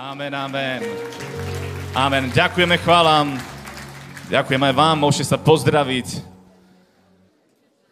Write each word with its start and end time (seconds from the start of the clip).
Amen, 0.00 0.32
amen. 0.32 0.80
Amen. 1.92 2.32
Ďakujeme, 2.32 2.80
chválam. 2.80 3.36
Ďakujem 4.32 4.62
aj 4.64 4.72
vám, 4.72 4.96
môžete 4.96 5.28
sa 5.28 5.36
pozdraviť 5.36 6.24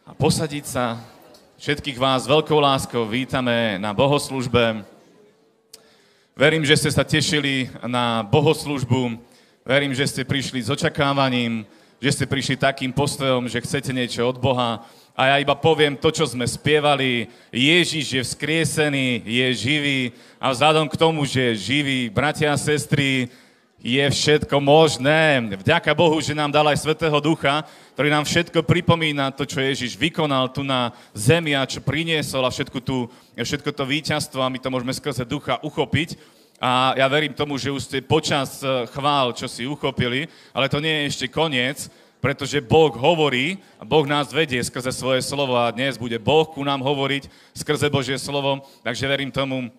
a 0.09 0.17
posadiť 0.17 0.65
sa. 0.65 1.05
Všetkých 1.61 2.01
vás 2.01 2.25
veľkou 2.25 2.57
láskou 2.65 3.05
vítame 3.05 3.77
na 3.77 3.93
bohoslužbe. 3.93 4.89
Verím, 6.33 6.65
že 6.65 6.81
ste 6.81 6.97
sa 6.97 7.05
tešili 7.05 7.69
na 7.85 8.25
bohoslužbu. 8.25 9.21
Verím, 9.61 9.93
že 9.93 10.09
ste 10.09 10.25
prišli 10.25 10.65
s 10.65 10.73
očakávaním, 10.73 11.69
že 12.01 12.17
ste 12.17 12.25
prišli 12.25 12.57
takým 12.57 12.89
postojom, 12.89 13.53
že 13.53 13.61
chcete 13.61 13.93
niečo 13.93 14.25
od 14.25 14.41
Boha. 14.41 14.81
A 15.19 15.35
ja 15.35 15.43
iba 15.43 15.59
poviem 15.59 15.99
to, 15.99 16.15
čo 16.15 16.23
sme 16.31 16.47
spievali. 16.47 17.27
Ježiš 17.51 18.07
je 18.15 18.23
vzkriesený, 18.23 19.27
je 19.27 19.47
živý. 19.51 20.01
A 20.39 20.55
vzhľadom 20.55 20.87
k 20.87 20.95
tomu, 20.95 21.27
že 21.27 21.43
je 21.43 21.75
živý, 21.75 22.07
bratia 22.07 22.55
a 22.55 22.61
sestry, 22.61 23.27
je 23.83 24.07
všetko 24.07 24.63
možné. 24.63 25.43
Vďaka 25.59 25.91
Bohu, 25.91 26.23
že 26.23 26.39
nám 26.39 26.55
dal 26.55 26.71
aj 26.71 26.87
Svetého 26.87 27.19
Ducha, 27.19 27.67
ktorý 27.99 28.15
nám 28.15 28.31
všetko 28.31 28.63
pripomína 28.63 29.35
to, 29.35 29.43
čo 29.43 29.59
Ježiš 29.59 29.99
vykonal 29.99 30.55
tu 30.55 30.63
na 30.63 30.95
zemi 31.11 31.51
a 31.51 31.67
čo 31.67 31.83
priniesol 31.83 32.47
a 32.47 32.55
všetko, 32.55 32.79
tu, 32.79 33.11
všetko 33.35 33.75
to 33.75 33.91
víťazstvo 33.91 34.39
a 34.39 34.51
my 34.51 34.63
to 34.63 34.71
môžeme 34.71 34.95
skrze 34.95 35.27
Ducha 35.27 35.59
uchopiť. 35.67 36.15
A 36.63 36.95
ja 36.95 37.07
verím 37.11 37.35
tomu, 37.35 37.59
že 37.59 37.75
už 37.75 37.87
ste 37.91 38.07
počas 38.07 38.63
eh, 38.63 38.87
chvál, 38.95 39.35
čo 39.35 39.51
si 39.51 39.67
uchopili, 39.67 40.31
ale 40.55 40.71
to 40.71 40.79
nie 40.79 41.07
je 41.07 41.09
ešte 41.11 41.27
koniec, 41.31 41.91
pretože 42.19 42.63
Boh 42.63 42.91
hovorí 42.95 43.59
a 43.79 43.85
Boh 43.87 44.07
nás 44.07 44.35
vedie 44.35 44.59
skrze 44.63 44.91
svoje 44.91 45.23
slovo 45.23 45.55
a 45.55 45.71
dnes 45.71 45.99
bude 45.99 46.19
Boh 46.19 46.47
ku 46.47 46.63
nám 46.67 46.83
hovoriť 46.83 47.31
skrze 47.55 47.87
Božie 47.91 48.19
slovo, 48.19 48.67
takže 48.83 49.07
verím 49.07 49.31
tomu, 49.31 49.71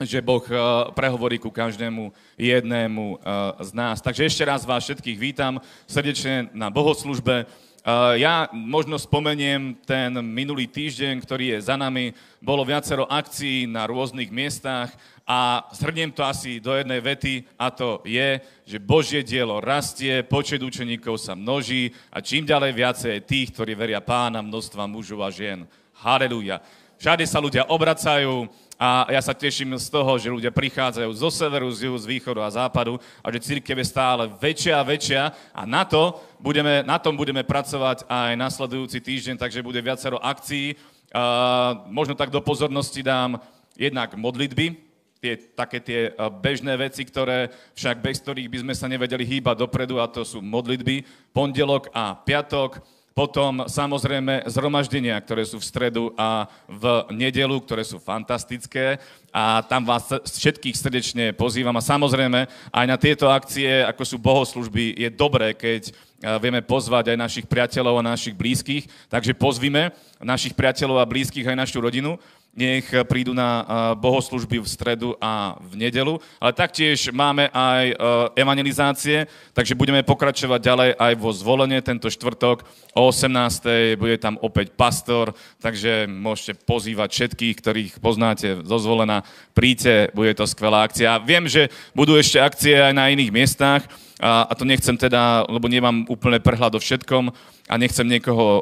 že 0.00 0.20
Boh 0.20 0.44
eh, 0.44 0.56
prehovorí 0.92 1.40
ku 1.40 1.48
každému 1.48 2.12
jednému 2.36 3.04
eh, 3.16 3.20
z 3.64 3.70
nás. 3.72 4.04
Takže 4.04 4.28
ešte 4.28 4.44
raz 4.44 4.68
vás 4.68 4.84
všetkých 4.84 5.16
vítam 5.16 5.56
srdečne 5.88 6.52
na 6.52 6.68
bohoslužbe. 6.68 7.46
Eh, 7.46 8.12
ja 8.20 8.50
možno 8.52 9.00
spomeniem 9.00 9.78
ten 9.88 10.12
minulý 10.20 10.68
týždeň, 10.68 11.22
ktorý 11.24 11.56
je 11.56 11.58
za 11.64 11.80
nami. 11.80 12.12
Bolo 12.44 12.66
viacero 12.66 13.08
akcií 13.08 13.64
na 13.64 13.88
rôznych 13.88 14.28
miestach 14.28 14.92
a 15.26 15.66
shrniem 15.74 16.14
to 16.14 16.22
asi 16.22 16.62
do 16.62 16.70
jednej 16.70 17.02
vety 17.02 17.42
a 17.58 17.74
to 17.74 17.98
je, 18.06 18.38
že 18.62 18.78
Božie 18.78 19.26
dielo 19.26 19.58
rastie, 19.58 20.22
počet 20.22 20.62
učeníkov 20.62 21.18
sa 21.18 21.34
množí 21.34 21.90
a 22.14 22.22
čím 22.22 22.46
ďalej 22.46 22.72
viacej 22.72 23.12
je 23.18 23.26
tých, 23.26 23.50
ktorí 23.50 23.74
veria 23.74 23.98
pána, 23.98 24.38
množstva 24.38 24.86
mužov 24.86 25.26
a 25.26 25.34
žien. 25.34 25.66
Halelúja. 25.98 26.62
Všade 26.96 27.26
sa 27.26 27.42
ľudia 27.42 27.66
obracajú, 27.66 28.46
a 28.76 29.08
ja 29.08 29.24
sa 29.24 29.32
teším 29.32 29.72
z 29.80 29.88
toho, 29.88 30.20
že 30.20 30.28
ľudia 30.28 30.52
prichádzajú 30.52 31.08
zo 31.16 31.32
severu, 31.32 31.72
z 31.72 31.88
juhu, 31.88 31.96
z 31.96 32.12
východu 32.12 32.44
a 32.44 32.54
západu 32.60 33.00
a 33.24 33.32
že 33.32 33.40
církev 33.40 33.72
je 33.72 33.88
stále 33.88 34.28
väčšia 34.36 34.76
a 34.76 34.84
väčšia 34.84 35.22
a 35.56 35.62
na, 35.64 35.88
to 35.88 36.20
budeme, 36.36 36.84
na 36.84 37.00
tom 37.00 37.16
budeme 37.16 37.40
pracovať 37.40 38.04
aj 38.04 38.36
nasledujúci 38.36 39.00
týždeň, 39.00 39.40
takže 39.40 39.64
bude 39.64 39.80
viacero 39.80 40.20
akcií. 40.20 40.76
Uh, 41.08 41.88
možno 41.88 42.12
tak 42.12 42.28
do 42.28 42.44
pozornosti 42.44 43.00
dám 43.00 43.40
jednak 43.80 44.12
modlitby, 44.12 44.85
tie, 45.20 45.34
také 45.56 45.78
tie 45.80 46.00
bežné 46.42 46.76
veci, 46.76 47.02
ktoré 47.04 47.50
však 47.74 48.02
bez 48.02 48.20
ktorých 48.20 48.52
by 48.52 48.58
sme 48.62 48.74
sa 48.76 48.86
nevedeli 48.86 49.24
hýbať 49.24 49.64
dopredu 49.64 49.98
a 49.98 50.10
to 50.10 50.22
sú 50.22 50.44
modlitby, 50.44 51.02
pondelok 51.32 51.88
a 51.90 52.14
piatok, 52.14 52.80
potom 53.16 53.64
samozrejme 53.64 54.44
zhromaždenia, 54.44 55.16
ktoré 55.24 55.40
sú 55.48 55.56
v 55.56 55.64
stredu 55.64 56.12
a 56.20 56.44
v 56.68 56.84
nedelu, 57.16 57.56
ktoré 57.64 57.80
sú 57.80 57.96
fantastické. 57.96 59.00
A 59.32 59.64
tam 59.64 59.88
vás 59.88 60.04
všetkých 60.20 60.76
srdečne 60.76 61.24
pozývam 61.32 61.72
a 61.72 61.80
samozrejme 61.80 62.44
aj 62.68 62.84
na 62.84 62.96
tieto 63.00 63.32
akcie, 63.32 63.80
ako 63.88 64.04
sú 64.04 64.16
bohoslužby, 64.20 65.00
je 65.00 65.08
dobré, 65.08 65.56
keď 65.56 65.96
vieme 66.44 66.60
pozvať 66.60 67.16
aj 67.16 67.16
našich 67.16 67.46
priateľov 67.48 68.04
a 68.04 68.08
našich 68.12 68.36
blízkych, 68.36 68.84
takže 69.08 69.32
pozvime 69.32 69.96
našich 70.20 70.52
priateľov 70.52 71.00
a 71.00 71.08
blízkych 71.08 71.48
aj 71.48 71.56
našu 71.56 71.80
rodinu 71.80 72.20
nech 72.56 72.88
prídu 73.04 73.36
na 73.36 73.62
bohoslužby 74.00 74.58
v 74.58 74.66
stredu 74.66 75.12
a 75.20 75.60
v 75.60 75.86
nedelu. 75.86 76.16
Ale 76.40 76.56
taktiež 76.56 77.12
máme 77.12 77.52
aj 77.52 77.84
e, 77.92 77.94
evangelizácie, 78.40 79.28
takže 79.52 79.76
budeme 79.76 80.00
pokračovať 80.00 80.60
ďalej 80.64 80.90
aj 80.96 81.12
vo 81.20 81.30
zvolenie 81.36 81.84
tento 81.84 82.08
štvrtok 82.08 82.64
o 82.96 83.12
18. 83.12 84.00
Bude 84.00 84.16
tam 84.16 84.40
opäť 84.40 84.72
pastor, 84.72 85.36
takže 85.60 86.08
môžete 86.08 86.56
pozývať 86.64 87.12
všetkých, 87.12 87.54
ktorých 87.60 87.92
poznáte 88.00 88.64
zo 88.64 88.78
zvolená. 88.80 89.20
Príďte, 89.52 90.08
bude 90.16 90.32
to 90.32 90.48
skvelá 90.48 90.88
akcia. 90.88 91.20
Viem, 91.20 91.44
že 91.44 91.68
budú 91.92 92.16
ešte 92.16 92.40
akcie 92.40 92.80
aj 92.80 92.96
na 92.96 93.12
iných 93.12 93.30
miestach, 93.30 93.84
a, 94.16 94.48
a 94.48 94.52
to 94.56 94.64
nechcem 94.64 94.96
teda, 94.96 95.44
lebo 95.44 95.68
nemám 95.68 96.08
úplne 96.08 96.40
prehľad 96.40 96.76
o 96.76 96.80
všetkom 96.80 97.28
a 97.68 97.74
nechcem 97.76 98.08
niekoho 98.08 98.46
uh, 98.46 98.58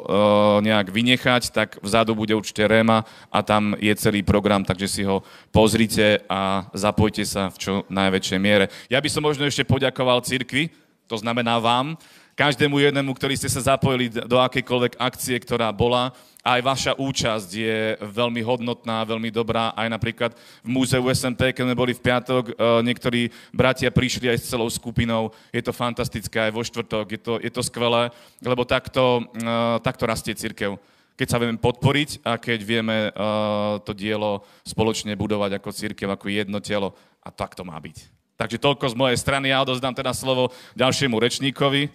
nejak 0.59 0.91
vynechať, 0.91 1.55
tak 1.55 1.79
vzadu 1.79 2.11
bude 2.11 2.35
určite 2.35 2.67
Réma 2.67 3.07
a 3.31 3.39
tam 3.39 3.71
je 3.79 3.95
celý 3.95 4.19
program, 4.19 4.67
takže 4.67 4.87
si 4.91 5.01
ho 5.07 5.23
pozrite 5.55 6.19
a 6.27 6.67
zapojte 6.75 7.23
sa 7.23 7.47
v 7.47 7.57
čo 7.61 7.73
najväčšej 7.87 8.39
miere. 8.41 8.67
Ja 8.91 8.99
by 8.99 9.07
som 9.07 9.23
možno 9.23 9.47
ešte 9.47 9.63
poďakoval 9.63 10.27
cirkvi, 10.27 10.73
to 11.07 11.15
znamená 11.15 11.61
vám, 11.63 11.95
každému 12.35 12.83
jednému, 12.83 13.15
ktorý 13.15 13.39
ste 13.39 13.47
sa 13.47 13.73
zapojili 13.73 14.11
do 14.11 14.37
akejkoľvek 14.37 14.99
akcie, 14.99 15.39
ktorá 15.39 15.71
bola. 15.71 16.11
Aj 16.45 16.61
vaša 16.61 16.93
účasť 16.93 17.49
je 17.49 17.97
veľmi 18.05 18.43
hodnotná, 18.45 19.01
veľmi 19.01 19.33
dobrá. 19.33 19.73
Aj 19.73 19.89
napríklad 19.89 20.35
v 20.61 20.69
múzeu 20.69 21.01
SMP, 21.09 21.55
keď 21.55 21.63
sme 21.65 21.79
boli 21.79 21.95
v 21.95 22.03
piatok, 22.05 22.43
e, 22.51 22.53
niektorí 22.85 23.33
bratia 23.49 23.89
prišli 23.89 24.29
aj 24.29 24.37
s 24.37 24.51
celou 24.53 24.69
skupinou. 24.69 25.33
Je 25.49 25.63
to 25.63 25.73
fantastické 25.73 26.45
aj 26.45 26.53
vo 26.53 26.61
štvrtok. 26.61 27.05
Je 27.09 27.19
to, 27.23 27.33
je 27.41 27.49
to 27.49 27.65
skvelé, 27.65 28.13
lebo 28.45 28.61
takto, 28.61 29.25
e, 29.33 29.49
takto 29.81 30.05
rastie 30.05 30.35
církev 30.37 30.77
keď 31.15 31.27
sa 31.31 31.39
vieme 31.39 31.55
podporiť 31.55 32.27
a 32.27 32.35
keď 32.35 32.59
vieme 32.59 33.07
uh, 33.15 33.79
to 33.87 33.95
dielo 33.95 34.43
spoločne 34.67 35.15
budovať 35.15 35.63
ako 35.63 35.71
církev, 35.71 36.11
ako 36.11 36.27
jedno 36.27 36.59
telo. 36.59 36.91
A 37.23 37.31
tak 37.31 37.55
to 37.55 37.63
má 37.63 37.79
byť. 37.79 38.11
Takže 38.35 38.59
toľko 38.59 38.91
z 38.91 38.99
mojej 38.99 39.15
strany. 39.15 39.47
Ja 39.47 39.63
odozdám 39.63 39.95
teda 39.95 40.11
slovo 40.11 40.51
ďalšiemu 40.75 41.15
rečníkovi 41.15 41.87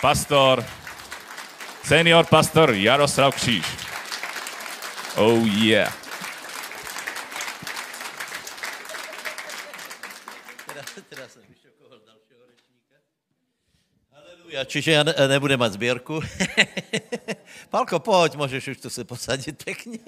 pastor, 0.00 0.64
senior 1.84 2.24
pastor 2.26 2.74
Jaroslav 2.74 3.34
Kříž. 3.34 3.66
Oh 5.16 5.46
yeah. 5.46 5.92
Ja, 14.50 14.66
čiže 14.66 14.90
ja 14.90 15.06
ne, 15.06 15.14
nebudem 15.30 15.54
mať 15.54 15.78
zbierku. 15.78 16.18
Palko, 17.72 18.02
poď, 18.02 18.34
môžeš 18.34 18.74
už 18.74 18.78
tu 18.82 18.90
se 18.90 19.06
posadiť 19.06 19.54
pekne. 19.54 20.02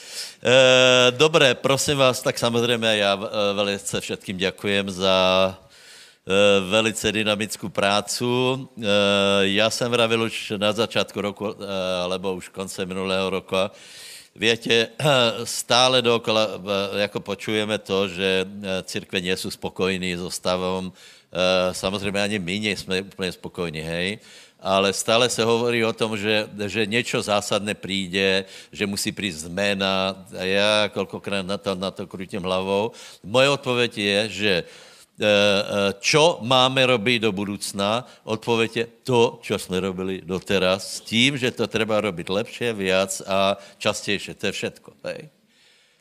Dobre, 1.22 1.56
prosím 1.56 2.04
vás, 2.04 2.20
tak 2.20 2.36
samozrejme 2.36 3.00
ja 3.00 3.16
e, 3.16 3.20
velice 3.56 3.96
všetkým 3.96 4.36
ďakujem 4.36 4.92
za 4.92 5.16
Eh, 5.56 5.69
velice 6.70 7.12
dynamickou 7.12 7.68
prácu. 7.68 8.68
Eh, 8.78 8.84
já 9.40 9.70
jsem 9.70 9.90
vravil 9.90 10.22
už 10.22 10.52
na 10.56 10.72
začátku 10.72 11.20
roku, 11.20 11.46
eh, 11.50 12.02
alebo 12.02 12.34
už 12.34 12.48
konce 12.48 12.86
minulého 12.86 13.30
roku, 13.30 13.56
Viete, 14.30 14.94
stále 15.44 16.02
dokola, 16.02 16.48
jako 17.02 17.20
počujeme 17.20 17.78
to, 17.82 18.08
že 18.08 18.46
církve 18.86 19.18
nie 19.20 19.34
sú 19.36 19.50
spokojní 19.50 20.16
so 20.16 20.30
stavom. 20.30 20.92
Samozřejmě 21.72 22.20
ani 22.22 22.38
my 22.38 22.60
nejsme 22.60 23.02
úplně 23.02 23.32
spokojní, 23.32 23.80
hej 23.80 24.18
ale 24.60 24.92
stále 24.92 25.28
se 25.28 25.44
hovorí 25.44 25.84
o 25.84 25.92
tom, 25.92 26.16
že, 26.16 26.48
že 26.66 26.86
něco 26.86 27.22
zásadné 27.22 27.74
přijde, 27.74 28.44
že 28.72 28.86
musí 28.86 29.12
přijít 29.12 29.32
zmena. 29.50 30.26
A 30.38 30.44
já 30.44 30.88
kolikrát 30.88 31.46
na 31.46 31.58
to, 31.58 31.74
na 31.74 31.90
to 31.90 32.06
krutím 32.06 32.42
hlavou. 32.42 32.92
Moje 33.24 33.48
odpověď 33.48 33.98
je, 33.98 34.28
že 34.28 34.52
Eh, 34.62 34.64
eh, 34.64 34.89
čo 36.00 36.38
máme 36.40 36.86
robiť 36.86 37.28
do 37.28 37.30
budoucna? 37.32 38.06
Odpověď 38.24 38.76
je 38.76 38.86
to, 39.04 39.38
čo 39.42 39.58
jsme 39.58 39.80
robili 39.80 40.20
doteraz, 40.24 40.96
s 40.96 41.00
tím, 41.00 41.36
že 41.36 41.50
to 41.50 41.66
treba 41.66 42.00
robiť 42.00 42.26
lepšie, 42.28 42.72
viac 42.72 43.22
a 43.26 43.56
častějšie. 43.78 44.34
To 44.34 44.44
je 44.46 44.52
všetko. 44.52 44.90
Hej? 45.04 45.39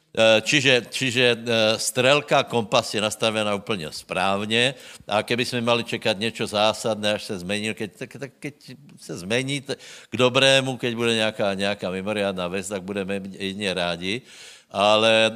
Eh, 0.10 0.42
čiže, 0.42 0.90
čiže 0.90 1.38
strelka, 1.78 2.42
kompas 2.44 2.94
je 2.94 3.02
nastavená 3.02 3.54
úplně 3.56 3.94
správně 3.94 4.74
a 5.08 5.24
keby 5.24 5.46
jsme 5.46 5.62
mali 5.62 5.84
čekat 5.84 6.18
něco 6.18 6.48
zásadné, 6.48 7.14
až 7.14 7.24
se 7.24 7.40
zmení, 7.40 7.74
keď, 7.74 7.90
tak, 7.98 8.10
tak 8.20 8.32
keď 8.40 8.56
se 8.98 9.18
zmení 9.18 9.62
k 10.10 10.16
dobrému, 10.18 10.78
keď 10.78 10.96
bude 10.96 11.14
nějaká, 11.14 11.54
nějaká 11.54 11.90
mimoriadná 11.90 12.48
věc, 12.48 12.68
tak 12.68 12.82
budeme 12.84 13.22
jedině 13.38 13.74
rádi. 13.74 14.22
Ale 14.70 15.14
e, 15.26 15.32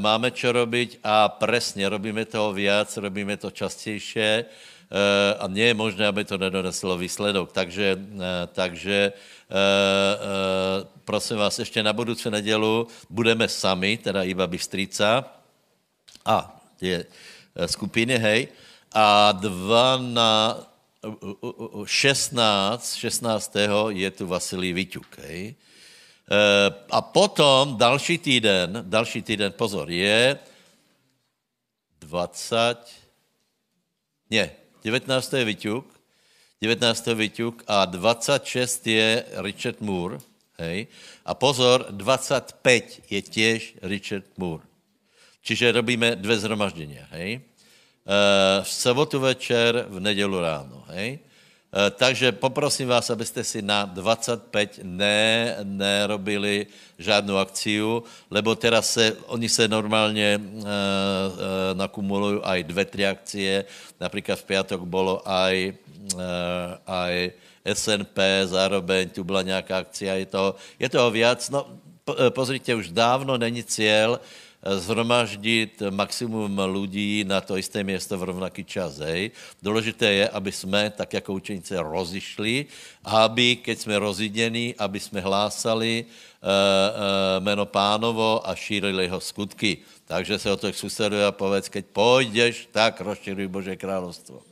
máme 0.00 0.32
čo 0.32 0.48
robiť 0.48 1.04
a 1.04 1.28
presne 1.28 1.84
robíme 1.92 2.24
toho 2.24 2.56
viac, 2.56 2.88
robíme 2.96 3.36
to 3.36 3.52
častejšie 3.52 4.28
e, 4.40 4.44
a 5.38 5.44
nie 5.52 5.68
je 5.68 5.76
možné, 5.76 6.08
aby 6.08 6.24
to 6.24 6.40
nedoneslo 6.40 6.96
výsledok. 6.96 7.52
Takže, 7.52 7.92
e, 7.92 8.46
takže 8.56 8.96
e, 8.96 9.12
e, 9.12 9.12
prosím 11.04 11.36
vás, 11.36 11.58
ještě 11.58 11.82
na 11.82 11.92
budoucí 11.92 12.30
nedělu 12.30 12.88
budeme 13.10 13.48
sami, 13.48 13.96
teda 13.96 14.22
iba 14.22 14.46
Bystrica, 14.46 15.24
A, 16.24 16.60
je 16.80 17.04
skupiny, 17.66 18.18
hej. 18.18 18.48
A 18.92 19.32
dva 19.32 19.96
na 19.96 20.60
16, 21.84 22.94
16. 22.94 23.56
je 23.88 24.10
tu 24.10 24.26
Vasilij 24.26 24.72
Vyťuk, 24.72 25.08
hej. 25.24 25.54
A 26.90 27.00
potom 27.00 27.76
další 27.76 28.18
týden, 28.18 28.84
další 28.84 29.22
týden, 29.22 29.52
pozor, 29.52 29.88
je 29.88 30.36
20, 32.00 32.76
ne, 34.30 34.50
19. 34.84 35.32
je 35.32 35.44
Vyťuk, 35.44 35.84
19. 36.60 37.06
Vyťuk 37.14 37.62
a 37.66 37.84
26 37.84 38.86
je 38.86 39.24
Richard 39.42 39.80
Moore, 39.80 40.18
hej. 40.58 40.86
A 41.24 41.34
pozor, 41.34 41.86
25 41.90 43.10
je 43.10 43.22
těž 43.22 43.74
Richard 43.82 44.24
Moore. 44.36 44.64
Čiže 45.42 45.72
robíme 45.72 46.16
dvě 46.16 46.38
zhromaždění, 46.38 46.98
hej. 47.10 47.40
Eh, 47.40 48.62
v 48.62 48.68
sobotu 48.68 49.20
večer, 49.20 49.86
v 49.88 50.00
nedělu 50.00 50.40
ráno, 50.40 50.84
hej. 50.88 51.18
Eh, 51.68 51.90
takže 51.90 52.32
poprosím 52.32 52.88
vás, 52.88 53.12
abyste 53.12 53.44
si 53.44 53.60
na 53.60 53.84
25 53.84 54.80
ne, 54.82 55.56
nerobili 55.68 56.66
žádnou 56.96 57.36
akciu, 57.36 58.08
lebo 58.32 58.56
teraz 58.56 58.92
se, 58.92 59.12
oni 59.28 59.48
se 59.48 59.68
normálně 59.68 60.40
uh, 60.40 60.64
uh, 60.64 60.64
nakumulují 61.76 62.40
aj 62.42 62.64
dvě, 62.64 62.84
tři 62.84 63.06
akcie. 63.06 63.54
Například 64.00 64.38
v 64.40 64.44
pátek 64.44 64.80
bylo 64.80 65.20
aj, 65.28 65.72
uh, 66.14 66.20
aj 66.86 67.32
SNP, 67.74 68.18
zároveň 68.48 69.12
tu 69.12 69.24
byla 69.24 69.42
nějaká 69.42 69.78
akcia, 69.78 70.14
je 70.14 70.26
toho, 70.26 70.54
je 70.78 70.88
toho 70.88 71.10
viac. 71.10 71.50
No, 71.50 71.68
pozrite, 72.32 72.74
už 72.74 72.96
dávno 72.96 73.36
není 73.36 73.60
cíl, 73.64 74.20
zhromaždit 74.62 75.82
maximum 75.90 76.58
lidí 76.58 77.24
na 77.24 77.40
to 77.40 77.56
isté 77.56 77.84
město 77.84 78.18
v 78.18 78.22
rovnaký 78.22 78.64
čas. 78.64 78.98
Hej. 78.98 79.30
Důležité 79.62 80.12
je, 80.12 80.28
aby 80.28 80.52
jsme, 80.52 80.90
tak 80.90 81.12
jako 81.12 81.32
učenice, 81.32 81.82
rozišli, 81.82 82.66
aby, 83.04 83.56
keď 83.56 83.78
jsme 83.78 83.98
roziděni, 83.98 84.74
aby 84.78 85.00
jsme 85.00 85.20
hlásali 85.20 86.04
uh, 86.04 86.48
uh, 86.48 87.44
jméno 87.44 87.66
pánovo 87.66 88.48
a 88.48 88.54
šířili 88.54 89.04
jeho 89.04 89.20
skutky. 89.20 89.78
Takže 90.04 90.38
se 90.38 90.52
o 90.52 90.56
to 90.56 90.72
suseduje 90.72 91.26
a 91.26 91.32
povedz, 91.32 91.68
keď 91.68 91.84
půjdeš, 91.92 92.68
tak 92.72 93.00
rozširuj 93.00 93.46
Bože 93.46 93.76
královstvo. 93.76 94.42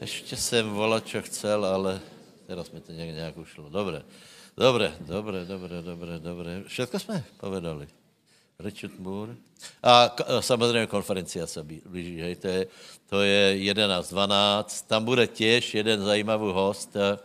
Ještě 0.00 0.36
jsem 0.36 0.70
volal, 0.70 1.00
čo 1.00 1.22
chcel, 1.22 1.64
ale 1.64 2.00
teraz 2.46 2.72
mi 2.72 2.80
to 2.80 2.92
nějak, 2.92 3.36
ušlo. 3.36 3.68
Dobre. 3.68 4.02
Dobre, 4.60 4.92
dobre, 5.00 5.48
dobre, 5.48 5.80
dobre, 5.80 6.18
dobre. 6.20 6.50
Všetko 6.68 6.98
jsme 6.98 7.24
povedali. 7.40 7.88
Richard 8.60 9.00
Moore. 9.00 9.32
A 9.82 10.16
samozřejmě 10.40 10.86
konferencia 10.86 11.46
se 11.46 11.64
blíží, 11.64 12.20
hej, 12.20 12.36
to 12.36 12.48
je, 12.48 12.66
to 13.08 13.22
je 13.22 13.56
11, 13.56 14.10
12. 14.10 14.82
Tam 14.86 15.04
bude 15.04 15.26
těž 15.26 15.74
jeden 15.74 16.04
zajímavý 16.04 16.52
host. 16.52 16.96
E, 16.96 17.16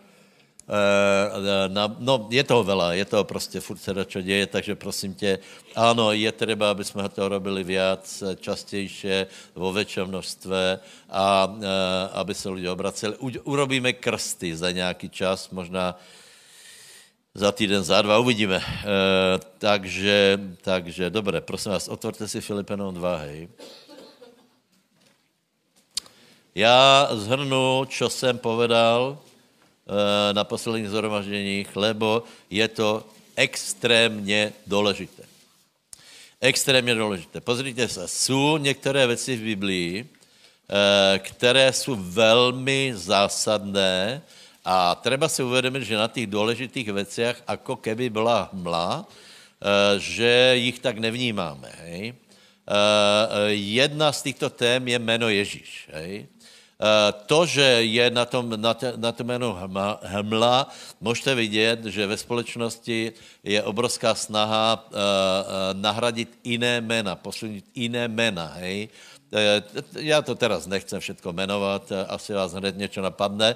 na, 1.67 1.95
no, 1.99 2.27
je 2.31 2.43
toho 2.43 2.63
veľa, 2.63 2.95
je 2.95 3.05
toho 3.05 3.23
prostě 3.23 3.59
furt 3.59 3.77
se 3.77 4.05
čo 4.05 4.21
děje, 4.21 4.47
takže 4.47 4.75
prosím 4.75 5.13
tě, 5.13 5.39
ano, 5.75 6.11
je 6.11 6.31
třeba, 6.31 6.71
aby 6.71 6.83
jsme 6.83 7.09
to 7.09 7.29
robili 7.29 7.63
viac, 7.63 8.23
častějše, 8.39 9.27
vo 9.55 9.73
větším 9.73 10.05
množstve 10.05 10.79
a 11.09 11.55
e, 11.61 11.67
aby 12.13 12.33
se 12.33 12.49
lidi 12.49 12.69
obraceli. 12.69 13.15
U, 13.19 13.29
urobíme 13.43 13.93
krsty 13.93 14.55
za 14.55 14.71
nějaký 14.71 15.09
čas, 15.09 15.49
možná 15.49 15.99
za 17.35 17.51
týden, 17.51 17.83
za 17.83 18.01
dva, 18.01 18.17
uvidíme. 18.17 18.55
E, 18.55 18.63
takže, 19.59 20.39
takže, 20.63 21.09
dobré, 21.11 21.43
prosím 21.43 21.75
vás, 21.75 21.91
otvorte 21.91 22.23
si 22.27 22.39
Filipenom 22.39 22.95
2, 22.95 23.17
hej. 23.27 23.51
Já 26.55 27.09
zhrnu, 27.11 27.85
čo 27.91 28.09
jsem 28.09 28.37
povedal 28.37 29.19
e, 29.19 30.33
na 30.33 30.43
posledních 30.43 30.89
zhromažděních, 30.89 31.75
lebo 31.75 32.23
je 32.49 32.67
to 32.67 33.03
extrémně 33.35 34.53
důležité. 34.67 35.23
Extrémně 36.41 36.95
důležité. 36.95 37.41
Pozrite 37.41 37.87
se, 37.87 38.07
jsou 38.07 38.57
některé 38.57 39.07
věci 39.07 39.35
v 39.35 39.43
Biblii, 39.43 39.95
e, 39.99 41.19
které 41.19 41.73
jsou 41.73 41.95
velmi 41.99 42.93
zásadné, 42.95 44.21
a 44.65 44.95
treba 44.95 45.29
si 45.29 45.43
uvědomit, 45.43 45.83
že 45.83 45.97
na 45.97 46.07
těch 46.07 46.27
důležitých 46.27 46.89
věcech, 46.89 47.43
jako 47.49 47.75
keby 47.75 48.09
byla 48.09 48.49
hmla, 48.53 49.05
eh, 49.05 49.99
že 49.99 50.51
jich 50.57 50.79
tak 50.79 50.97
nevnímáme. 50.97 51.71
Hej? 51.81 52.13
Eh, 52.13 52.73
eh, 52.73 53.53
jedna 53.53 54.11
z 54.11 54.21
těchto 54.21 54.49
tém 54.49 54.87
je 54.87 54.99
jméno 54.99 55.29
Ježíš. 55.29 55.89
Hej? 55.93 56.27
To, 57.25 57.45
že 57.45 57.63
je 57.87 58.11
na 58.11 58.25
tom, 58.25 58.51
na, 58.61 58.73
te, 58.73 58.93
na 58.99 59.11
tom 59.11 59.27
jméno 59.27 59.55
hmla, 60.03 60.69
můžete 61.01 61.35
vidět, 61.35 61.85
že 61.85 62.07
ve 62.07 62.17
společnosti 62.17 63.13
je 63.43 63.63
obrovská 63.63 64.15
snaha 64.15 64.89
nahradit 65.73 66.39
jiné 66.43 66.81
jména, 66.81 67.15
posunit 67.15 67.65
jiné 67.75 68.07
jména. 68.07 68.45
Hej? 68.59 68.89
Já 69.99 70.21
to 70.21 70.35
teraz 70.35 70.67
nechcem 70.67 70.99
všetko 70.99 71.33
jmenovat, 71.33 71.91
asi 72.07 72.33
vás 72.33 72.53
hned 72.53 72.77
něco 72.77 73.01
napadne, 73.01 73.55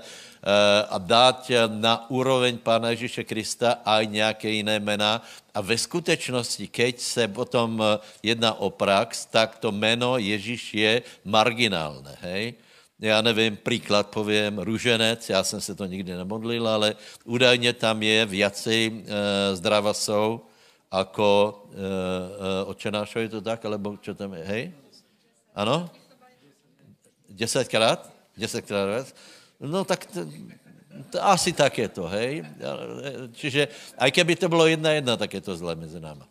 a 0.90 0.98
dát 0.98 1.52
na 1.68 2.10
úroveň 2.10 2.58
Pána 2.58 2.90
Ježíše 2.90 3.24
Krista 3.24 3.84
aj 3.86 4.08
nějaké 4.08 4.50
jiné 4.50 4.80
jména. 4.80 5.22
A 5.54 5.62
ve 5.62 5.78
skutečnosti, 5.78 6.68
keď 6.68 7.00
se 7.00 7.28
potom 7.28 7.84
jedná 8.24 8.54
o 8.54 8.70
prax, 8.70 9.26
tak 9.26 9.60
to 9.60 9.72
jméno 9.72 10.18
Ježíš 10.18 10.74
je 10.74 11.02
marginálné, 11.26 12.18
hej? 12.22 12.54
já 13.00 13.22
nevím, 13.22 13.58
příklad 13.58 14.08
povím, 14.08 14.60
růženec, 14.60 15.30
já 15.30 15.44
jsem 15.44 15.62
se 15.62 15.76
to 15.76 15.86
nikdy 15.86 16.16
nemodlil, 16.16 16.68
ale 16.68 16.96
údajně 17.26 17.74
tam 17.74 18.04
je 18.04 18.26
viacej 18.26 18.92
e, 18.92 19.56
zdrava 19.56 19.94
jsou, 19.94 20.42
jako 20.94 21.64
e, 21.72 21.78
e, 21.78 22.66
očenášo, 22.66 23.20
je 23.20 23.30
to 23.30 23.42
tak, 23.42 23.66
alebo 23.66 23.98
čo 24.02 24.14
tam 24.14 24.34
je, 24.34 24.44
hej? 24.44 24.64
Ano? 25.56 25.90
Desetkrát? 27.30 28.12
Desetkrát 28.38 29.14
No 29.60 29.84
tak 29.84 30.06
to, 30.08 30.24
to 31.12 31.18
asi 31.20 31.52
tak 31.52 31.78
je 31.78 31.88
to, 31.92 32.08
hej? 32.08 32.48
Čiže 33.36 33.68
aj 34.00 34.10
keby 34.12 34.40
to 34.40 34.48
bylo 34.48 34.72
jedna 34.72 34.96
jedna, 34.96 35.20
tak 35.20 35.34
je 35.36 35.42
to 35.44 35.56
zlé 35.56 35.76
mezi 35.76 36.00
náma. 36.00 36.24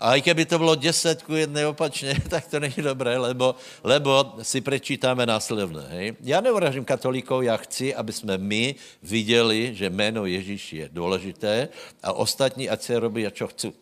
A 0.00 0.16
i 0.16 0.22
keby 0.22 0.44
to 0.44 0.58
bylo 0.58 0.74
deset 0.74 1.22
ku 1.22 1.34
jedné 1.34 1.66
opačně, 1.66 2.16
tak 2.28 2.46
to 2.46 2.60
není 2.60 2.80
dobré, 2.80 3.18
lebo, 3.18 3.54
lebo 3.84 4.36
si 4.42 4.60
prečítáme 4.60 5.26
následovné. 5.26 5.84
Hej? 5.88 6.16
Já 6.20 6.40
neuražím 6.40 6.84
katolíkov, 6.84 7.44
já 7.44 7.56
chci, 7.56 7.94
aby 7.94 8.12
jsme 8.12 8.38
my 8.38 8.74
viděli, 9.02 9.74
že 9.74 9.90
jméno 9.90 10.26
Ježíš 10.26 10.72
je 10.72 10.88
důležité 10.92 11.68
a 12.02 12.12
ostatní, 12.12 12.68
ať 12.68 12.82
se 12.82 13.00
robí, 13.00 13.26
a 13.26 13.30
čo 13.30 13.46
chci. 13.46 13.72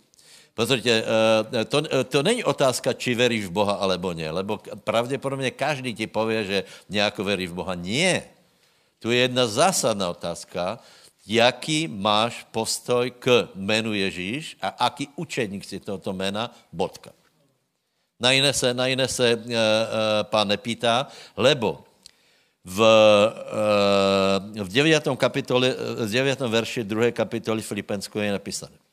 Pozrite, 0.59 0.91
eh, 0.91 1.65
to, 1.71 1.87
eh, 1.87 2.03
to 2.03 2.19
není 2.19 2.43
otázka, 2.43 2.91
či 2.91 3.15
veríš 3.15 3.47
v 3.47 3.63
Boha 3.63 3.79
alebo 3.79 4.11
ne, 4.11 4.27
lebo 4.27 4.59
pravděpodobně 4.83 5.55
každý 5.55 5.95
ti 5.95 6.11
pově, 6.11 6.45
že 6.45 6.59
nějako 6.91 7.23
verí 7.23 7.47
v 7.47 7.63
Boha. 7.63 7.79
Nie. 7.79 8.27
Tu 8.99 9.15
je 9.15 9.31
jedna 9.31 9.47
zásadná 9.47 10.11
otázka, 10.11 10.83
jaký 11.23 11.87
máš 11.87 12.43
postoj 12.51 13.07
k 13.23 13.55
jménu 13.55 13.95
Ježíš 13.95 14.59
a 14.59 14.91
aký 14.91 15.07
učeník 15.15 15.63
si 15.63 15.79
tohoto 15.79 16.11
jména, 16.11 16.51
bodka. 16.75 17.15
Na 18.19 18.35
jiné 18.35 18.51
se, 18.51 18.75
na 18.75 18.91
jiné 18.91 19.07
se 19.07 19.31
e, 19.31 19.39
e, 19.39 19.39
pán 20.27 20.51
nepýtá, 20.51 21.07
lebo 21.39 21.87
v, 22.67 22.83
e, 24.59 24.65
v 24.65 24.69
9. 24.75 25.15
kapitole, 25.15 25.71
v 26.03 26.11
9. 26.11 26.51
verši 26.51 26.83
2. 26.83 27.15
kapitoly 27.15 27.63
Filipensko 27.63 28.19
je 28.19 28.35
napísané. 28.35 28.88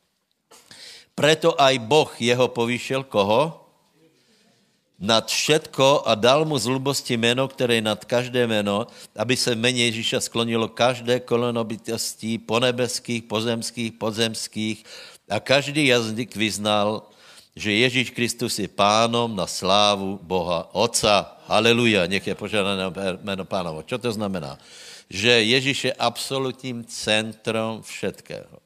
Preto 1.16 1.56
aj 1.56 1.80
Boh 1.80 2.12
jeho 2.20 2.52
povýšil 2.52 3.08
koho? 3.08 3.64
Nad 5.00 5.28
všetko 5.28 6.08
a 6.08 6.16
dal 6.16 6.48
mu 6.48 6.56
z 6.56 6.72
lubosti 6.72 7.20
jméno, 7.20 7.48
které 7.48 7.80
je 7.80 7.88
nad 7.88 8.00
každé 8.06 8.48
jméno, 8.48 8.88
aby 9.16 9.36
se 9.36 9.56
jméně 9.56 9.86
Ježíša 9.86 10.20
sklonilo 10.22 10.68
každé 10.68 11.20
koleno 11.20 11.64
bytostí 11.64 12.38
ponebeských, 12.38 13.24
pozemských, 13.24 13.92
podzemských 13.92 14.78
a 15.30 15.40
každý 15.40 15.88
jazyk 15.88 16.36
vyznal, 16.36 17.04
že 17.56 17.72
Ježíš 17.72 18.12
Kristus 18.12 18.60
je 18.60 18.68
pánom 18.68 19.32
na 19.32 19.48
slávu 19.48 20.20
Boha 20.24 20.68
Otca. 20.76 21.40
Haleluja, 21.48 22.08
nech 22.08 22.28
je 22.28 22.36
požádané 22.36 22.92
jméno 23.24 23.48
pánovo. 23.48 23.84
Čo 23.84 24.00
to 24.00 24.12
znamená? 24.12 24.60
Že 25.08 25.44
Ježíš 25.44 25.80
je 25.92 25.94
absolutním 25.96 26.84
centrom 26.84 27.84
všetkého. 27.84 28.65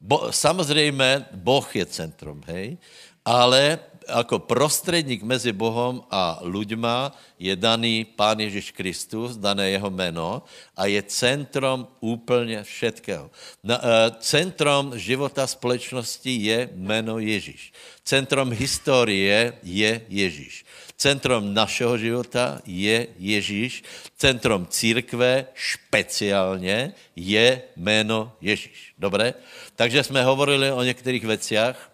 Bo, 0.00 0.32
samozřejmě 0.32 1.26
Boh 1.32 1.76
je 1.76 1.86
centrum, 1.86 2.42
hej, 2.46 2.78
ale 3.24 3.78
jako 4.08 4.38
prostředník 4.38 5.22
mezi 5.22 5.52
Bohem 5.52 6.00
a 6.10 6.40
ľuďma 6.40 7.12
je 7.38 7.52
daný 7.56 8.08
Pán 8.16 8.40
Ježíš 8.40 8.72
Kristus, 8.72 9.36
dané 9.36 9.70
jeho 9.76 9.90
jméno 9.90 10.42
a 10.76 10.86
je 10.86 11.02
centrom 11.02 11.88
úplně 12.00 12.64
všetkého. 12.64 13.30
Na, 13.64 13.76
uh, 13.78 13.84
centrom 14.20 14.98
života 14.98 15.46
společnosti 15.46 16.30
je 16.30 16.68
jméno 16.72 17.18
Ježíš. 17.18 17.72
Centrom 18.04 18.50
historie 18.50 19.52
je 19.62 20.00
Ježíš. 20.08 20.64
Centrom 20.98 21.54
našeho 21.54 21.94
života 21.94 22.58
je 22.66 23.06
Ježíš. 23.18 23.86
Centrom 24.18 24.66
církve 24.66 25.46
špeciálně 25.54 26.92
je 27.16 27.62
jméno 27.76 28.32
Ježíš. 28.40 28.94
Dobré? 28.98 29.34
Takže 29.76 30.04
jsme 30.04 30.24
hovorili 30.24 30.72
o 30.72 30.82
některých 30.82 31.24
věcech, 31.24 31.87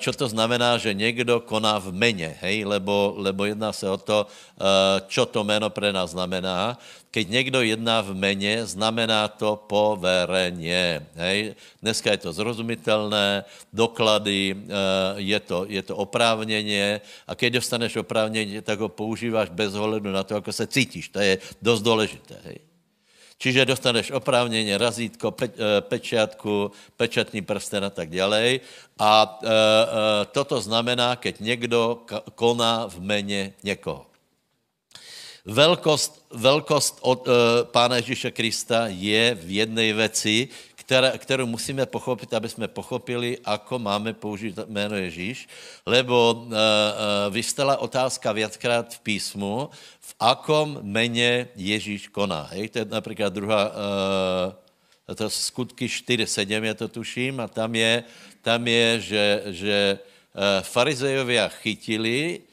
čo 0.00 0.12
to 0.16 0.24
znamená, 0.28 0.80
že 0.80 0.96
někdo 0.96 1.40
koná 1.44 1.76
v 1.76 1.92
mene, 1.92 2.32
hej? 2.40 2.64
Lebo, 2.64 3.12
lebo 3.20 3.44
jedná 3.44 3.72
se 3.72 3.84
o 3.84 4.00
to, 4.00 4.24
eh, 4.24 5.04
čo 5.08 5.28
to 5.28 5.44
meno 5.44 5.68
pre 5.68 5.92
nás 5.92 6.16
znamená. 6.16 6.80
Keď 7.10 7.28
někdo 7.28 7.60
jedná 7.62 8.00
v 8.00 8.14
mene, 8.14 8.64
znamená 8.66 9.28
to 9.28 9.60
povereně. 9.68 11.06
Hej? 11.14 11.54
Dneska 11.82 12.10
je 12.10 12.16
to 12.16 12.32
zrozumitelné, 12.32 13.44
doklady, 13.72 14.56
eh, 14.56 14.64
je 15.20 15.40
to, 15.40 15.66
je 15.68 15.82
to 15.82 15.96
oprávněně 15.96 17.00
a 17.26 17.34
keď 17.34 17.60
dostaneš 17.60 17.96
oprávnění, 17.96 18.62
tak 18.62 18.80
ho 18.80 18.88
používáš 18.88 19.50
bez 19.52 19.74
ohledu 19.74 20.08
na 20.08 20.22
to, 20.22 20.36
ako 20.36 20.52
se 20.52 20.66
cítíš. 20.66 21.08
To 21.08 21.20
je 21.20 21.38
dost 21.62 21.82
důležité. 21.82 22.40
Hej? 22.44 22.69
Čiže 23.40 23.64
dostaneš 23.64 24.10
oprávněně 24.10 24.78
razítko, 24.78 25.30
pe, 25.30 25.48
eh, 25.48 25.80
pečiatku, 25.80 26.72
pečatný 26.96 27.40
prsten 27.40 27.84
a 27.84 27.90
tak 27.90 28.12
dále. 28.12 28.60
A 29.00 29.40
e, 29.40 29.48
e, 29.48 29.52
toto 30.36 30.60
znamená, 30.60 31.16
keď 31.16 31.40
někdo 31.40 32.04
koná 32.36 32.84
v 32.84 33.00
mene 33.00 33.56
někoho. 33.64 34.04
Velkost, 35.44 36.20
velkost 36.30 36.98
od 37.00 37.24
e, 37.24 37.32
Pána 37.64 37.96
Ježíše 37.96 38.30
Krista 38.30 38.92
je 38.92 39.34
v 39.34 39.64
jedné 39.64 39.92
věci, 39.92 40.48
kterou 41.18 41.46
musíme 41.46 41.86
pochopit, 41.86 42.34
aby 42.34 42.48
jsme 42.48 42.68
pochopili, 42.68 43.38
ako 43.44 43.78
máme 43.78 44.12
použít 44.12 44.58
jméno 44.66 44.96
Ježíš, 44.96 45.48
lebo 45.86 46.32
uh, 46.32 46.42
uh, 46.46 46.54
vystala 47.30 47.76
otázka 47.76 48.32
viackrát 48.32 48.94
v 48.94 49.00
písmu, 49.00 49.70
v 50.00 50.10
akom 50.20 50.78
mene 50.82 51.48
Ježíš 51.56 52.08
koná. 52.08 52.50
Hej, 52.50 52.68
to 52.68 52.78
je 52.78 52.84
například 52.84 53.32
druhá, 53.32 53.70
uh, 53.70 55.14
to 55.14 55.30
skutky 55.30 55.86
4.7, 55.86 56.64
já 56.64 56.74
to 56.74 56.88
tuším, 56.88 57.40
a 57.40 57.48
tam 57.48 57.74
je, 57.74 58.04
tam 58.42 58.66
je 58.68 59.00
že, 59.00 59.42
že 59.46 59.98
farizejovia 60.62 61.48
chytili 61.48 62.46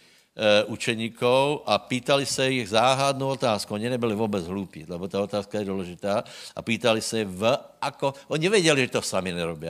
učeníkov 0.67 1.61
a 1.65 1.77
pýtali 1.77 2.25
se 2.25 2.49
jich 2.49 2.69
záhadnou 2.69 3.27
otázku. 3.27 3.73
Oni 3.73 3.89
nebyli 3.89 4.15
vůbec 4.15 4.47
hloupí, 4.47 4.85
lebo 4.87 5.07
ta 5.07 5.21
otázka 5.21 5.59
je 5.59 5.65
důležitá. 5.65 6.23
A 6.55 6.61
pýtali 6.61 7.01
se 7.01 7.25
v 7.25 7.57
ako... 7.81 8.13
Oni 8.27 8.49
věděli, 8.49 8.81
že 8.81 8.87
to 8.87 9.01
sami 9.01 9.33
nerobí. 9.33 9.67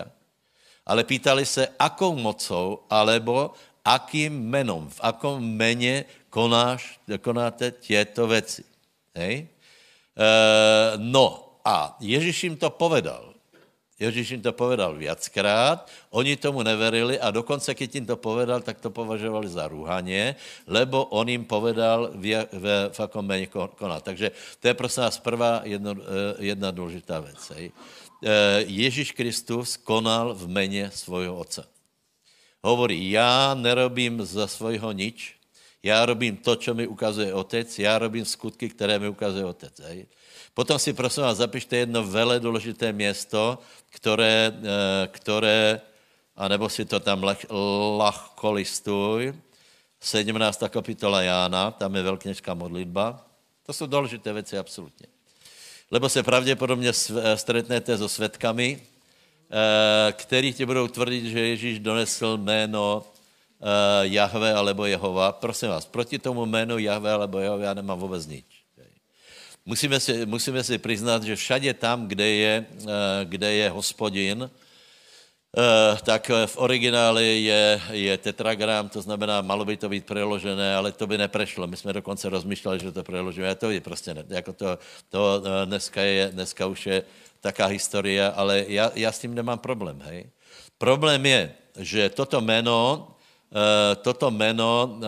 Ale 0.86 1.04
pýtali 1.04 1.46
se, 1.46 1.68
akou 1.80 2.16
mocou, 2.16 2.80
alebo 2.90 3.52
akým 3.88 4.36
menom, 4.52 4.92
v 4.92 5.00
akom 5.00 5.40
mene 5.40 6.04
konáš, 6.30 7.00
konáte 7.24 7.72
těto 7.72 8.28
věci. 8.28 8.64
Hej? 9.16 9.48
E, 10.18 10.28
no 10.98 11.60
a 11.64 11.96
Ježíš 12.00 12.44
jim 12.44 12.56
to 12.60 12.70
povedal. 12.70 13.37
Ježíš 14.00 14.38
jim 14.38 14.42
to 14.42 14.54
povedal 14.54 14.94
viackrát, 14.94 15.90
oni 16.14 16.38
tomu 16.38 16.62
neverili 16.62 17.18
a 17.20 17.34
dokonce, 17.34 17.74
když 17.74 17.90
jim 17.94 18.06
to 18.06 18.18
povedal, 18.18 18.62
tak 18.62 18.78
to 18.78 18.94
považovali 18.94 19.50
za 19.50 19.66
rúhanie, 19.68 20.38
lebo 20.70 21.06
on 21.10 21.26
jim 21.30 21.46
povedal 21.46 22.14
v, 22.14 22.46
v, 22.54 22.66
v 22.94 23.00
akom 23.00 23.26
méně 23.26 23.50
konat. 23.50 24.04
Takže 24.04 24.32
to 24.60 24.68
je 24.68 24.74
prosím 24.74 25.04
vás 25.04 25.18
prvá 25.18 25.62
jedno, 25.66 25.98
eh, 25.98 26.46
jedna 26.46 26.72
důležitá 26.72 27.20
věc. 27.20 27.42
Eh, 27.58 27.72
Ježíš 28.70 29.12
Kristus 29.18 29.78
konal 29.78 30.38
v 30.38 30.46
mene 30.46 30.94
svojho 30.94 31.34
otce. 31.34 31.66
Hovorí, 32.62 33.12
já 33.12 33.54
nerobím 33.54 34.26
za 34.26 34.48
svojho 34.48 34.92
nič, 34.92 35.38
já 35.84 36.06
robím 36.06 36.38
to, 36.38 36.56
co 36.56 36.74
mi 36.74 36.88
ukazuje 36.88 37.34
otec, 37.34 37.80
já 37.80 37.98
robím 37.98 38.26
skutky, 38.26 38.70
které 38.70 39.00
mi 39.00 39.10
ukazuje 39.10 39.46
otec. 39.46 39.74
Hej. 39.80 40.06
Potom 40.58 40.82
si 40.82 40.90
prosím 40.90 41.24
vás 41.24 41.38
zapište 41.38 41.78
jedno 41.78 42.02
vele 42.02 42.40
důležité 42.40 42.90
město, 42.90 43.62
které, 43.90 44.50
eh, 44.50 45.08
které 45.08 45.82
anebo 46.36 46.70
si 46.70 46.86
to 46.86 47.00
tam 47.00 47.22
lahko 47.98 48.52
listuj, 48.52 49.34
17. 50.02 50.70
kapitola 50.70 51.22
Jána, 51.22 51.72
tam 51.72 51.96
je 51.96 52.02
velkněžská 52.02 52.54
modlitba. 52.54 53.22
To 53.66 53.74
jsou 53.74 53.86
důležité 53.86 54.34
věci, 54.34 54.58
absolutně. 54.58 55.08
Lebo 55.92 56.10
se 56.10 56.24
pravděpodobně 56.24 56.90
eh, 56.90 57.38
stretnete 57.38 57.98
so 57.98 58.10
svetkami, 58.10 58.82
eh, 58.82 60.12
který 60.12 60.54
ti 60.54 60.66
budou 60.66 60.88
tvrdit, 60.88 61.30
že 61.30 61.40
Ježíš 61.40 61.80
donesl 61.80 62.38
jméno 62.38 63.06
Jahve 64.02 64.54
alebo 64.54 64.86
Jehova. 64.86 65.32
Prosím 65.32 65.70
vás, 65.70 65.86
proti 65.86 66.20
tomu 66.20 66.46
jménu 66.46 66.78
Jahve 66.78 67.14
alebo 67.14 67.40
Jehova 67.40 67.64
já 67.64 67.74
nemám 67.74 68.00
vůbec 68.00 68.28
nič. 68.28 68.57
Musíme 69.68 70.00
si, 70.00 70.26
musíme 70.26 70.64
si 70.64 70.78
přiznat, 70.78 71.24
že 71.24 71.36
všade 71.36 71.74
tam, 71.74 72.08
kde 72.08 72.30
je, 72.30 72.66
eh, 72.66 72.88
kde 73.28 73.54
je 73.54 73.70
hospodin, 73.70 74.48
eh, 74.48 75.98
tak 76.08 76.32
v 76.46 76.56
origináli 76.58 77.44
je, 77.44 77.82
je 77.92 78.18
tetragram, 78.18 78.88
to 78.88 79.04
znamená, 79.04 79.44
malo 79.44 79.68
by 79.68 79.78
to 79.78 79.90
být 79.92 80.08
preložené, 80.08 80.76
ale 80.76 80.96
to 80.96 81.04
by 81.08 81.18
neprešlo. 81.18 81.68
My 81.68 81.78
jsme 81.78 81.94
dokonce 81.94 82.30
rozmýšleli, 82.30 82.80
že 82.80 82.96
to 82.96 83.04
preložíme, 83.04 83.56
to 83.56 83.72
je 83.72 83.82
prostě 83.84 84.14
ne, 84.14 84.24
jako 84.30 84.54
to, 84.54 84.80
to 85.10 85.44
eh, 85.44 85.66
dneska, 85.66 86.02
je, 86.02 86.30
dneska 86.32 86.64
už 86.66 86.86
je 86.88 87.04
taká 87.44 87.66
historie, 87.66 88.24
ale 88.32 88.66
já, 88.68 88.92
já 88.96 89.12
s 89.12 89.20
tím 89.20 89.36
nemám 89.36 89.60
problém, 89.60 90.00
hej. 90.00 90.32
Problém 90.78 91.26
je, 91.26 91.54
že 91.80 92.10
toto 92.10 92.42
jméno, 92.42 93.08
toto 94.02 94.32
jméno 94.32 95.00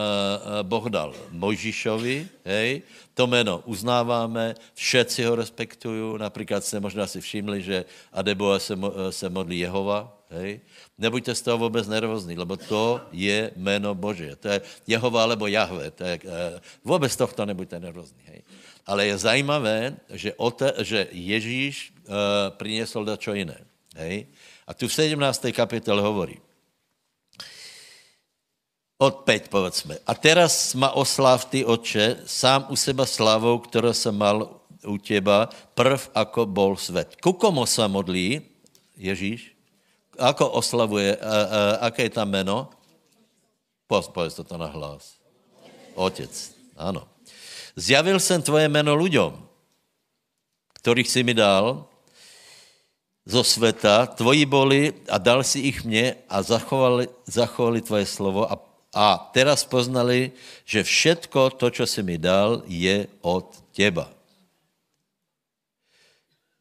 Boh 0.64 0.88
dal 0.90 1.14
Mojžišovi, 1.32 2.28
hej, 2.46 2.82
to 3.14 3.28
jméno 3.28 3.64
uznáváme, 3.66 4.56
všetci 4.74 5.24
ho 5.24 5.36
respektují, 5.36 6.20
například 6.20 6.64
jste 6.64 6.80
možná 6.80 7.08
si 7.08 7.22
všimli, 7.22 7.62
že 7.62 7.86
Adeboa 8.14 8.60
se, 8.60 8.80
se 9.10 9.30
modlí 9.30 9.60
Jehova, 9.60 10.20
hej? 10.30 10.62
Nebuďte 10.98 11.36
z 11.36 11.42
toho 11.42 11.58
vůbec 11.58 11.88
nervózní, 11.88 12.38
lebo 12.38 12.58
to 12.58 13.02
je 13.12 13.52
jméno 13.56 13.96
Bože. 13.96 14.36
To 14.36 14.48
je 14.48 14.62
Jehova 14.88 15.24
alebo 15.24 15.48
Jahve. 15.48 15.92
To 15.92 16.04
je, 16.04 16.20
eh, 16.26 16.60
vůbec 16.84 17.16
tohto 17.16 17.46
nebuďte 17.46 17.80
nervózní. 17.80 18.24
Hej? 18.26 18.42
Ale 18.86 19.06
je 19.06 19.18
zajímavé, 19.18 19.96
že, 20.10 20.34
ote, 20.34 20.74
že 20.82 21.08
Ježíš 21.12 21.94
uh, 22.10 22.14
přinesl 22.58 23.06
dačo 23.06 23.34
jiné. 23.38 23.62
Hej? 23.96 24.26
A 24.68 24.74
tu 24.74 24.88
v 24.88 24.94
17. 24.94 25.54
kapitole 25.54 26.02
hovorí, 26.02 26.42
od 29.00 29.24
5, 29.24 29.48
povedzme. 29.48 29.96
A 30.04 30.12
teraz 30.12 30.76
ma 30.76 30.92
osláv 30.92 31.48
ty, 31.48 31.64
oče, 31.64 32.28
sám 32.28 32.68
u 32.68 32.76
seba 32.76 33.08
slavou, 33.08 33.64
kterou 33.64 33.94
jsem 33.96 34.12
mal 34.12 34.60
u 34.84 34.98
těba, 34.98 35.50
prv, 35.74 36.12
ako 36.16 36.46
bol 36.46 36.76
svet. 36.76 37.16
Ku 37.24 37.34
komu 37.34 37.66
se 37.66 37.88
modlí 37.88 38.44
Ježíš? 39.00 39.56
Ako 40.20 40.52
oslavuje, 40.60 41.16
a, 41.16 41.24
a, 41.24 41.44
aké 41.88 42.12
je 42.12 42.20
tam 42.20 42.28
jméno? 42.28 42.68
Povedz 43.88 44.36
to 44.36 44.58
na 44.60 44.68
hlas. 44.68 45.16
Otec, 45.96 46.32
ano. 46.76 47.08
Zjavil 47.76 48.20
jsem 48.20 48.42
tvoje 48.44 48.68
jméno 48.68 48.96
ľuďom, 48.96 49.32
kterých 50.84 51.10
si 51.10 51.24
mi 51.24 51.34
dal, 51.34 51.88
zo 53.30 53.44
sveta, 53.44 54.12
tvoji 54.12 54.44
boli 54.46 54.92
a 55.08 55.18
dal 55.18 55.44
si 55.44 55.60
ich 55.60 55.86
mně 55.86 56.16
a 56.30 56.42
zachovali, 56.42 57.08
zachovali 57.30 57.82
tvoje 57.82 58.06
slovo 58.06 58.52
a 58.52 58.69
a 58.96 59.30
teraz 59.34 59.66
poznali, 59.66 60.32
že 60.66 60.84
všetko 60.84 61.50
to, 61.50 61.70
co 61.70 61.86
si 61.86 62.02
mi 62.04 62.18
dal, 62.18 62.64
je 62.66 63.08
od 63.22 63.64
těba. 63.72 64.10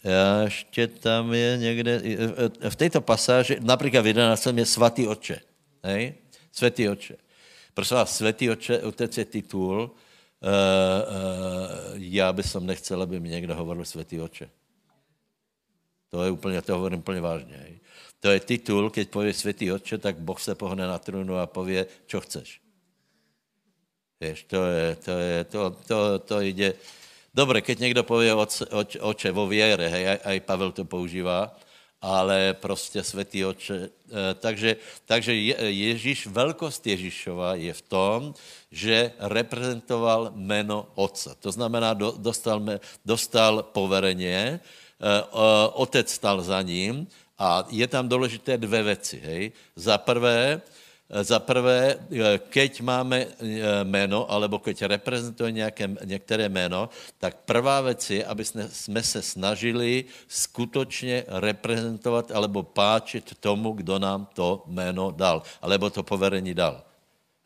Já 0.04 0.42
ještě 0.42 0.87
tam 0.87 1.35
je 1.35 1.58
někde, 1.58 2.02
v 2.68 2.76
této 2.76 3.00
pasáži, 3.00 3.56
například 3.61 4.02
v 4.02 4.06
11. 4.06 4.47
je 4.47 4.66
svatý 4.66 5.08
oče. 5.08 5.40
Hej? 5.82 6.14
Svatý 6.52 6.88
oče. 6.88 7.16
Prosím 7.75 7.97
vás, 7.97 8.16
svatý 8.16 8.50
oče, 8.50 8.82
otec 8.82 9.18
je 9.18 9.25
titul, 9.25 9.90
uh, 9.90 10.49
uh, 10.49 11.94
já 11.94 12.32
bych 12.32 12.47
som 12.47 12.66
nechcel, 12.66 13.02
aby 13.02 13.20
mi 13.20 13.28
někdo 13.28 13.54
hovoril 13.54 13.85
svatý 13.85 14.20
oče. 14.20 14.50
To 16.11 16.25
je 16.25 16.30
úplně, 16.30 16.62
to 16.62 16.75
hovorím 16.75 16.99
úplně 16.99 17.20
vážně. 17.20 17.56
Hej? 17.56 17.80
To 18.20 18.30
je 18.30 18.40
titul, 18.40 18.90
keď 18.90 19.08
pově 19.08 19.32
světý 19.34 19.72
otče, 19.72 19.98
tak 19.98 20.18
Boh 20.18 20.40
se 20.40 20.54
pohne 20.54 20.87
na 20.87 20.98
trůnu 20.98 21.38
a 21.38 21.46
pově, 21.46 21.87
čo 22.06 22.20
chceš. 22.20 22.60
Víš, 24.20 24.42
to 24.50 24.64
je, 24.64 24.96
to 24.96 25.10
je, 25.10 25.44
to, 25.44 25.70
to, 25.87 26.18
to 26.18 26.40
jde. 26.40 26.75
Dobre, 27.34 27.60
keď 27.60 27.78
někdo 27.78 28.02
pově 28.02 28.34
oče, 29.00 29.30
vo 29.30 29.46
věre, 29.46 29.88
hej, 29.88 30.08
aj, 30.08 30.18
aj 30.25 30.40
Pavel 30.40 30.72
to 30.72 30.84
používá, 30.84 31.54
ale 32.02 32.54
prostě 32.58 33.02
světý 33.02 33.44
oče. 33.44 33.88
Takže, 34.34 34.76
takže 35.06 35.34
Ježíš, 35.70 36.26
velkost 36.26 36.87
Ježíšova 36.87 37.54
je 37.54 37.72
v 37.72 37.82
tom, 37.82 38.34
že 38.70 39.12
reprezentoval 39.18 40.32
jméno 40.34 40.88
Otce. 40.94 41.34
To 41.38 41.52
znamená, 41.52 41.94
dostal, 41.94 42.62
dostal 43.04 43.62
povereně, 43.62 44.60
otec 45.72 46.10
stal 46.10 46.42
za 46.42 46.62
ním 46.62 47.06
a 47.38 47.66
je 47.71 47.87
tam 47.87 48.09
důležité 48.09 48.59
dvě 48.59 48.83
věci. 48.83 49.21
Hej. 49.25 49.52
Za 49.76 49.99
prvé, 49.99 50.61
za 51.09 51.40
prvé, 51.40 51.97
eh, 51.97 52.38
keď 52.52 52.80
máme 52.80 53.18
eh, 53.25 53.85
jméno, 53.85 54.28
alebo 54.30 54.59
keď 54.59 54.83
reprezentuje 54.92 55.52
nějaké, 55.52 55.88
některé 56.04 56.49
jméno, 56.49 56.88
tak 57.18 57.37
prvá 57.49 57.80
věc 57.80 58.11
je, 58.11 58.25
aby 58.25 58.45
jsme, 58.45 58.68
jsme 58.68 59.02
se 59.02 59.23
snažili 59.23 60.04
skutečně 60.28 61.25
reprezentovat 61.28 62.30
alebo 62.30 62.62
páčit 62.62 63.40
tomu, 63.40 63.73
kdo 63.73 63.99
nám 63.99 64.28
to 64.35 64.64
jméno 64.66 65.11
dal, 65.11 65.42
alebo 65.62 65.90
to 65.90 66.02
poverení 66.02 66.54
dal. 66.54 66.85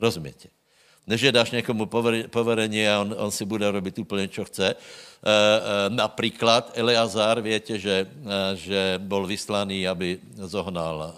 Rozumíte? 0.00 0.61
Než 1.06 1.20
že 1.20 1.32
dáš 1.32 1.50
někomu 1.50 1.86
poverení 2.30 2.88
a 2.88 3.00
on, 3.00 3.14
on 3.18 3.30
si 3.30 3.44
bude 3.44 3.70
robit 3.70 3.98
úplně, 3.98 4.28
co 4.28 4.44
chce. 4.44 4.68
E, 4.70 4.76
e, 4.76 5.90
například 5.90 6.78
Eleazar, 6.78 7.40
víte, 7.40 7.78
že, 7.78 8.06
e, 8.06 8.56
že 8.56 8.94
byl 8.98 9.26
vyslaný, 9.26 9.88
aby 9.88 10.18
zohnal 10.34 11.02
e, 11.02 11.10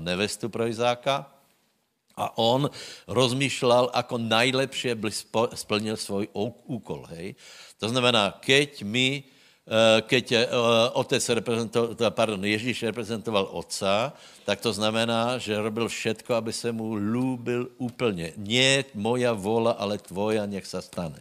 nevestu 0.00 0.48
pro 0.48 0.66
Izáka 0.66 1.26
a 2.18 2.34
on 2.34 2.66
rozmýšlel, 3.06 3.94
ako 3.94 4.18
najlepšie 4.18 4.98
by 4.98 5.10
splnil 5.54 5.94
svůj 5.94 6.28
úkol. 6.66 7.06
Hej? 7.14 7.38
To 7.78 7.88
znamená, 7.88 8.34
keď 8.42 8.82
my, 8.82 9.22
keď 10.08 10.24
eh, 10.32 10.40
otec 10.96 11.20
reprezentoval, 11.20 11.88
pardon, 12.16 12.40
Ježíš 12.40 12.88
reprezentoval 12.88 13.52
otca, 13.52 14.16
tak 14.48 14.64
to 14.64 14.72
znamená, 14.72 15.36
že 15.36 15.60
robil 15.60 15.92
všetko, 15.92 16.34
aby 16.34 16.52
se 16.52 16.72
mu 16.72 16.96
lúbil 16.96 17.68
úplně. 17.76 18.32
Nie 18.40 18.88
moja 18.96 19.36
vola, 19.36 19.76
ale 19.76 20.00
tvoja, 20.00 20.48
nech 20.48 20.64
se 20.64 20.80
stane. 20.80 21.20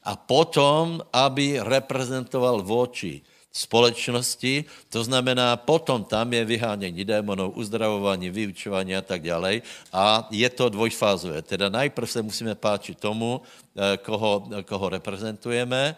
A 0.00 0.16
potom, 0.16 1.04
aby 1.12 1.60
reprezentoval 1.60 2.64
voči 2.64 3.20
společnosti, 3.52 4.64
to 4.88 5.04
znamená, 5.04 5.60
potom 5.60 6.04
tam 6.04 6.32
je 6.32 6.44
vyhánění 6.44 7.04
démonů, 7.04 7.50
uzdravování, 7.52 8.30
vyučování 8.30 8.96
a 8.96 9.04
tak 9.04 9.20
dále. 9.20 9.60
A 9.92 10.24
je 10.32 10.48
to 10.48 10.72
dvojfázové. 10.72 11.42
Teda 11.42 11.68
najprv 11.68 12.08
se 12.10 12.22
musíme 12.24 12.54
páčit 12.56 12.96
tomu, 12.96 13.44
eh, 13.76 14.00
koho, 14.00 14.48
koho 14.64 14.88
reprezentujeme, 14.88 15.96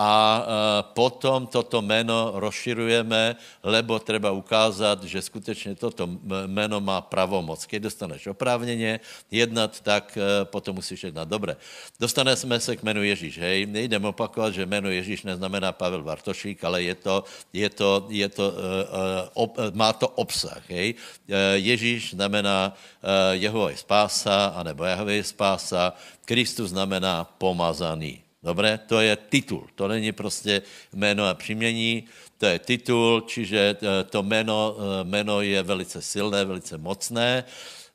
a 0.00 0.12
e, 0.16 0.44
potom 0.96 1.44
toto 1.44 1.84
jméno 1.84 2.40
rozširujeme, 2.40 3.36
lebo 3.60 4.00
treba 4.00 4.32
ukázat, 4.32 5.04
že 5.04 5.20
skutečně 5.20 5.76
toto 5.76 6.08
jméno 6.48 6.80
má 6.80 7.04
pravomoc. 7.04 7.60
Když 7.68 7.80
dostaneš 7.80 8.32
oprávněně 8.32 9.00
jednat, 9.28 9.80
tak 9.84 10.16
e, 10.16 10.44
potom 10.48 10.80
musíš 10.80 11.12
jednat 11.12 11.28
dobře. 11.28 11.56
Dostaneme 12.00 12.60
se 12.60 12.76
k 12.76 12.82
jménu 12.82 13.02
Ježíš, 13.02 13.38
hej. 13.38 13.66
Nejdem 13.66 14.04
opakovat, 14.04 14.56
že 14.56 14.66
jméno 14.66 14.88
Ježíš 14.88 15.22
neznamená 15.22 15.72
Pavel 15.76 16.02
Bartošík, 16.02 16.64
ale 16.64 16.82
je 16.82 16.94
to, 16.94 17.24
je 17.52 17.68
to, 17.68 18.06
je 18.08 18.28
to, 18.28 18.46
e, 19.36 19.70
má 19.76 19.92
to 19.92 20.08
obsah, 20.08 20.64
hej. 20.72 20.96
Ježíš 21.60 22.16
znamená 22.16 22.72
jeho 23.32 23.68
je 23.68 23.76
spása, 23.76 24.56
anebo 24.56 24.84
Jehova 24.84 25.12
je 25.12 25.24
spása, 25.24 25.92
Kristus 26.24 26.70
znamená 26.70 27.24
pomazaný. 27.38 28.29
Dobré? 28.42 28.78
To 28.78 29.00
je 29.00 29.16
titul. 29.16 29.68
To 29.74 29.88
není 29.88 30.12
prostě 30.12 30.62
jméno 30.92 31.26
a 31.26 31.34
přímění, 31.34 32.04
to 32.38 32.46
je 32.46 32.58
titul, 32.58 33.20
čiže 33.20 33.76
eh, 33.82 34.04
to 34.04 34.22
jméno, 34.22 34.76
eh, 34.76 35.04
jméno 35.04 35.40
je 35.40 35.62
velice 35.62 36.02
silné, 36.02 36.44
velice 36.44 36.78
mocné. 36.78 37.44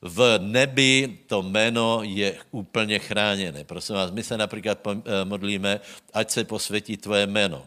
V 0.02 0.38
nebi 0.38 1.18
to 1.26 1.42
jméno 1.42 2.00
je 2.02 2.36
úplně 2.50 2.98
chráněné. 2.98 3.64
Prosím 3.64 3.94
vás, 3.94 4.10
my 4.10 4.22
se 4.22 4.36
například 4.38 4.78
eh, 4.86 5.24
modlíme, 5.24 5.80
ať 6.14 6.30
se 6.30 6.44
posvětí 6.44 6.96
tvoje 6.96 7.26
jméno. 7.26 7.66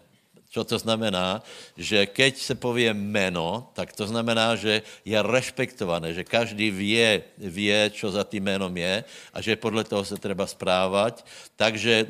Co 0.50 0.64
to 0.64 0.80
znamená? 0.80 1.44
Že 1.78 2.06
keď 2.06 2.38
se 2.38 2.56
pově 2.56 2.94
jméno, 2.94 3.70
tak 3.74 3.94
to 3.94 4.08
znamená, 4.08 4.56
že 4.56 4.82
je 5.06 5.22
respektované, 5.22 6.14
že 6.14 6.24
každý 6.24 6.72
vě, 6.72 7.24
vě, 7.38 7.90
čo 7.90 8.12
za 8.12 8.24
tím 8.24 8.44
jménom 8.44 8.78
je 8.78 9.04
a 9.34 9.42
že 9.42 9.56
podle 9.56 9.84
toho 9.84 10.06
se 10.06 10.18
treba 10.18 10.48
správat. 10.48 11.26
Takže 11.56 12.08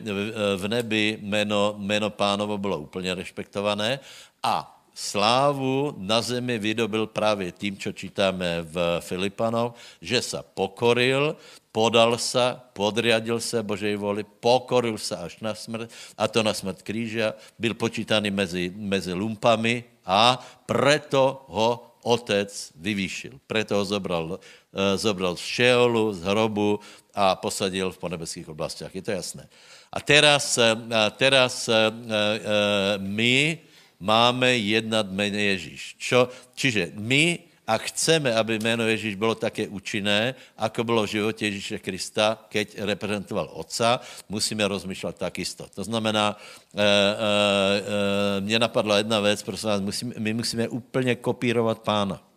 v 0.55 0.67
nebi 0.67 1.19
jméno, 1.21 1.75
jméno 1.77 2.09
pánovo 2.09 2.57
bylo 2.57 2.79
úplně 2.79 3.15
respektované 3.15 3.99
a 4.43 4.78
slávu 4.99 5.95
na 5.97 6.21
zemi 6.21 6.59
vydobil 6.59 7.07
právě 7.07 7.51
tím, 7.51 7.77
co 7.77 7.91
čítáme 7.91 8.61
v 8.61 8.99
Filipanov, 8.99 9.73
že 10.01 10.21
se 10.21 10.39
pokoril, 10.53 11.35
podal 11.71 12.17
se, 12.17 12.59
podriadil 12.73 13.39
se 13.39 13.63
Božej 13.63 13.95
voli, 13.95 14.27
pokoril 14.39 14.97
se 14.97 15.15
až 15.15 15.39
na 15.39 15.55
smrt, 15.55 15.87
a 16.17 16.27
to 16.27 16.43
na 16.43 16.53
smrt 16.53 16.81
kříže, 16.81 17.33
byl 17.59 17.73
počítaný 17.73 18.31
mezi, 18.31 18.73
mezi 18.75 19.13
lumpami 19.15 19.83
a 20.05 20.35
preto 20.67 21.47
ho 21.47 21.95
otec 22.03 22.51
vyvýšil. 22.75 23.39
Preto 23.47 23.79
ho 23.79 23.85
zobral, 23.87 24.35
eh, 24.35 24.97
zobral 24.99 25.39
z 25.39 25.43
šeolu, 25.47 26.13
z 26.13 26.27
hrobu 26.27 26.79
a 27.15 27.39
posadil 27.39 27.91
v 27.91 27.97
ponebeských 27.97 28.51
oblastech. 28.51 28.91
Je 28.91 29.03
to 29.03 29.11
jasné. 29.11 29.47
A 29.91 29.99
teraz, 30.03 30.59
eh, 30.59 30.75
teraz 31.15 31.71
eh, 31.71 31.87
my 32.99 33.68
máme 33.99 34.57
jednat 34.57 35.11
jméno 35.11 35.37
Ježíš. 35.37 35.95
Čo, 35.99 36.29
čiže 36.55 36.91
my 36.95 37.39
a 37.69 37.77
chceme, 37.77 38.33
aby 38.33 38.57
jméno 38.59 38.87
Ježíš 38.87 39.15
bylo 39.15 39.35
také 39.35 39.67
účinné, 39.67 40.33
ako 40.57 40.83
bylo 40.83 41.05
v 41.05 41.09
životě 41.09 41.45
Ježíše 41.45 41.79
Krista, 41.79 42.41
keď 42.49 42.81
reprezentoval 42.81 43.49
Otca, 43.53 44.01
musíme 44.29 44.65
rozmýšlet 44.67 45.15
takisto. 45.17 45.69
To 45.75 45.83
znamená, 45.83 46.33
e, 46.73 46.81
e, 46.81 46.85
e, 46.87 48.41
mě 48.41 48.59
napadla 48.59 48.97
jedna 48.97 49.19
věc, 49.19 49.43
prosím 49.43 49.69
vás, 49.69 49.81
musíme, 49.81 50.13
my 50.17 50.33
musíme 50.33 50.67
úplně 50.67 51.15
kopírovat 51.15 51.79
pána. 51.79 52.28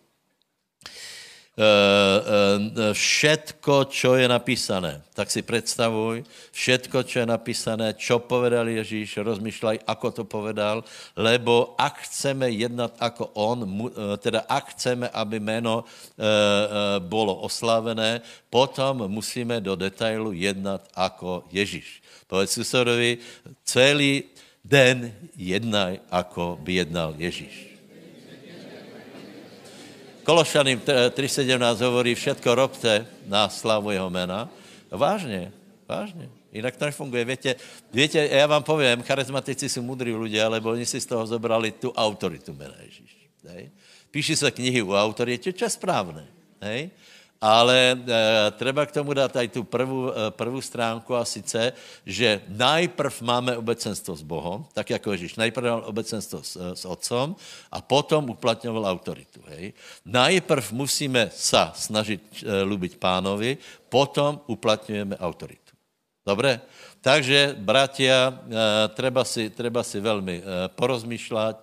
Eh, 1.52 1.60
eh, 1.60 2.96
všetko, 2.96 3.84
čo 3.92 4.16
je 4.16 4.24
napísané, 4.24 5.04
tak 5.12 5.28
si 5.28 5.44
představuj, 5.44 6.24
všetko, 6.48 7.04
čo 7.04 7.20
je 7.20 7.28
napísané, 7.28 7.92
čo 7.92 8.24
povedal 8.24 8.72
Ježíš, 8.72 9.20
rozmýšlej, 9.20 9.84
ako 9.84 10.06
to 10.16 10.24
povedal, 10.24 10.80
lebo 11.12 11.76
ak 11.76 12.08
chceme 12.08 12.48
jednat 12.56 12.96
ako 12.96 13.36
on, 13.36 13.68
eh, 13.68 14.16
teda 14.16 14.48
ak 14.48 14.72
chceme, 14.72 15.12
aby 15.12 15.36
jméno 15.36 15.84
bolo 17.04 17.44
oslavené, 17.44 18.24
potom 18.48 19.04
musíme 19.12 19.60
do 19.60 19.76
detailu 19.76 20.32
jednat 20.32 20.88
ako 20.96 21.44
Ježíš. 21.52 22.00
Povedz 22.32 22.56
susedovi, 22.56 23.20
celý 23.60 24.24
den 24.64 25.12
jednaj, 25.36 26.00
ako 26.08 26.56
by 26.64 26.80
jednal 26.80 27.12
Ježíš. 27.20 27.71
Kološaným 30.22 30.78
3.17 30.86 31.82
hovorí, 31.82 32.14
všetko 32.14 32.54
robte 32.54 33.06
na 33.26 33.48
slavu 33.48 33.90
jeho 33.90 34.10
jména. 34.10 34.48
Vážně, 34.90 35.52
vážně. 35.88 36.28
Jinak 36.52 36.76
to 36.76 36.84
nefunguje. 36.84 37.24
Víte, 37.24 37.54
víte, 37.92 38.18
já 38.26 38.46
vám 38.46 38.62
povím, 38.62 39.02
charizmatici 39.02 39.68
jsou 39.68 39.82
mudrí 39.82 40.14
lidé, 40.14 40.44
ale 40.44 40.60
oni 40.60 40.86
si 40.86 41.00
z 41.00 41.06
toho 41.06 41.26
zobrali 41.26 41.72
tu 41.72 41.90
autoritu 41.90 42.52
jména 42.52 42.74
Ježíš. 42.84 43.16
Píši 44.10 44.36
se 44.36 44.50
knihy 44.50 44.82
o 44.82 44.92
autoritě, 44.92 45.52
čo 45.52 45.64
je 45.64 45.70
správné. 45.70 46.26
Hej? 46.60 46.90
Ale 47.42 47.78
e, 47.90 47.96
treba 48.54 48.86
k 48.86 48.94
tomu 48.94 49.10
dát 49.10 49.34
aj 49.34 49.50
tu 49.50 49.66
prvú, 49.66 50.14
e, 50.14 50.30
prvú 50.30 50.62
stránku 50.62 51.10
a 51.18 51.26
sice, 51.26 51.74
že 52.06 52.46
najprv 52.46 53.10
máme 53.18 53.58
obecenstvo 53.58 54.14
s 54.14 54.22
Bohom, 54.22 54.62
tak 54.70 54.94
jako 54.94 55.10
Ježíš. 55.18 55.34
Najprv 55.34 55.66
mal 55.66 55.82
obecenstvo 55.90 56.38
s, 56.46 56.54
e, 56.54 56.78
s 56.78 56.86
Otcom 56.86 57.34
a 57.74 57.82
potom 57.82 58.30
uplatňoval 58.30 58.86
autoritu. 58.86 59.42
Hej. 59.50 59.74
Najprv 60.06 60.70
musíme 60.70 61.34
sa 61.34 61.74
snažit 61.74 62.22
e, 62.46 62.62
ľúbiť 62.62 63.02
pánovi, 63.02 63.58
potom 63.90 64.38
uplatňujeme 64.46 65.18
autoritu. 65.18 65.74
Dobre? 66.22 66.62
Takže, 67.02 67.58
bratia, 67.58 68.30
e, 68.30 68.32
treba 68.94 69.26
si, 69.26 69.50
treba 69.50 69.82
si 69.82 69.98
veľmi 69.98 70.36
e, 70.38 70.42
porozmýšľať, 70.78 71.56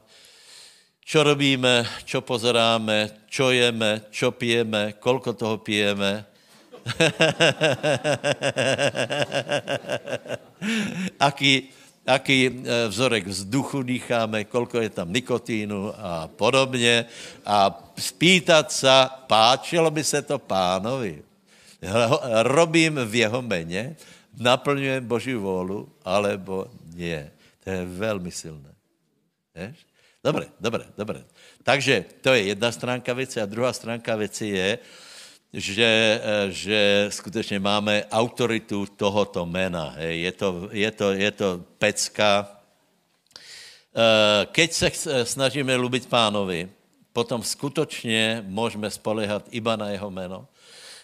čo 1.10 1.26
robíme, 1.26 2.06
čo 2.06 2.22
pozeráme, 2.22 3.26
čo 3.26 3.50
jeme, 3.50 4.06
čo 4.14 4.30
pijeme, 4.30 4.94
kolko 5.02 5.34
toho 5.34 5.58
pijeme. 5.58 6.22
aký, 11.28 11.66
aký 12.06 12.38
e, 12.46 12.52
vzorek 12.94 13.26
vzduchu 13.26 13.82
dýcháme, 13.82 14.46
kolko 14.54 14.78
je 14.78 14.94
tam 14.94 15.10
nikotínu 15.10 15.98
a 15.98 16.30
podobně. 16.30 17.10
A 17.42 17.74
spýtat 17.98 18.70
se, 18.70 19.10
páčilo 19.26 19.90
by 19.90 20.06
se 20.06 20.22
to 20.22 20.38
pánovi. 20.38 21.26
Robím 22.46 23.02
v 23.02 23.16
jeho 23.16 23.42
meně, 23.42 23.98
naplňujem 24.38 25.08
Boží 25.08 25.34
vůlu, 25.34 25.90
alebo 26.06 26.68
nie. 26.94 27.32
To 27.64 27.70
je 27.70 27.86
velmi 27.86 28.32
silné. 28.32 28.70
Víš? 29.56 29.89
Dobre, 30.24 30.52
dobre, 30.60 30.86
dobre. 30.98 31.24
Takže 31.64 32.06
to 32.22 32.34
je 32.34 32.44
jedna 32.44 32.72
stránka 32.72 33.14
věci 33.14 33.42
a 33.42 33.46
druhá 33.46 33.74
stránka 33.74 34.16
věci 34.16 34.46
je, 34.48 34.80
že, 35.54 36.22
eh, 36.24 36.52
že 36.52 37.08
skutečně 37.10 37.60
máme 37.60 38.04
autoritu 38.12 38.86
tohoto 38.86 39.46
mena. 39.46 39.96
Hej. 39.98 40.22
Je, 40.22 40.32
to, 40.32 40.70
je, 40.72 40.92
to, 40.92 41.08
je 41.12 41.32
to 41.32 41.48
pecka. 41.78 42.48
Eh, 43.96 44.46
keď 44.52 44.74
se 44.74 44.92
snažíme 45.24 45.76
lubit 45.76 46.06
pánovi, 46.06 46.70
potom 47.14 47.44
skutečně 47.44 48.44
můžeme 48.48 48.92
spolehat 48.92 49.48
iba 49.52 49.76
na 49.76 49.90
jeho 49.90 50.12
jméno, 50.12 50.48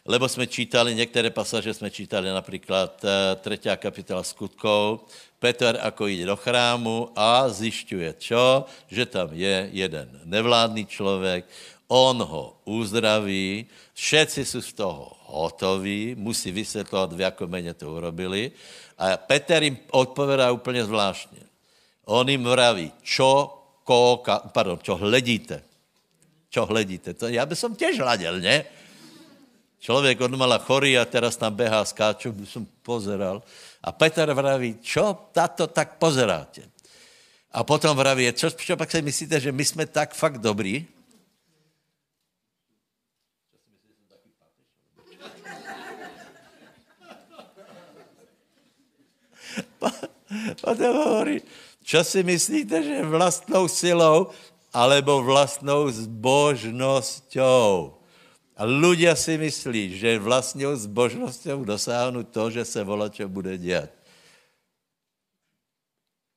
lebo 0.06 0.30
jsme 0.30 0.48
čítali, 0.48 0.96
některé 0.96 1.30
pasaže 1.30 1.74
jsme 1.74 1.92
čítali, 1.92 2.30
například 2.30 3.06
eh, 3.06 3.36
třetí 3.36 3.70
kapitola 3.76 4.24
skutkov, 4.24 5.00
Petr 5.40 5.78
ako 5.82 6.08
jde 6.08 6.26
do 6.26 6.36
chrámu 6.36 7.10
a 7.16 7.50
zjišťuje 7.50 8.18
čo? 8.18 8.66
Že 8.90 9.06
tam 9.06 9.30
je 9.34 9.70
jeden 9.74 10.10
nevládný 10.26 10.86
člověk, 10.86 11.46
on 11.88 12.18
ho 12.18 12.58
uzdraví, 12.66 13.66
všetci 13.94 14.46
jsou 14.46 14.62
z 14.62 14.74
toho 14.74 15.12
hotoví, 15.26 16.16
musí 16.18 16.52
vysvětlovat, 16.52 17.14
v 17.14 17.22
jakom 17.22 17.50
méně 17.50 17.74
to 17.74 17.94
urobili. 17.94 18.52
A 18.98 19.18
Petr 19.18 19.64
jim 19.64 19.78
odpovedá 19.92 20.52
úplně 20.52 20.86
zvláštně. 20.86 21.40
On 22.06 22.30
jim 22.30 22.44
vraví, 22.44 22.92
čo, 23.02 23.54
koka, 23.84 24.40
pardon, 24.50 24.80
čo 24.82 24.96
hledíte. 24.96 25.62
Čo 26.50 26.66
hledíte. 26.66 27.14
To 27.14 27.28
já 27.28 27.46
bych 27.46 27.60
som 27.60 27.76
těž 27.76 28.00
hladil, 28.00 28.40
ne? 28.40 28.66
Člověk 29.80 30.22
odmala 30.22 30.58
chorý 30.58 30.98
a 30.98 31.06
teraz 31.06 31.38
tam 31.38 31.56
behá, 31.56 31.86
skáču, 31.86 32.32
by 32.32 32.46
som 32.46 32.66
pozeral. 32.82 33.44
A 33.84 33.92
Petr 33.92 34.34
vraví, 34.34 34.82
čo 34.82 35.30
tato 35.30 35.68
tak 35.68 36.02
pozeráte? 36.02 36.66
A 37.56 37.64
potom 37.64 37.96
vraví, 37.96 38.34
čo, 38.34 38.52
čo 38.52 38.76
pak 38.76 38.92
si 38.92 39.02
myslíte, 39.02 39.40
že 39.40 39.52
my 39.52 39.66
jsme 39.66 39.86
tak 39.86 40.14
fakt 40.18 40.38
dobrý? 40.42 40.88
Potom 50.62 50.98
hovorí, 50.98 51.42
čo 51.86 52.04
si 52.04 52.24
myslíte, 52.26 52.84
že 52.84 53.06
vlastnou 53.06 53.68
silou 53.70 54.34
alebo 54.74 55.24
vlastnou 55.24 55.88
zbožnosťou 55.88 57.96
a 58.56 58.64
ľudia 58.64 59.16
si 59.20 59.36
myslí, 59.36 60.00
že 60.00 60.20
vlastnou 60.20 60.72
zbožnosťou 60.76 61.68
dosáhnu 61.68 62.24
to, 62.24 62.50
že 62.50 62.64
se 62.64 62.80
volá, 62.84 63.12
čo 63.12 63.28
bude 63.28 63.58
dělat. 63.58 63.92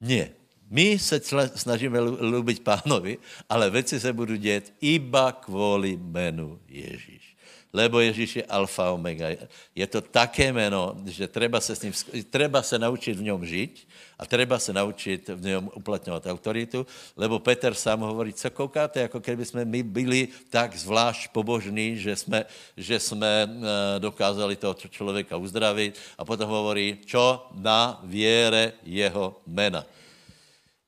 Nie. 0.01 0.35
My 0.71 1.01
se 1.01 1.17
snažíme 1.57 1.97
ľúbiť 1.99 2.61
pánovi, 2.61 3.19
ale 3.49 3.71
věci 3.71 4.01
se 4.01 4.13
budou 4.13 4.37
dět 4.37 4.75
iba 4.81 5.33
kvůli 5.33 5.97
jménu 5.97 6.61
Ježíš 6.69 7.38
lebo 7.73 8.01
Ježíš 8.01 8.37
je 8.37 8.45
alfa 8.45 8.91
omega. 8.91 9.29
Je 9.75 9.87
to 9.87 10.01
také 10.01 10.53
jméno, 10.53 10.97
že 11.07 11.29
treba 11.29 11.61
se, 11.61 11.77
s 11.77 11.83
ním, 11.83 11.93
treba 12.31 12.63
se 12.63 12.79
naučit 12.79 13.17
v 13.17 13.23
něm 13.23 13.47
žít 13.47 13.89
a 14.19 14.27
treba 14.27 14.59
se 14.59 14.73
naučit 14.73 15.29
v 15.29 15.41
něm 15.43 15.71
uplatňovat 15.75 16.27
autoritu, 16.27 16.87
lebo 17.17 17.39
Petr 17.39 17.75
sám 17.75 18.01
hovorí, 18.01 18.33
co 18.33 18.51
koukáte, 18.51 19.01
jako 19.01 19.19
kdyby 19.19 19.45
jsme 19.45 19.65
my 19.65 19.83
byli 19.83 20.29
tak 20.51 20.77
zvlášť 20.77 21.31
pobožní, 21.33 21.97
že 21.97 22.17
jsme, 22.17 22.45
že 22.77 23.01
jsme 23.01 23.49
eh, 23.49 24.01
dokázali 24.01 24.57
toho 24.57 24.75
člověka 24.75 25.37
uzdravit 25.37 25.99
a 26.19 26.25
potom 26.25 26.51
hovorí, 26.51 26.99
čo 27.05 27.47
na 27.55 28.01
věre 28.05 28.73
jeho 28.83 29.41
jména. 29.47 29.85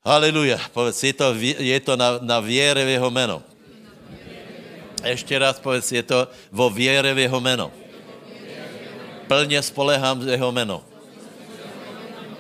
Haleluja. 0.01 0.57
Povedz, 0.73 0.97
je 1.05 1.13
to, 1.13 1.37
je 1.61 1.81
to 1.81 1.93
na, 1.97 2.19
na 2.25 2.41
věre 2.41 2.85
v 2.85 2.89
jeho 2.89 3.11
jméno. 3.11 3.43
Ještě 5.05 5.39
raz 5.39 5.61
povedz, 5.61 5.93
je 5.93 6.03
to 6.03 6.29
vo 6.53 6.71
věre 6.71 7.15
v 7.15 7.19
jeho 7.19 7.41
jméno. 7.41 7.73
Plně 9.27 9.63
spolehám 9.63 10.23
z 10.23 10.27
jeho 10.27 10.53
jméno. 10.53 10.85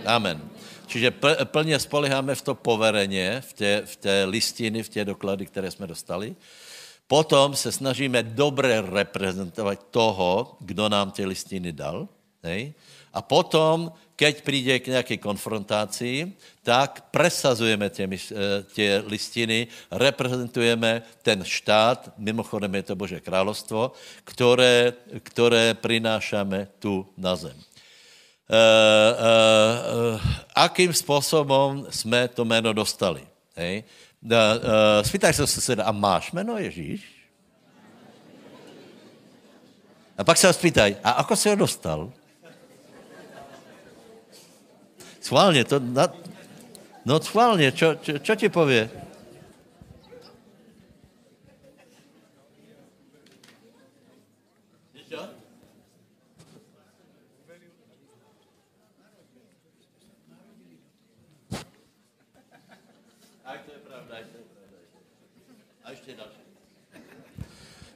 Amen. 0.06 0.50
Čiže 0.86 1.14
plně 1.44 1.78
spoleháme 1.78 2.34
v 2.34 2.42
to 2.42 2.54
povereně, 2.54 3.40
v 3.40 3.52
té, 3.52 3.82
v 3.84 3.96
té 3.96 4.24
listiny, 4.24 4.82
v 4.82 4.88
té 4.88 5.04
doklady, 5.04 5.46
které 5.46 5.70
jsme 5.70 5.86
dostali. 5.86 6.36
Potom 7.06 7.56
se 7.56 7.72
snažíme 7.72 8.22
dobře 8.22 8.82
reprezentovat 8.86 9.86
toho, 9.90 10.56
kdo 10.60 10.88
nám 10.88 11.10
ty 11.10 11.26
listiny 11.26 11.72
dal. 11.72 12.08
Hej? 12.42 12.74
A 13.12 13.22
potom, 13.22 13.92
keď 14.20 14.42
přijde 14.44 14.78
k 14.78 14.86
nějaké 14.86 15.16
konfrontaci, 15.16 16.32
tak 16.62 17.08
presazujeme 17.10 17.88
tě, 17.88 18.04
eh, 18.04 18.36
tě 18.72 19.02
listiny, 19.06 19.66
reprezentujeme 19.88 21.02
ten 21.24 21.40
štát, 21.40 22.12
mimochodem 22.20 22.68
je 22.74 22.82
to 22.82 22.94
Bože 22.96 23.20
královstvo, 23.24 23.96
které, 24.24 24.92
které 25.24 25.72
prinášame 25.72 26.68
tu 26.78 27.08
na 27.16 27.32
zem. 27.36 27.56
Uh, 28.50 28.56
uh, 29.16 30.14
uh, 30.14 30.20
akým 30.54 30.92
způsobem 30.92 31.86
jsme 31.90 32.28
to 32.28 32.44
jméno 32.44 32.72
dostali? 32.72 33.22
Hej? 33.56 33.84
Uh, 34.20 34.30
uh, 34.32 34.36
spýtaj 35.06 35.32
se 35.32 35.46
suseda, 35.46 35.84
a 35.86 35.92
máš 35.94 36.32
jméno 36.32 36.58
Ježíš? 36.58 37.00
A 40.18 40.24
pak 40.24 40.36
se 40.36 40.46
ho 40.46 40.52
spýtaj, 40.52 40.96
a 40.98 41.10
ako 41.22 41.36
se 41.36 41.48
ho 41.48 41.56
dostal? 41.56 42.12
Schválně, 45.20 45.64
to, 45.64 45.80
na, 45.80 46.08
no 47.04 47.20
schválně, 47.20 47.72
čo, 47.72 47.94
čo, 47.94 48.18
čo 48.18 48.36
ti 48.36 48.48
pově? 48.48 48.90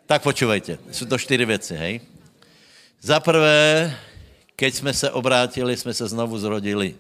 Tak 0.06 0.22
počúvajte, 0.22 0.78
jsou 0.92 1.06
to 1.06 1.18
čtyři 1.18 1.44
věci, 1.44 1.76
hej. 1.76 2.00
Za 3.00 3.20
prvé, 3.20 3.96
keď 4.56 4.74
jsme 4.74 4.92
se 4.94 5.10
obrátili, 5.10 5.76
jsme 5.76 5.94
se 5.94 6.08
znovu 6.08 6.38
zrodili. 6.38 6.94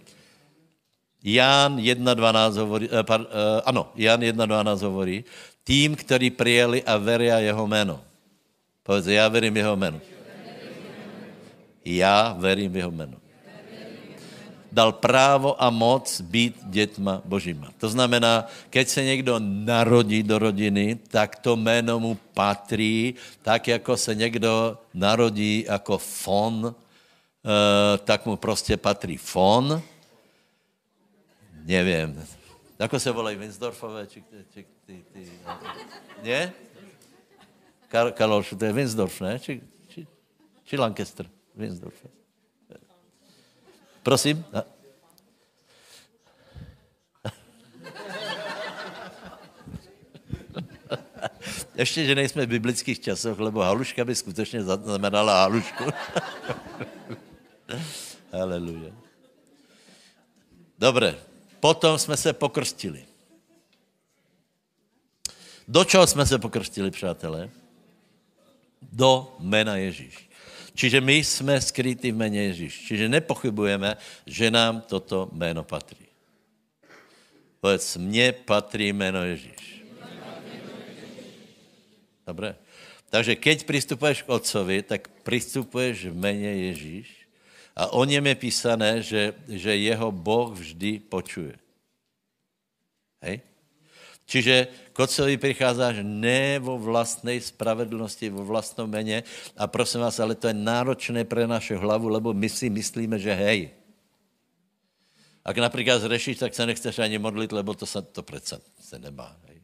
Ján 1.24 1.80
1.12 1.80 2.60
hovorí, 2.60 2.88
eh, 2.92 3.02
par, 3.02 3.20
eh, 3.24 3.62
ano, 3.64 3.88
Ján 3.96 4.20
1.12 4.20 4.82
hovorí, 4.82 5.24
tým, 5.64 5.96
který 5.96 6.30
přijeli 6.30 6.84
a 6.84 6.96
veria 6.96 7.38
jeho 7.38 7.66
jméno. 7.66 8.00
Povedz, 8.82 9.06
já 9.06 9.28
verím 9.28 9.56
jeho 9.56 9.76
jméno. 9.76 10.00
Já 11.84 12.36
verím 12.38 12.76
jeho 12.76 12.90
jméno. 12.90 13.16
Dal 14.72 14.92
právo 14.92 15.62
a 15.62 15.70
moc 15.70 16.20
být 16.20 16.60
dětma 16.66 17.22
božíma. 17.24 17.70
To 17.78 17.88
znamená, 17.88 18.44
keď 18.70 18.88
se 18.88 19.04
někdo 19.04 19.38
narodí 19.38 20.22
do 20.22 20.38
rodiny, 20.38 20.98
tak 21.08 21.36
to 21.36 21.56
jméno 21.56 22.00
mu 22.00 22.18
patří, 22.34 23.14
tak 23.42 23.68
jako 23.68 23.96
se 23.96 24.14
někdo 24.14 24.78
narodí 24.94 25.64
jako 25.68 25.98
fon, 25.98 26.74
eh, 26.74 27.98
tak 27.98 28.26
mu 28.26 28.36
prostě 28.36 28.76
patří 28.76 29.16
fon, 29.16 29.82
nevím, 31.64 32.26
jako 32.78 33.00
se 33.00 33.10
volají 33.10 33.36
Winsdorfové, 33.36 34.06
či, 34.06 34.24
či 34.54 34.66
ty, 34.86 35.04
ty, 35.12 35.30
ne? 36.22 36.52
Kar, 37.88 38.12
Karolšu, 38.12 38.56
to 38.56 38.64
je 38.64 38.72
Winsdorf, 38.72 39.20
ne? 39.20 39.38
Či, 39.38 39.62
či, 39.88 40.06
či 40.64 40.76
Lancaster, 40.76 41.26
Winsdorf. 41.54 42.06
Prosím? 44.02 44.44
Ještě, 51.74 52.04
že 52.04 52.14
nejsme 52.14 52.46
v 52.46 52.48
biblických 52.48 53.00
časoch, 53.00 53.38
lebo 53.38 53.60
haluška 53.60 54.04
by 54.04 54.14
skutečně 54.14 54.62
znamenala 54.62 55.42
halušku. 55.42 55.84
Haleluja. 58.32 58.92
Dobré, 60.78 61.14
Potom 61.64 61.98
jsme 61.98 62.16
se 62.16 62.32
pokrstili. 62.32 63.04
Do 65.68 65.84
čeho 65.84 66.06
jsme 66.06 66.26
se 66.26 66.38
pokrstili, 66.38 66.90
přátelé? 66.90 67.50
Do 68.92 69.36
jména 69.38 69.76
Ježíš. 69.76 70.30
Čiže 70.74 71.00
my 71.00 71.24
jsme 71.24 71.60
skrytí 71.60 72.12
v 72.12 72.14
jméně 72.14 72.42
Ježíš. 72.42 72.84
Čiže 72.88 73.08
nepochybujeme, 73.08 73.96
že 74.26 74.50
nám 74.50 74.80
toto 74.80 75.28
jméno 75.32 75.64
patří. 75.64 76.06
Povedz, 77.60 77.96
mně 77.96 78.32
patří 78.32 78.88
jméno 78.88 79.24
Ježíš. 79.24 79.84
Dobré. 82.26 82.56
Takže 83.10 83.36
keď 83.36 83.64
přistupuješ 83.64 84.22
k 84.22 84.28
Otcovi, 84.28 84.82
tak 84.82 85.08
přistupuješ 85.08 86.06
v 86.06 86.14
jméně 86.14 86.52
Ježíš 86.54 87.23
a 87.76 87.90
o 87.92 88.04
něm 88.04 88.26
je 88.26 88.34
písané, 88.34 89.02
že, 89.02 89.34
že 89.50 89.76
jeho 89.76 90.12
Boh 90.12 90.54
vždy 90.54 90.98
počuje. 90.98 91.58
Hej? 93.22 93.42
Čiže 94.24 94.68
Kocovi 94.96 95.36
prichádzáš 95.36 96.00
ne 96.00 96.56
vo 96.56 96.80
vlastnej 96.80 97.36
spravedlnosti, 97.42 98.32
vo 98.32 98.46
vlastnom 98.46 98.88
mene 98.88 99.20
a 99.52 99.68
prosím 99.68 100.00
vás, 100.00 100.16
ale 100.16 100.32
to 100.38 100.48
je 100.48 100.56
náročné 100.56 101.28
pre 101.28 101.44
našu 101.44 101.76
hlavu, 101.76 102.08
lebo 102.08 102.32
my 102.32 102.48
si 102.48 102.72
myslíme, 102.72 103.20
že 103.20 103.34
hej. 103.36 103.60
Ak 105.44 105.60
například 105.60 106.00
zrešíš, 106.00 106.40
tak 106.40 106.54
se 106.54 106.66
nechceš 106.66 106.98
ani 106.98 107.18
modlit, 107.18 107.52
lebo 107.52 107.74
to, 107.74 107.86
se, 107.86 108.02
to 108.02 108.22
přece 108.22 108.60
se 108.80 108.98
nemá. 108.98 109.36
Hej. 109.44 109.60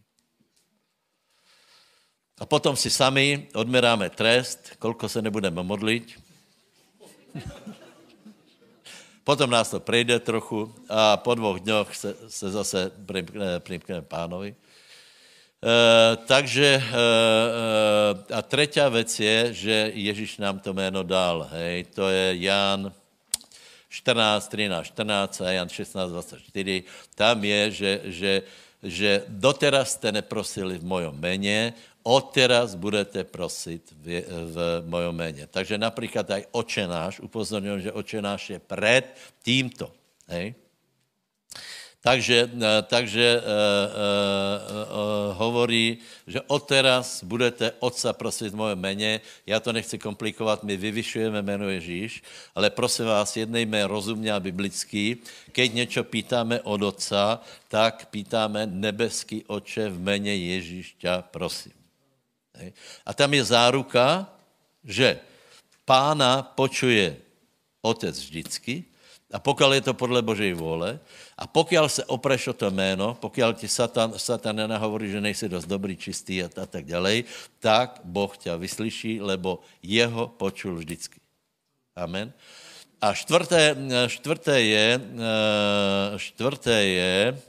A 2.39 2.45
potom 2.47 2.77
si 2.77 2.91
sami 2.91 3.49
odmeráme 3.55 4.11
trest, 4.11 4.77
kolko 4.79 5.09
se 5.09 5.23
nebudeme 5.23 5.63
modlit. 5.63 6.21
Potom 9.25 9.51
nás 9.51 9.71
to 9.71 9.81
prejde 9.81 10.21
trochu 10.21 10.75
a 10.89 11.17
po 11.17 11.35
dvou 11.35 11.59
dňoch 11.59 11.95
se, 11.97 12.17
se 12.29 12.51
zase 12.51 12.93
primkneme 13.59 14.03
pánovi. 14.03 14.55
E, 14.55 16.17
takže 16.17 16.67
e, 16.67 16.81
e, 16.81 18.35
a 18.35 18.43
třetí 18.43 18.81
věc 18.91 19.21
je, 19.21 19.53
že 19.53 19.91
Ježíš 19.95 20.39
nám 20.39 20.59
to 20.59 20.73
jméno 20.73 21.03
dal. 21.03 21.49
Hej, 21.53 21.85
to 21.85 22.09
je 22.09 22.37
Jan 22.37 22.93
14, 23.91 24.49
13, 24.49 24.87
14 24.87 25.41
a 25.41 25.51
Jan 25.51 25.69
16, 25.69 26.11
24. 26.11 26.83
Tam 27.15 27.45
je, 27.45 27.71
že, 27.71 28.01
že, 28.05 28.43
že 28.83 29.11
doteraz 29.29 29.93
jste 29.99 30.13
neprosili 30.13 30.79
v 30.79 30.85
mojom 30.85 31.19
jméně, 31.19 31.75
odteraz 32.03 32.75
budete 32.75 33.25
prosit 33.25 33.83
v, 33.93 34.23
v 34.55 34.83
mojom 34.87 35.17
jméně. 35.17 35.47
Takže 35.47 35.79
například 35.79 36.31
aj 36.31 36.43
očenáš, 36.51 37.21
upozorňuji, 37.21 37.83
že 37.83 37.93
očenáš 37.93 38.51
je 38.51 38.59
před 38.59 39.05
tímto. 39.43 39.93
Hej? 40.29 40.55
Takže, 42.01 42.49
eh, 42.49 42.83
takže 42.83 43.27
uh, 43.37 43.45
uh, 43.45 43.53
uh, 44.89 45.37
hovorí, 45.37 46.01
že 46.27 46.41
odteraz 46.49 47.21
budete 47.25 47.73
Otca 47.79 48.13
prosit 48.13 48.53
v 48.53 48.57
mojom 48.57 48.79
jméně. 48.79 49.21
Já 49.47 49.61
to 49.61 49.73
nechci 49.73 49.99
komplikovat, 49.99 50.65
my 50.65 50.77
vyvyšujeme 50.77 51.43
jméno 51.43 51.69
Ježíš, 51.69 52.23
ale 52.55 52.71
prosím 52.71 53.05
vás, 53.05 53.37
jednejme 53.37 53.87
rozumně 53.87 54.33
a 54.33 54.41
biblický. 54.41 55.17
Keď 55.53 55.75
něco 55.75 56.05
pýtáme 56.05 56.61
od 56.61 56.83
Otca, 56.83 57.41
tak 57.69 58.07
pýtáme 58.09 58.67
nebeský 58.67 59.45
oče 59.45 59.89
v 59.89 60.01
jméně 60.01 60.37
Ježíš 60.37 60.97
tě 60.99 61.09
prosím. 61.21 61.73
A 63.07 63.15
tam 63.15 63.35
je 63.35 63.45
záruka, 63.45 64.29
že 64.85 65.21
pána 65.85 66.43
počuje 66.43 67.17
otec 67.83 68.19
vždycky, 68.21 68.85
a 69.33 69.39
pokud 69.39 69.73
je 69.73 69.81
to 69.81 69.95
podle 69.95 70.23
Božej 70.23 70.53
vůle, 70.53 70.99
a 71.39 71.47
pokud 71.47 71.79
se 71.87 72.05
opreš 72.05 72.47
o 72.47 72.53
to 72.53 72.71
jméno, 72.71 73.15
pokud 73.21 73.57
ti 73.57 73.69
Satan, 73.69 74.13
Satan 74.17 74.57
nenahovorí, 74.57 75.11
že 75.11 75.21
nejsi 75.21 75.49
dost 75.49 75.67
dobrý, 75.67 75.97
čistý 75.97 76.43
a, 76.43 76.51
a 76.63 76.67
tak 76.67 76.85
dále, 76.85 77.23
tak 77.59 78.01
Boh 78.05 78.37
tě 78.37 78.57
vyslyší, 78.57 79.21
lebo 79.21 79.61
jeho 79.83 80.29
počul 80.29 80.75
vždycky. 80.75 81.21
Amen. 81.97 82.33
A 83.01 83.15
čtvrté, 83.15 83.77
čtvrté 84.09 84.61
je, 84.61 85.01
eh, 85.01 86.19
čtvrté 86.19 86.85
je, 86.85 87.41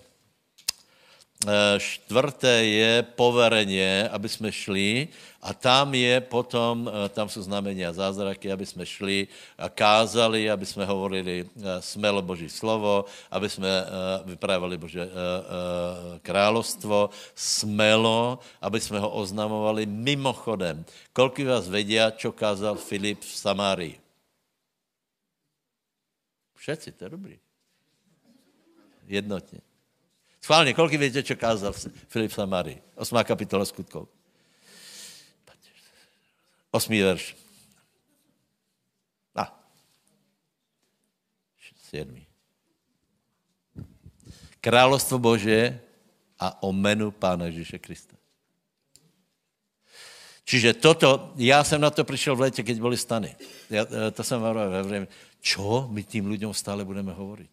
čtvrté 1.81 2.55
eh, 2.61 2.69
je 2.69 2.91
poverenie, 3.17 4.05
aby 4.13 4.29
jsme 4.29 4.53
šli 4.53 5.09
a 5.41 5.57
tam 5.57 5.89
je 5.97 6.21
potom, 6.21 6.85
eh, 6.85 7.09
tam 7.09 7.29
jsou 7.29 7.41
znamení 7.41 7.81
a 7.85 7.93
zázraky, 7.93 8.51
aby 8.51 8.65
jsme 8.65 8.85
šli 8.85 9.27
a 9.57 9.69
kázali, 9.69 10.45
aby 10.45 10.65
jsme 10.65 10.85
hovorili 10.85 11.41
eh, 11.41 11.81
smelo 11.81 12.21
Boží 12.21 12.49
slovo, 12.49 13.09
aby 13.31 13.49
jsme 13.49 13.69
vyprávali 14.25 14.77
Bože 14.77 15.09
královstvo 16.21 17.09
smelo, 17.35 18.39
aby 18.61 18.77
jsme 18.81 18.99
ho 18.99 19.09
oznamovali 19.09 19.85
mimochodem. 19.85 20.85
Kolik 21.13 21.41
vás 21.41 21.65
vedia, 21.65 22.13
čo 22.13 22.31
kázal 22.31 22.77
Filip 22.77 23.21
v 23.21 23.33
Samárii? 23.33 23.95
Všetci, 26.55 26.91
to 26.93 27.03
je 27.03 27.09
dobrý. 27.09 27.35
Jednotně. 29.09 29.70
Schválně, 30.41 30.73
kolik 30.73 30.99
víte, 30.99 31.23
čo 31.23 31.35
kázal 31.37 31.73
Filip 32.09 32.31
Samary? 32.33 32.81
Osmá 32.97 33.23
kapitola 33.23 33.65
skutkov. 33.65 34.09
Osmý 36.71 37.01
verš. 37.01 37.37
A. 39.37 39.53
Sedmý. 41.89 42.25
Královstvo 44.61 45.19
Bože 45.19 45.77
a 46.39 46.63
o 46.63 46.73
menu 46.73 47.11
Pána 47.11 47.45
Ježíše 47.45 47.77
Krista. 47.77 48.17
Čiže 50.45 50.73
toto, 50.73 51.33
já 51.37 51.63
jsem 51.63 51.81
na 51.81 51.89
to 51.89 52.03
přišel 52.03 52.35
v 52.35 52.39
létě, 52.39 52.63
keď 52.63 52.79
byly 52.79 52.97
stany. 52.97 53.35
Já, 53.69 53.85
eh, 53.85 54.11
to 54.11 54.23
jsem 54.23 54.41
hovoril, 54.41 55.07
čo 55.41 55.87
my 55.91 56.03
tím 56.03 56.27
lidem 56.27 56.53
stále 56.53 56.85
budeme 56.85 57.13
hovorit? 57.13 57.50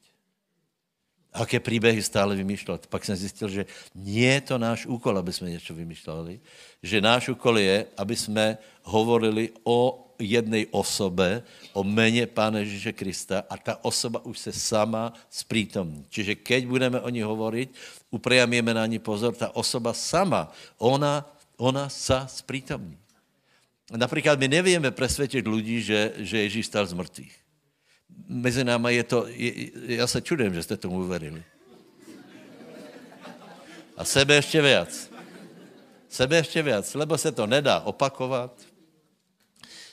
Aké 1.32 1.60
příběhy 1.60 2.02
stále 2.02 2.36
vymýšlet. 2.36 2.86
Pak 2.86 3.04
jsem 3.04 3.16
zjistil, 3.16 3.48
že 3.48 3.66
nie 3.94 4.32
je 4.32 4.40
to 4.40 4.58
náš 4.58 4.86
úkol, 4.86 5.18
aby 5.18 5.32
jsme 5.32 5.50
něco 5.50 5.74
vymýšleli, 5.74 6.40
že 6.82 7.00
náš 7.00 7.28
úkol 7.28 7.58
je, 7.58 7.86
aby 7.96 8.16
jsme 8.16 8.58
hovorili 8.82 9.50
o 9.64 10.08
jednej 10.18 10.66
osobe, 10.74 11.46
o 11.72 11.86
mene 11.86 12.26
Pána 12.26 12.58
Ježíše 12.58 12.92
Krista 12.92 13.46
a 13.46 13.54
ta 13.54 13.78
osoba 13.86 14.18
už 14.26 14.38
se 14.38 14.52
sama 14.52 15.14
sprítomní. 15.30 16.04
Čiže 16.10 16.34
keď 16.34 16.66
budeme 16.66 16.98
o 17.00 17.08
ní 17.08 17.22
hovoriť, 17.22 17.68
upriamíme 18.10 18.74
na 18.74 18.82
ní 18.86 18.98
pozor, 18.98 19.38
ta 19.38 19.54
osoba 19.54 19.94
sama, 19.94 20.50
ona, 20.78 21.22
ona 21.54 21.86
sa 21.86 22.26
sprítomní. 22.26 22.98
Například 23.94 24.38
my 24.38 24.48
nevíme 24.48 24.90
presvědčit 24.90 25.46
lidí, 25.46 25.80
že, 25.80 26.12
že 26.18 26.38
Ježíš 26.38 26.66
stal 26.66 26.86
z 26.86 26.92
mrtvých 26.92 27.47
mezi 28.28 28.64
náma 28.64 28.90
je 28.90 29.04
to, 29.04 29.26
je, 29.28 29.70
já 29.96 30.06
se 30.06 30.20
čudím, 30.22 30.54
že 30.54 30.62
jste 30.62 30.76
tomu 30.76 30.98
uverili. 31.00 31.44
A 33.96 34.04
sebe 34.04 34.34
ještě 34.34 34.62
víc. 34.62 35.10
Sebe 36.08 36.36
ještě 36.36 36.62
víc, 36.62 36.94
lebo 36.94 37.18
se 37.18 37.32
to 37.32 37.46
nedá 37.46 37.80
opakovat. 37.80 38.52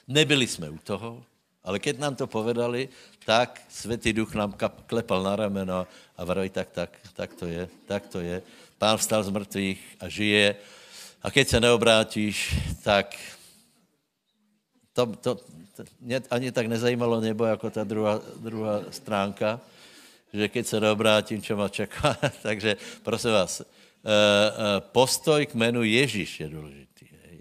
Nebyli 0.08 0.48
jsme 0.48 0.70
u 0.70 0.78
toho, 0.78 1.24
ale 1.64 1.80
keď 1.80 2.00
nám 2.00 2.16
to 2.16 2.28
povedali, 2.28 2.90
tak 3.26 3.62
Světý 3.70 4.14
duch 4.14 4.34
nám 4.34 4.54
klepal 4.86 5.24
na 5.24 5.36
rameno 5.36 5.88
a 6.18 6.24
vraví, 6.24 6.50
tak, 6.50 6.70
tak, 6.70 6.90
tak 7.14 7.34
to 7.34 7.46
je, 7.46 7.70
tak 7.86 8.08
to 8.08 8.20
je. 8.20 8.42
Pán 8.78 8.98
vstal 8.98 9.24
z 9.24 9.30
mrtvých 9.30 9.82
a 10.00 10.10
žije. 10.10 10.56
A 11.24 11.32
keď 11.32 11.48
se 11.48 11.60
neobrátíš, 11.60 12.56
tak 12.84 13.18
to, 14.94 15.06
to, 15.06 15.32
mě 16.02 16.22
ani 16.32 16.52
tak 16.52 16.68
nezajímalo 16.68 17.22
nebo 17.22 17.46
jako 17.46 17.70
ta 17.70 17.84
druhá, 17.84 18.22
druhá 18.40 18.82
stránka, 18.90 19.60
že 20.34 20.48
keď 20.48 20.64
se 20.68 20.78
neobrátím, 20.80 21.42
čo 21.42 21.56
má 21.56 21.70
čeká. 21.70 22.18
Takže 22.42 22.78
prosím 23.04 23.32
vás, 23.32 23.62
eh, 23.62 23.66
eh, 23.66 24.82
postoj 24.92 25.46
k 25.46 25.56
jménu 25.56 25.84
Ježíš 25.84 26.40
je 26.40 26.48
důležitý. 26.50 27.06
Hej. 27.24 27.38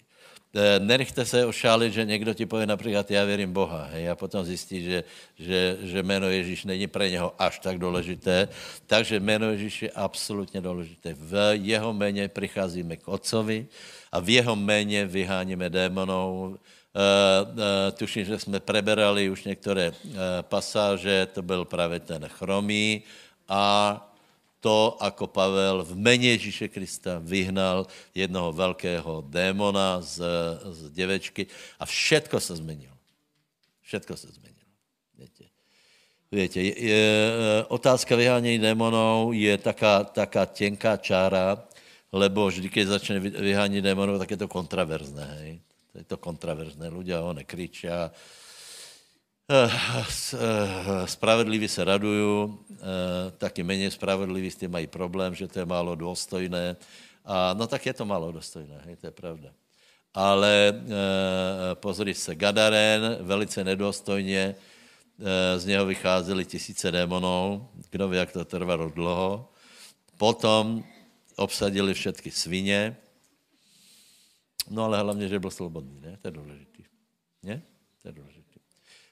Eh, 0.54 0.78
nenechte 0.78 1.24
se 1.26 1.46
ošálit, 1.46 1.92
že 1.92 2.04
někdo 2.04 2.34
ti 2.34 2.46
pově 2.46 2.66
například, 2.66 3.10
já 3.10 3.24
věřím 3.24 3.52
Boha, 3.52 3.84
hej, 3.92 4.10
a 4.10 4.14
potom 4.14 4.44
zjistí, 4.44 4.82
že, 4.84 5.04
že, 5.38 5.76
že 5.82 6.02
jméno 6.02 6.30
Ježíš 6.30 6.64
není 6.64 6.86
pro 6.86 7.04
něho 7.04 7.34
až 7.38 7.58
tak 7.58 7.78
důležité. 7.78 8.48
Takže 8.86 9.20
jméno 9.20 9.50
Ježíš 9.50 9.82
je 9.82 9.90
absolutně 9.90 10.60
důležité. 10.60 11.14
V 11.18 11.58
jeho 11.58 11.92
jméně 11.92 12.28
přicházíme 12.28 12.96
k 12.96 13.08
Otcovi 13.08 13.66
a 14.12 14.20
v 14.20 14.28
jeho 14.28 14.56
jméně 14.56 15.06
vyháníme 15.06 15.70
démonů, 15.70 16.58
tuším, 17.92 18.24
že 18.24 18.38
jsme 18.38 18.60
preberali 18.60 19.30
už 19.30 19.44
některé 19.44 19.90
uh, 19.90 19.96
pasáže, 20.42 21.26
to 21.26 21.42
byl 21.42 21.64
právě 21.64 22.00
ten 22.00 22.28
chromý 22.28 23.02
a 23.48 23.98
to, 24.60 24.96
ako 24.96 25.26
Pavel 25.26 25.84
v 25.84 25.92
mene 25.92 26.24
Ježíše 26.24 26.72
Krista 26.72 27.20
vyhnal 27.20 27.84
jednoho 28.14 28.52
velkého 28.52 29.20
démona 29.28 30.00
z, 30.00 30.24
z 30.70 30.90
děvečky 30.90 31.46
a 31.76 31.84
všetko 31.84 32.40
se 32.40 32.56
změnilo. 32.56 32.96
Všetko 33.82 34.16
se 34.16 34.26
změnilo. 34.32 34.70
Víte, 35.18 35.44
Víte 36.32 36.60
je, 36.60 36.72
je, 36.80 37.32
otázka 37.68 38.16
vyhánění 38.16 38.58
démonů 38.58 39.36
je 39.36 39.58
taká, 39.58 40.04
taká 40.04 40.46
tenká 40.46 40.96
čára, 40.96 41.60
lebo 42.12 42.48
vždy, 42.48 42.68
když 42.68 42.86
začne 42.86 43.20
vyhánět 43.20 43.84
démonů, 43.84 44.18
tak 44.18 44.30
je 44.30 44.36
to 44.36 44.48
kontraverzné. 44.48 45.28
Hej? 45.44 45.63
Je 45.94 46.04
to 46.04 46.16
kontraverzné, 46.16 46.90
ľudia 46.90 47.22
ho 47.22 47.30
eh, 50.34 51.06
spravedliví 51.06 51.68
se 51.68 51.84
radují, 51.84 52.54
taky 53.38 53.62
méně 53.62 53.90
spravedliví 53.90 54.50
s 54.50 54.56
tím 54.56 54.70
mají 54.70 54.86
problém, 54.86 55.34
že 55.34 55.48
to 55.48 55.58
je 55.58 55.64
málo 55.64 55.94
důstojné. 55.94 56.76
A 57.24 57.54
no 57.54 57.66
tak 57.66 57.86
je 57.86 57.92
to 57.92 58.04
málo 58.04 58.32
důstojné, 58.32 58.82
hej, 58.84 58.96
to 58.96 59.06
je 59.06 59.10
pravda. 59.10 59.48
Ale 60.14 60.82
pozri 61.74 62.14
se, 62.14 62.34
Gadaren 62.34 63.16
velice 63.20 63.64
nedůstojně, 63.64 64.54
z 65.56 65.64
něho 65.64 65.86
vycházely 65.86 66.44
tisíce 66.44 66.92
démonů, 66.92 67.68
kdo 67.90 68.08
ví, 68.08 68.16
jak 68.16 68.32
to 68.32 68.44
trvalo 68.44 68.90
dlouho. 68.90 69.48
Potom 70.16 70.84
obsadili 71.36 71.94
všetky 71.94 72.30
svině. 72.30 72.96
No 74.70 74.84
ale 74.84 75.00
hlavně, 75.00 75.28
že 75.28 75.38
byl 75.38 75.50
slobodný, 75.50 76.00
ne? 76.00 76.18
To 76.22 76.28
je 76.28 76.32
důležitý. 76.32 76.82
Ne? 77.42 77.62
To 78.02 78.08
je 78.08 78.12
důležitý. 78.12 78.60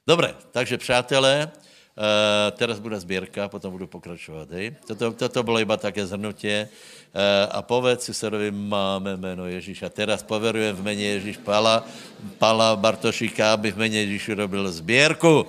Dobre, 0.07 0.35
takže 0.51 0.79
přátelé, 0.79 1.51
Uh, 1.93 2.49
teraz 2.57 2.81
bude 2.81 2.97
sbírka, 2.97 3.53
potom 3.53 3.73
budu 3.73 3.85
pokračovat. 3.85 4.49
Hej? 4.51 4.81
Toto, 4.89 5.13
toto 5.13 5.43
bylo 5.45 5.61
iba 5.61 5.77
také 5.77 6.01
zhrnutie. 6.07 6.65
Uh, 7.13 7.53
a 7.53 7.61
povedz 7.61 8.09
susedovi, 8.09 8.49
máme 8.49 9.17
jméno 9.17 9.45
Ježíš. 9.45 9.83
A 9.85 9.93
teraz 9.93 10.25
poverujem 10.25 10.73
v 10.73 10.83
mene 10.83 11.21
Ježíš 11.21 11.37
Pala, 11.45 11.85
Pala 12.41 12.77
Bartošíka, 12.81 13.53
aby 13.53 13.77
v 13.77 13.77
mene 13.77 14.09
Ježíšu 14.09 14.41
robil 14.41 14.73
sbírku. 14.73 15.45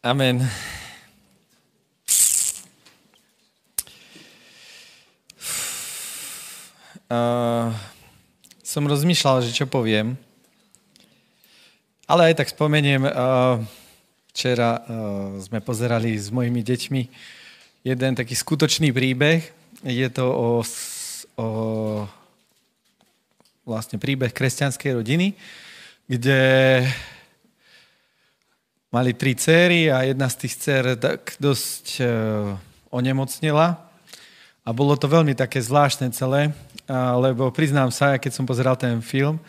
Amen. 0.00 0.40
Uh, 7.14 7.70
som 8.66 8.90
rozmýšľal, 8.90 9.46
že 9.46 9.54
čo 9.54 9.70
poviem. 9.70 10.18
Ale 12.10 12.34
aj 12.34 12.42
tak 12.42 12.50
spomeniem, 12.50 13.06
uh, 13.06 13.62
včera 14.34 14.82
uh, 14.82 15.38
sme 15.38 15.62
pozerali 15.62 16.18
s 16.18 16.34
mojimi 16.34 16.66
deťmi 16.66 17.02
jeden 17.86 18.12
taký 18.18 18.34
skutočný 18.34 18.90
príbeh. 18.90 19.46
Je 19.86 20.08
to 20.10 20.26
o, 20.26 20.50
o 21.38 21.48
vlastne 23.62 24.02
príbeh 24.02 24.34
kresťanskej 24.34 24.98
rodiny, 24.98 25.38
kde 26.10 26.42
mali 28.90 29.14
tri 29.14 29.38
céry 29.38 29.86
a 29.86 30.02
jedna 30.02 30.26
z 30.26 30.36
tých 30.42 30.54
dcer 30.58 30.84
tak 30.98 31.38
dosť 31.38 31.86
uh, 32.02 32.58
onemocnila. 32.90 33.86
A 34.64 34.72
bolo 34.72 34.96
to 34.96 35.06
veľmi 35.06 35.36
také 35.36 35.62
zvláštne 35.62 36.10
celé, 36.10 36.50
lebo 36.92 37.48
priznám 37.54 37.88
sa, 37.88 38.20
keď 38.20 38.32
som 38.32 38.44
pozeral 38.44 38.76
ten 38.76 39.00
film, 39.00 39.40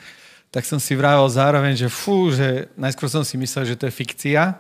tak 0.52 0.64
som 0.64 0.80
si 0.80 0.96
vravil 0.96 1.28
zároveň, 1.28 1.76
že 1.76 1.92
fú, 1.92 2.32
že 2.32 2.72
najskôr 2.80 3.12
som 3.12 3.28
si 3.28 3.36
myslel, 3.36 3.76
že 3.76 3.76
to 3.76 3.92
je 3.92 3.98
fikcia, 3.98 4.56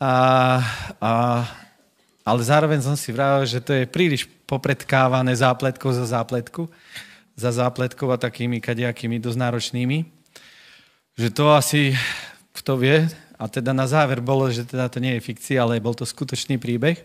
a, 0.00 0.14
a, 0.96 1.12
ale 2.24 2.40
zároveň 2.40 2.80
som 2.80 2.96
si 2.96 3.12
vravil, 3.12 3.44
že 3.44 3.60
to 3.60 3.76
je 3.76 3.84
príliš 3.84 4.24
popredkávané 4.48 5.36
zápletkou 5.36 5.92
za 5.92 6.08
zápletku, 6.08 6.68
za 7.36 7.52
zápletkou 7.52 8.08
a 8.12 8.20
takými 8.20 8.60
kadejakými 8.64 9.20
dosť 9.20 9.38
náročnými, 9.40 9.98
že 11.16 11.28
to 11.32 11.52
asi 11.52 11.92
kto 12.56 12.76
vie, 12.76 13.08
a 13.40 13.48
teda 13.48 13.72
na 13.72 13.88
záver 13.88 14.20
bolo, 14.20 14.52
že 14.52 14.68
teda 14.68 14.92
to 14.92 15.00
nie 15.00 15.16
je 15.16 15.24
fikcia, 15.24 15.64
ale 15.64 15.80
bol 15.80 15.96
to 15.96 16.04
skutočný 16.04 16.60
príbeh. 16.60 17.00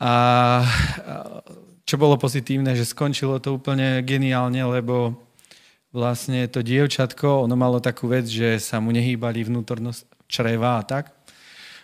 A, 0.00 0.08
a 0.08 0.14
čo 1.82 1.98
bolo 1.98 2.14
pozitívne, 2.16 2.72
že 2.78 2.86
skončilo 2.86 3.42
to 3.42 3.58
úplne 3.58 4.00
geniálne, 4.06 4.62
lebo 4.62 5.18
vlastne 5.92 6.48
to 6.48 6.64
dievčatko, 6.64 7.44
ono 7.44 7.54
malo 7.54 7.78
takú 7.82 8.08
vec, 8.08 8.24
že 8.24 8.56
sa 8.58 8.80
mu 8.80 8.90
nehýbali 8.90 9.44
vnútornosť 9.44 10.08
čreva 10.26 10.80
a 10.80 10.86
tak. 10.86 11.12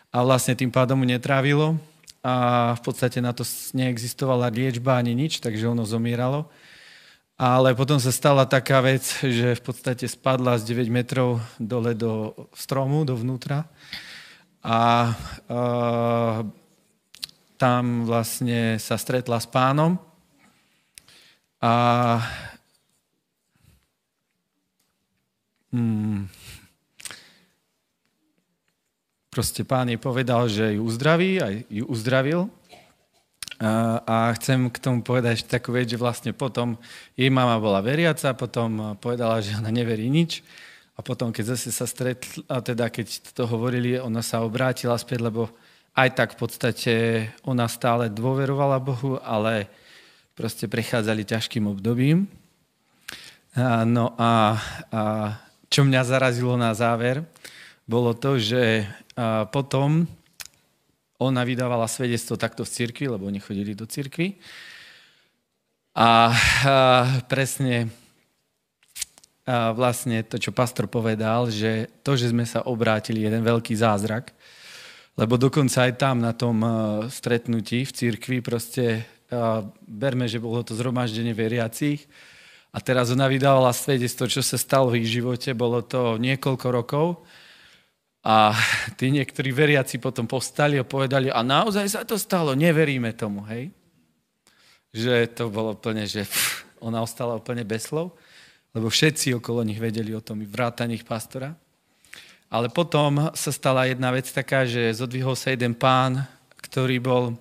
A 0.09 0.25
vlastne 0.25 0.57
tým 0.57 0.73
pádom 0.73 0.97
mu 0.97 1.05
netrávilo 1.05 1.77
a 2.25 2.73
v 2.75 2.83
podstate 2.83 3.21
na 3.21 3.37
to 3.37 3.45
neexistovala 3.77 4.49
liečba 4.49 4.97
ani 4.97 5.13
nič, 5.13 5.45
takže 5.45 5.69
ono 5.69 5.85
zomíralo. 5.85 6.49
Ale 7.39 7.77
potom 7.79 8.03
sa 8.03 8.11
stala 8.11 8.49
taká 8.51 8.83
vec, 8.83 9.05
že 9.23 9.55
v 9.55 9.63
podstate 9.63 10.11
spadla 10.11 10.59
z 10.59 10.75
9 10.75 10.91
metrov 10.91 11.39
dole 11.61 11.95
do 11.95 12.35
stromu, 12.51 13.07
dovnútra. 13.07 13.69
A 14.65 15.13
uh, 15.47 16.43
tam 17.59 18.07
vlastne 18.07 18.79
sa 18.79 18.95
stretla 18.95 19.43
s 19.43 19.51
pánom 19.51 19.99
a 21.59 21.75
hmm, 25.75 26.31
proste 29.35 29.67
pán 29.67 29.91
jej 29.91 29.99
povedal, 29.99 30.47
že 30.47 30.79
ju 30.79 30.87
uzdraví 30.87 31.43
a 31.43 31.51
ju 31.51 31.85
uzdravil. 31.91 32.47
A, 33.59 34.31
chcem 34.39 34.71
k 34.71 34.79
tomu 34.79 35.03
povedať 35.03 35.43
ešte 35.43 35.59
takú 35.59 35.75
vec, 35.75 35.91
že 35.91 35.99
vlastne 35.99 36.31
potom 36.31 36.79
jej 37.19 37.27
mama 37.27 37.59
bola 37.59 37.83
veriaca, 37.83 38.31
potom 38.39 38.95
povedala, 39.03 39.43
že 39.43 39.59
ona 39.59 39.75
neverí 39.75 40.07
nič. 40.07 40.47
A 40.95 41.03
potom, 41.03 41.35
keď 41.35 41.59
zase 41.59 41.75
sa 41.75 41.83
stretla, 41.83 42.47
a 42.47 42.63
teda 42.63 42.87
keď 42.87 43.35
to 43.35 43.51
hovorili, 43.51 43.99
ona 43.99 44.23
sa 44.23 44.47
obrátila 44.47 44.95
späť, 44.95 45.27
lebo 45.27 45.51
aj 45.99 46.11
tak 46.15 46.29
v 46.35 46.39
podstate 46.39 46.95
ona 47.43 47.67
stále 47.67 48.07
dôverovala 48.07 48.79
Bohu, 48.79 49.19
ale 49.19 49.67
proste 50.39 50.71
prechádzali 50.71 51.27
ťažkým 51.27 51.67
obdobím. 51.67 52.31
No 53.83 54.15
a, 54.15 54.55
a 54.95 55.03
čo 55.67 55.83
mňa 55.83 56.07
zarazilo 56.07 56.55
na 56.55 56.71
záver, 56.79 57.27
bolo 57.83 58.15
to, 58.15 58.39
že 58.39 58.87
potom 59.51 60.07
ona 61.19 61.43
vydávala 61.43 61.91
svedectvo 61.91 62.39
takto 62.39 62.63
v 62.63 62.71
cirkvi, 62.71 63.11
lebo 63.11 63.27
oni 63.27 63.43
chodili 63.43 63.75
do 63.75 63.83
cirkvi. 63.83 64.39
A, 65.99 66.31
a 66.31 66.35
presne 67.27 67.91
a 69.49 69.73
vlastne 69.73 70.21
to, 70.29 70.37
čo 70.37 70.53
pastor 70.53 70.87
povedal, 70.93 71.49
že 71.49 71.89
to, 72.05 72.21
že 72.21 72.31
sme 72.31 72.45
sa 72.45 72.69
obrátili, 72.69 73.25
jeden 73.25 73.41
veľký 73.41 73.73
zázrak, 73.73 74.37
lebo 75.19 75.35
dokonca 75.35 75.91
aj 75.91 75.99
tam 75.99 76.23
na 76.23 76.31
tom 76.31 76.63
eh, 76.63 76.71
stretnutí 77.11 77.83
v 77.83 77.95
církvi 77.95 78.39
proste 78.39 79.03
uh, 79.35 79.67
berme, 79.83 80.31
že 80.31 80.39
bolo 80.39 80.63
to 80.63 80.79
zhromaždenie 80.79 81.35
veriacich 81.35 82.07
a 82.71 82.79
teraz 82.79 83.11
ona 83.11 83.27
vydávala 83.27 83.75
svedectvo, 83.75 84.31
čo 84.31 84.45
sa 84.45 84.55
stalo 84.55 84.95
v 84.95 85.03
ich 85.03 85.11
živote. 85.11 85.57
Bolo 85.59 85.83
to 85.83 86.21
niekoľko 86.23 86.67
rokov 86.71 87.07
a 88.23 88.55
tí 88.99 89.11
niektorí 89.11 89.51
veriaci 89.51 89.99
potom 89.99 90.31
postali 90.31 90.79
a 90.79 90.87
povedali, 90.87 91.35
a 91.35 91.43
naozaj 91.43 91.87
sa 91.91 92.07
to 92.07 92.15
stalo, 92.15 92.55
neveríme 92.55 93.11
tomu, 93.19 93.43
hej? 93.51 93.75
Že 94.95 95.15
to 95.37 95.45
bolo 95.53 95.77
úplne, 95.77 96.09
že 96.09 96.25
pff, 96.25 96.65
ona 96.81 97.03
ostala 97.05 97.37
úplne 97.37 97.67
bez 97.67 97.91
slov, 97.91 98.17
lebo 98.73 98.89
všetci 98.89 99.37
okolo 99.37 99.67
nich 99.67 99.83
vedeli 99.83 100.15
o 100.15 100.25
tom, 100.25 100.47
vrátane 100.47 100.97
ich 100.97 101.05
pastora. 101.05 101.53
Ale 102.49 102.73
potom 102.73 103.29
sa 103.37 103.53
stala 103.53 103.85
jedna 103.85 104.09
vec 104.09 104.25
taká, 104.33 104.65
že 104.65 104.97
zodvihol 104.97 105.37
sa 105.37 105.53
jeden 105.53 105.77
pán, 105.77 106.25
ktorý 106.65 106.97
bol 106.97 107.37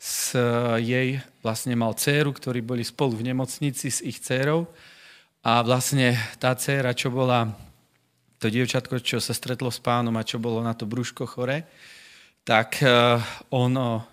s 0.00 0.36
jej, 0.80 1.20
vlastne 1.44 1.76
mal 1.76 1.92
dceru, 1.92 2.32
ktorí 2.32 2.64
boli 2.64 2.84
spolu 2.84 3.20
v 3.20 3.32
nemocnici 3.32 3.92
s 3.92 4.00
ich 4.00 4.20
dcerou 4.20 4.68
a 5.44 5.60
vlastne 5.60 6.16
tá 6.40 6.56
dcera, 6.56 6.96
čo 6.96 7.12
bola 7.12 7.52
to 8.40 8.48
dievčatko, 8.48 9.00
čo 9.00 9.20
sa 9.20 9.32
stretlo 9.32 9.72
s 9.72 9.80
pánom 9.80 10.12
a 10.16 10.24
čo 10.24 10.40
bolo 10.40 10.60
na 10.60 10.76
to 10.76 10.84
brúško 10.84 11.24
chore, 11.28 11.64
tak 12.44 12.80
eh, 12.84 13.16
ono 13.52 14.04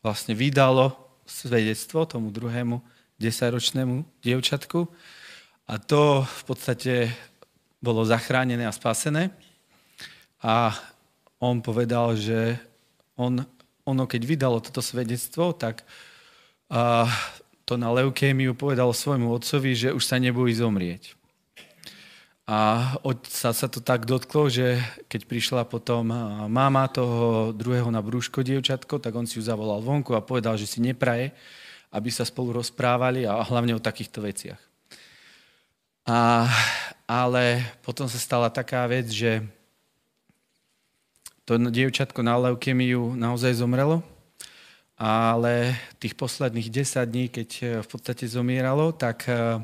vlastne 0.00 0.32
vydalo 0.32 0.92
svedectvo 1.24 2.04
tomu 2.04 2.28
druhému 2.28 2.80
desaťročnému 3.20 4.20
dievčatku 4.20 4.80
a 5.68 5.80
to 5.80 6.24
v 6.24 6.42
podstate 6.44 7.12
bolo 7.84 8.04
zachránené 8.04 8.64
a 8.64 8.72
spasené. 8.72 9.32
A 10.44 10.76
on 11.40 11.64
povedal, 11.64 12.12
že 12.20 12.60
on, 13.16 13.40
ono 13.88 14.04
keď 14.04 14.22
vydalo 14.28 14.60
toto 14.60 14.84
svedectvo, 14.84 15.56
tak 15.56 15.88
a, 16.68 17.08
to 17.64 17.80
na 17.80 17.88
leukémiu 17.88 18.52
povedal 18.52 18.92
svojmu 18.92 19.32
otcovi, 19.32 19.72
že 19.72 19.88
už 19.96 20.04
sa 20.04 20.20
nebojí 20.20 20.52
zomrieť. 20.52 21.16
A 22.44 22.92
otca 23.00 23.56
sa 23.56 23.68
to 23.72 23.80
tak 23.80 24.04
dotklo, 24.04 24.52
že 24.52 24.76
keď 25.08 25.20
prišla 25.24 25.62
potom 25.64 26.12
máma 26.52 26.84
toho 26.92 27.56
druhého 27.56 27.88
na 27.88 28.04
brúško 28.04 28.44
dievčatko, 28.44 29.00
tak 29.00 29.16
on 29.16 29.24
si 29.24 29.40
ju 29.40 29.42
zavolal 29.48 29.80
vonku 29.80 30.12
a 30.12 30.20
povedal, 30.20 30.60
že 30.60 30.68
si 30.68 30.84
nepraje, 30.84 31.32
aby 31.88 32.12
sa 32.12 32.28
spolu 32.28 32.60
rozprávali 32.60 33.24
a 33.24 33.40
hlavne 33.40 33.72
o 33.72 33.80
takýchto 33.80 34.20
veciach. 34.20 34.60
A, 36.04 36.44
ale 37.08 37.64
potom 37.80 38.12
sa 38.12 38.20
stala 38.20 38.52
taká 38.52 38.84
vec, 38.92 39.08
že 39.08 39.40
to 41.44 41.60
dievčatko 41.60 42.24
na 42.24 42.40
leukemiu 42.40 43.12
naozaj 43.12 43.60
zomrelo, 43.60 44.00
ale 44.96 45.76
tých 46.00 46.16
posledných 46.16 46.72
10 46.72 47.04
dní, 47.04 47.26
keď 47.28 47.48
eh, 47.60 47.66
v 47.84 47.88
podstate 47.88 48.24
zomieralo, 48.24 48.96
tak 48.96 49.28
eh, 49.28 49.60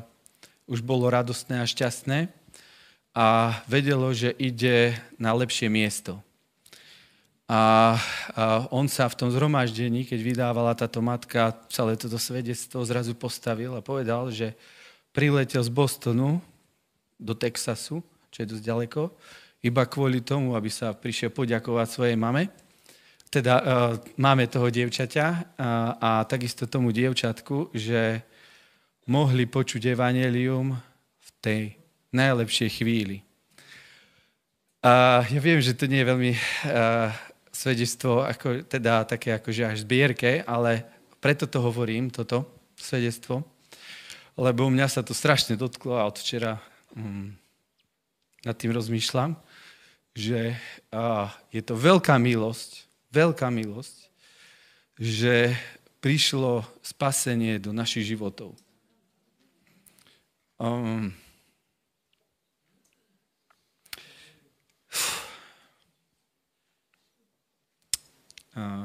už 0.69 0.85
bolo 0.85 1.09
radostné 1.09 1.59
a 1.59 1.65
šťastné 1.65 2.29
a 3.11 3.59
vedelo, 3.67 4.07
že 4.15 4.31
ide 4.39 4.95
na 5.19 5.35
lepšie 5.35 5.67
miesto. 5.67 6.23
A, 7.51 7.99
on 8.71 8.87
sa 8.87 9.11
v 9.11 9.17
tom 9.19 9.27
zhromaždení, 9.27 10.07
keď 10.07 10.19
vydávala 10.23 10.71
táto 10.71 11.03
matka 11.03 11.51
celé 11.67 11.99
toto 11.99 12.15
svedectvo, 12.15 12.79
zrazu 12.87 13.11
postavil 13.11 13.75
a 13.75 13.83
povedal, 13.83 14.31
že 14.31 14.55
priletel 15.11 15.59
z 15.59 15.67
Bostonu 15.67 16.39
do 17.19 17.35
Texasu, 17.35 17.99
čo 18.31 18.37
je 18.39 18.55
dosť 18.55 18.63
ďaleko, 18.63 19.11
iba 19.61 19.85
kvôli 19.85 20.25
tomu, 20.25 20.57
aby 20.57 20.69
sa 20.73 20.93
prišiel 20.93 21.29
poďakovať 21.29 21.87
svojej 21.87 22.17
mame, 22.17 22.49
teda 23.31 23.53
uh, 23.55 23.63
máme 24.19 24.51
toho 24.51 24.67
dievčaťa 24.67 25.55
a, 25.55 25.71
a 25.95 26.09
takisto 26.27 26.67
tomu 26.67 26.91
dievčatku, 26.91 27.71
že 27.71 28.19
mohli 29.07 29.47
počuť 29.47 29.95
evanelium 29.95 30.75
v 31.15 31.29
tej 31.39 31.61
najlepšej 32.11 32.69
chvíli. 32.83 33.23
A 34.83 35.23
ja 35.23 35.39
viem, 35.39 35.63
že 35.63 35.77
to 35.77 35.87
nie 35.87 36.03
je 36.03 36.09
veľmi 36.11 36.33
uh, 36.35 37.13
svedectvo, 37.53 38.27
ako, 38.27 38.67
teda 38.67 39.07
také 39.07 39.37
akože 39.39 39.63
až 39.63 39.77
zbierke, 39.87 40.43
ale 40.43 40.83
preto 41.23 41.45
to 41.45 41.63
hovorím, 41.63 42.09
toto 42.11 42.49
svedectvo, 42.75 43.45
lebo 44.35 44.67
mňa 44.67 44.87
sa 44.89 45.01
to 45.05 45.13
strašne 45.13 45.55
dotklo 45.55 46.01
a 46.01 46.09
od 46.09 46.17
včera 46.17 46.57
um, 46.97 47.31
nad 48.41 48.57
tým 48.57 48.73
rozmýšľam, 48.73 49.37
že 50.11 50.59
je 51.51 51.61
to 51.63 51.75
veľká 51.75 52.19
milosť, 52.19 52.83
veľká 53.15 53.47
milosť, 53.47 54.11
že 54.99 55.55
prišlo 56.03 56.67
spasenie 56.83 57.61
do 57.61 57.71
našich 57.71 58.09
životov. 58.11 58.53
Um, 60.61 61.15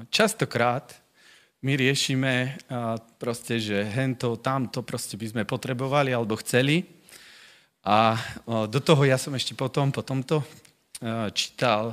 častokrát 0.09 0.95
my 1.61 1.75
riešime 1.75 2.55
proste, 3.19 3.59
že 3.59 3.83
hento, 3.83 4.39
tamto 4.39 4.87
proste 4.87 5.19
by 5.19 5.27
sme 5.27 5.43
potrebovali 5.43 6.15
alebo 6.15 6.39
chceli. 6.39 6.87
A 7.83 8.15
do 8.47 8.79
toho 8.79 9.03
ja 9.03 9.19
som 9.19 9.35
ešte 9.35 9.59
potom, 9.59 9.91
po 9.91 10.07
tomto 10.07 10.47
čítal 11.37 11.93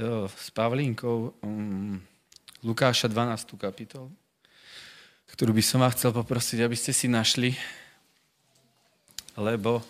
s 0.00 0.48
Pavlínkou 0.56 1.36
um, 1.44 2.00
Lukáša 2.64 3.12
12. 3.12 3.60
kapitolu, 3.60 4.08
ktorú 5.28 5.52
by 5.52 5.60
som 5.60 5.84
vás 5.84 5.92
chcel 5.92 6.16
poprosiť, 6.16 6.64
aby 6.64 6.72
ste 6.72 6.96
si 6.96 7.12
našli, 7.12 7.52
lebo 9.36 9.84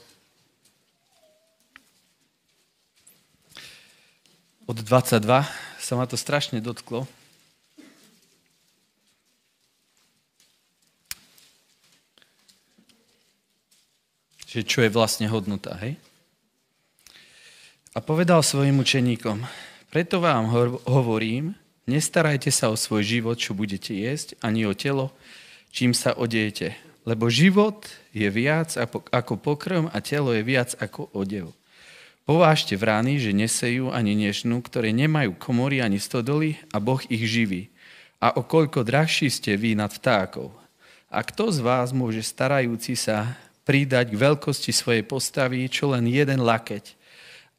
od 4.67 4.79
22 4.83 5.23
sa 5.79 5.93
ma 5.95 6.07
to 6.11 6.19
strašne 6.19 6.59
dotklo. 6.59 7.07
Že 14.51 14.67
čo 14.67 14.83
je 14.83 14.91
vlastne 14.91 15.31
hodnota, 15.31 15.79
hej? 15.79 15.95
A 17.91 17.99
povedal 17.99 18.39
svojim 18.47 18.79
učeníkom, 18.79 19.43
preto 19.91 20.23
vám 20.23 20.47
hovorím, 20.87 21.59
nestarajte 21.91 22.55
sa 22.55 22.71
o 22.71 22.79
svoj 22.79 23.03
život, 23.03 23.35
čo 23.35 23.51
budete 23.51 23.91
jesť, 23.91 24.39
ani 24.39 24.63
o 24.63 24.71
telo, 24.79 25.11
čím 25.75 25.91
sa 25.91 26.15
odejete. 26.15 26.79
Lebo 27.03 27.27
život 27.27 27.91
je 28.15 28.31
viac 28.31 28.79
ako 29.11 29.35
pokrm 29.43 29.91
a 29.91 29.99
telo 29.99 30.31
je 30.31 30.47
viac 30.47 30.79
ako 30.79 31.11
odev. 31.11 31.51
Povážte 32.23 32.79
vrány, 32.79 33.19
že 33.19 33.35
nesejú 33.35 33.91
ani 33.91 34.15
nežnú, 34.15 34.63
ktoré 34.63 34.95
nemajú 34.95 35.35
komory 35.35 35.83
ani 35.83 35.99
stodoly 35.99 36.63
a 36.71 36.79
Boh 36.79 37.03
ich 37.11 37.27
živí. 37.27 37.75
A 38.23 38.39
o 38.39 38.47
koľko 38.47 38.87
drahší 38.87 39.27
ste 39.35 39.59
vy 39.59 39.75
nad 39.75 39.91
vtákov. 39.91 40.55
A 41.11 41.27
kto 41.27 41.51
z 41.51 41.59
vás 41.59 41.91
môže 41.91 42.23
starajúci 42.23 42.95
sa 42.95 43.35
pridať 43.67 44.15
k 44.15 44.21
veľkosti 44.31 44.71
svojej 44.71 45.03
postavy 45.03 45.67
čo 45.67 45.91
len 45.91 46.07
jeden 46.07 46.39
lakeť? 46.39 47.00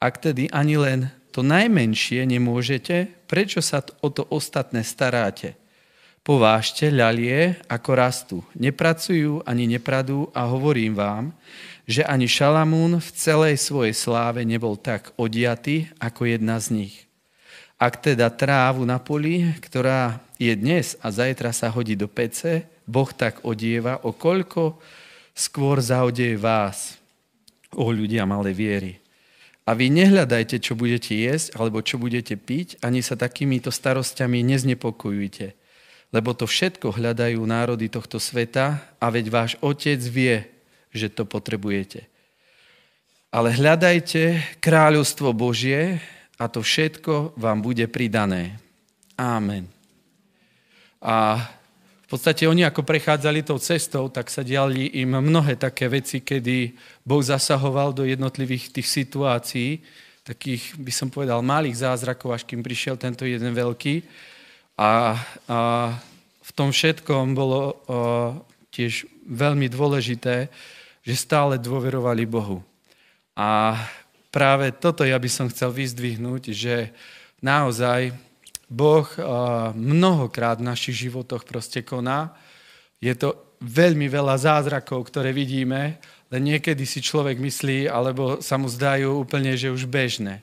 Ak 0.02 0.18
tedy 0.18 0.50
ani 0.50 0.74
len 0.74 1.14
to 1.30 1.46
najmenšie 1.46 2.26
nemôžete, 2.26 3.06
prečo 3.30 3.62
sa 3.62 3.86
o 4.02 4.10
to 4.10 4.26
ostatné 4.26 4.82
staráte? 4.82 5.54
Povážte 6.26 6.90
ľalie, 6.90 7.62
ako 7.70 7.90
rastú. 7.94 8.38
Nepracujú 8.58 9.46
ani 9.46 9.70
nepradú 9.70 10.26
a 10.34 10.46
hovorím 10.50 10.98
vám, 10.98 11.24
že 11.86 12.02
ani 12.02 12.26
Šalamún 12.26 12.98
v 12.98 13.08
celej 13.14 13.62
svojej 13.62 13.94
sláve 13.94 14.42
nebol 14.42 14.74
tak 14.74 15.14
odiatý 15.18 15.90
ako 16.02 16.26
jedna 16.30 16.58
z 16.58 16.82
nich. 16.82 16.94
Ak 17.78 17.98
teda 17.98 18.30
trávu 18.30 18.86
na 18.86 19.02
poli, 19.02 19.50
ktorá 19.58 20.22
je 20.38 20.54
dnes 20.54 20.94
a 21.02 21.10
zajtra 21.10 21.50
sa 21.50 21.70
hodí 21.70 21.98
do 21.98 22.06
pece, 22.06 22.66
Boh 22.86 23.10
tak 23.10 23.42
odieva, 23.42 24.02
o 24.06 24.14
koľko 24.14 24.78
skôr 25.34 25.82
zaodieje 25.82 26.38
vás, 26.38 26.98
o 27.74 27.90
ľudia 27.90 28.22
malé 28.22 28.54
viery. 28.54 29.01
A 29.62 29.78
vy 29.78 29.94
nehľadajte, 29.94 30.58
čo 30.58 30.74
budete 30.74 31.14
jesť 31.14 31.54
alebo 31.54 31.78
čo 31.86 31.94
budete 31.94 32.34
piť, 32.34 32.82
ani 32.82 32.98
sa 32.98 33.14
takýmito 33.14 33.70
starostiami 33.70 34.42
neznepokojujte. 34.42 35.54
Lebo 36.12 36.34
to 36.34 36.50
všetko 36.50 36.98
hľadajú 36.98 37.40
národy 37.46 37.86
tohto 37.86 38.18
sveta 38.18 38.82
a 38.98 39.06
veď 39.08 39.24
váš 39.30 39.52
Otec 39.62 40.02
vie, 40.02 40.44
že 40.90 41.08
to 41.08 41.24
potrebujete. 41.24 42.04
Ale 43.32 43.54
hľadajte 43.54 44.58
kráľovstvo 44.60 45.32
Božie 45.32 46.04
a 46.36 46.50
to 46.50 46.60
všetko 46.60 47.38
vám 47.38 47.64
bude 47.64 47.86
pridané. 47.88 48.60
Amen. 49.16 49.70
A 51.00 51.38
podstate 52.12 52.44
oni 52.44 52.60
ako 52.68 52.84
prechádzali 52.84 53.40
tou 53.40 53.56
cestou, 53.56 54.12
tak 54.12 54.28
sa 54.28 54.44
diali 54.44 55.00
im 55.00 55.16
mnohé 55.16 55.56
také 55.56 55.88
veci, 55.88 56.20
kedy 56.20 56.76
Boh 57.08 57.24
zasahoval 57.24 57.96
do 57.96 58.04
jednotlivých 58.04 58.68
tých 58.68 58.84
situácií, 58.84 59.80
takých, 60.20 60.76
by 60.76 60.92
som 60.92 61.08
povedal, 61.08 61.40
malých 61.40 61.88
zázrakov, 61.88 62.36
až 62.36 62.44
kým 62.44 62.60
prišiel 62.60 63.00
tento 63.00 63.24
jeden 63.24 63.56
veľký. 63.56 64.04
A, 64.76 65.16
a 65.48 65.58
v 66.44 66.50
tom 66.52 66.68
všetkom 66.68 67.32
bolo 67.32 67.60
o, 67.64 67.72
tiež 68.68 69.08
veľmi 69.24 69.72
dôležité, 69.72 70.52
že 71.00 71.14
stále 71.16 71.56
dôverovali 71.56 72.28
Bohu. 72.28 72.60
A 73.32 73.74
práve 74.28 74.68
toto 74.76 75.00
ja 75.00 75.16
by 75.16 75.30
som 75.32 75.48
chcel 75.48 75.72
vyzdvihnúť, 75.72 76.52
že 76.52 76.92
naozaj 77.40 78.12
Boh 78.72 79.04
mnohokrát 79.76 80.56
v 80.56 80.68
našich 80.72 81.04
životoch 81.06 81.44
proste 81.44 81.84
koná. 81.84 82.32
Je 83.04 83.12
to 83.12 83.52
veľmi 83.60 84.08
veľa 84.08 84.40
zázrakov, 84.40 85.12
ktoré 85.12 85.30
vidíme, 85.30 86.00
len 86.32 86.42
niekedy 86.42 86.88
si 86.88 87.04
človek 87.04 87.36
myslí, 87.36 87.86
alebo 87.86 88.40
sa 88.40 88.56
mu 88.56 88.66
zdajú 88.66 89.20
úplne, 89.20 89.52
že 89.52 89.68
už 89.68 89.84
bežné. 89.84 90.40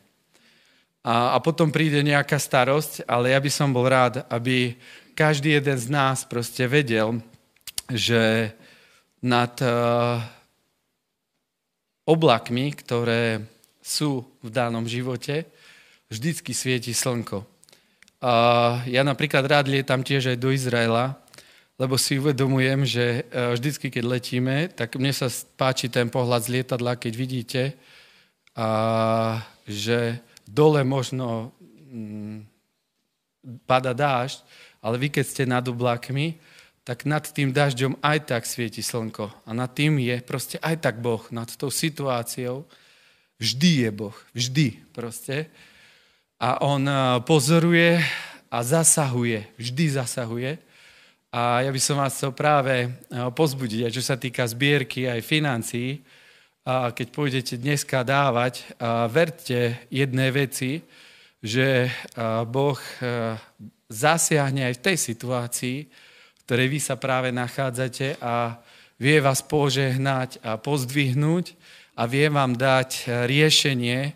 A, 1.02 1.34
a 1.34 1.38
potom 1.42 1.74
príde 1.74 2.06
nejaká 2.06 2.38
starosť, 2.38 3.10
ale 3.10 3.34
ja 3.34 3.40
by 3.42 3.52
som 3.52 3.74
bol 3.74 3.90
rád, 3.90 4.24
aby 4.30 4.78
každý 5.18 5.58
jeden 5.58 5.76
z 5.80 5.88
nás 5.90 6.24
proste 6.28 6.68
vedel, 6.70 7.24
že 7.90 8.54
nad 9.20 9.52
uh, 9.60 10.22
oblakmi, 12.08 12.72
ktoré 12.78 13.44
sú 13.82 14.24
v 14.40 14.50
danom 14.54 14.86
živote, 14.88 15.50
vždycky 16.08 16.54
svieti 16.54 16.94
slnko. 16.94 17.44
A 18.20 18.34
ja 18.84 19.02
napríklad 19.08 19.48
rád 19.48 19.72
lietam 19.72 20.04
tiež 20.04 20.36
aj 20.36 20.38
do 20.44 20.52
Izraela, 20.52 21.16
lebo 21.80 21.96
si 21.96 22.20
uvedomujem, 22.20 22.84
že 22.84 23.24
e, 23.24 23.56
vždycky, 23.56 23.88
keď 23.88 24.04
letíme, 24.04 24.68
tak 24.76 25.00
mne 25.00 25.16
sa 25.16 25.32
páči 25.56 25.88
ten 25.88 26.12
pohľad 26.12 26.44
z 26.44 26.60
lietadla, 26.60 27.00
keď 27.00 27.14
vidíte, 27.16 27.64
a 28.60 29.40
že 29.64 30.20
dole 30.44 30.84
možno 30.84 31.56
mm, 31.88 32.44
pada 33.64 33.96
dážď, 33.96 34.44
ale 34.84 34.96
vy 35.00 35.08
keď 35.16 35.26
ste 35.26 35.44
nad 35.48 35.64
oblákmi, 35.64 36.36
tak 36.84 37.08
nad 37.08 37.24
tým 37.24 37.56
dažďom 37.56 38.04
aj 38.04 38.18
tak 38.28 38.44
svieti 38.44 38.84
slnko. 38.84 39.32
A 39.48 39.52
nad 39.56 39.72
tým 39.72 40.02
je 40.02 40.20
proste 40.26 40.58
aj 40.60 40.84
tak 40.84 41.00
Boh. 41.00 41.22
Nad 41.32 41.54
tou 41.56 41.70
situáciou 41.72 42.66
vždy 43.40 43.88
je 43.88 43.90
Boh. 43.94 44.18
Vždy 44.34 44.68
proste 44.92 45.48
a 46.40 46.64
on 46.64 46.88
eh, 46.88 47.20
pozoruje 47.28 48.00
a 48.48 48.58
zasahuje, 48.64 49.44
vždy 49.60 49.86
zasahuje. 50.00 50.52
A 51.30 51.62
ja 51.62 51.70
by 51.70 51.82
som 51.84 52.00
vás 52.00 52.16
chcel 52.16 52.32
práve 52.32 52.88
eh, 52.88 52.92
pozbudiť, 53.12 53.86
aj 53.86 53.92
čo 53.92 54.04
sa 54.04 54.16
týka 54.16 54.48
zbierky, 54.48 55.06
aj 55.12 55.20
financií. 55.20 56.00
A 56.64 56.96
keď 56.96 57.08
pôjdete 57.10 57.56
dneska 57.58 58.06
dávať, 58.06 58.62
verte 59.10 59.90
jedné 59.90 60.30
veci, 60.30 60.86
že 61.42 61.90
Boh 62.46 62.78
eh, 62.78 63.36
zasiahne 63.90 64.70
aj 64.70 64.74
v 64.78 64.84
tej 64.86 64.98
situácii, 65.00 65.78
v 65.90 66.42
ktorej 66.46 66.68
vy 66.70 66.80
sa 66.80 66.96
práve 66.96 67.34
nachádzate 67.34 68.22
a 68.22 68.62
vie 69.02 69.18
vás 69.18 69.42
požehnať 69.42 70.44
a 70.46 70.62
pozdvihnúť 70.62 71.58
a 71.98 72.06
vie 72.06 72.28
vám 72.30 72.54
dať 72.54 73.08
riešenie 73.26 74.14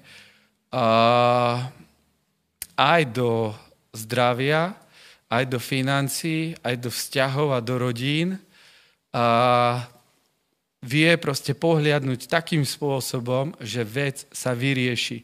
aj 2.78 3.02
do 3.14 3.54
zdravia, 3.94 4.74
aj 5.30 5.46
do 5.50 5.60
financií, 5.62 6.54
aj 6.62 6.76
do 6.78 6.90
vzťahov 6.94 7.58
a 7.58 7.60
do 7.62 7.76
rodín. 7.82 8.38
A 9.14 9.26
vie 10.84 11.16
proste 11.16 11.56
pohliadnúť 11.56 12.28
takým 12.28 12.68
spôsobom, 12.68 13.56
že 13.64 13.88
vec 13.88 14.28
sa 14.36 14.52
vyrieši. 14.52 15.24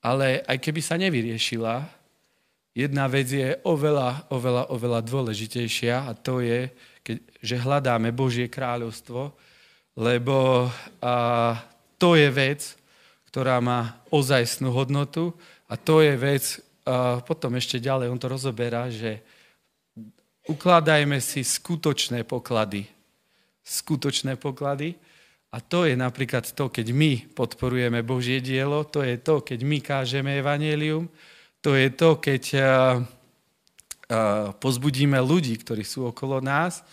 Ale 0.00 0.40
aj 0.48 0.56
keby 0.62 0.80
sa 0.80 0.96
nevyriešila, 0.96 1.84
jedna 2.72 3.04
vec 3.10 3.28
je 3.28 3.56
oveľa, 3.66 4.30
oveľa, 4.32 4.72
oveľa 4.72 5.00
dôležitejšia 5.04 6.08
a 6.08 6.12
to 6.16 6.40
je, 6.40 6.70
že 7.42 7.56
hľadáme 7.60 8.10
Božie 8.10 8.50
kráľovstvo, 8.50 9.30
lebo 9.96 10.68
a, 11.00 11.14
to 11.96 12.18
je 12.18 12.28
vec, 12.32 12.60
ktorá 13.30 13.60
má 13.60 14.00
ozajstnú 14.12 14.72
hodnotu 14.72 15.32
a 15.68 15.74
to 15.76 16.00
je 16.00 16.14
vec, 16.16 16.44
potom 17.26 17.58
ešte 17.58 17.82
ďalej 17.82 18.06
on 18.14 18.20
to 18.20 18.30
rozoberá, 18.30 18.86
že 18.86 19.18
ukladajme 20.46 21.18
si 21.18 21.42
skutočné 21.42 22.22
poklady. 22.22 22.86
Skutočné 23.66 24.38
poklady. 24.38 24.94
A 25.50 25.58
to 25.58 25.82
je 25.82 25.98
napríklad 25.98 26.46
to, 26.54 26.70
keď 26.70 26.86
my 26.94 27.26
podporujeme 27.34 28.06
Božie 28.06 28.38
dielo, 28.38 28.86
to 28.86 29.02
je 29.02 29.18
to, 29.18 29.42
keď 29.42 29.58
my 29.66 29.78
kážeme 29.82 30.30
evanelium, 30.38 31.10
to 31.58 31.74
je 31.74 31.90
to, 31.90 32.22
keď 32.22 32.42
uh, 32.54 32.62
uh, 32.62 34.54
pozbudíme 34.62 35.18
ľudí, 35.18 35.58
ktorí 35.58 35.82
sú 35.82 36.06
okolo 36.06 36.38
nás, 36.38 36.86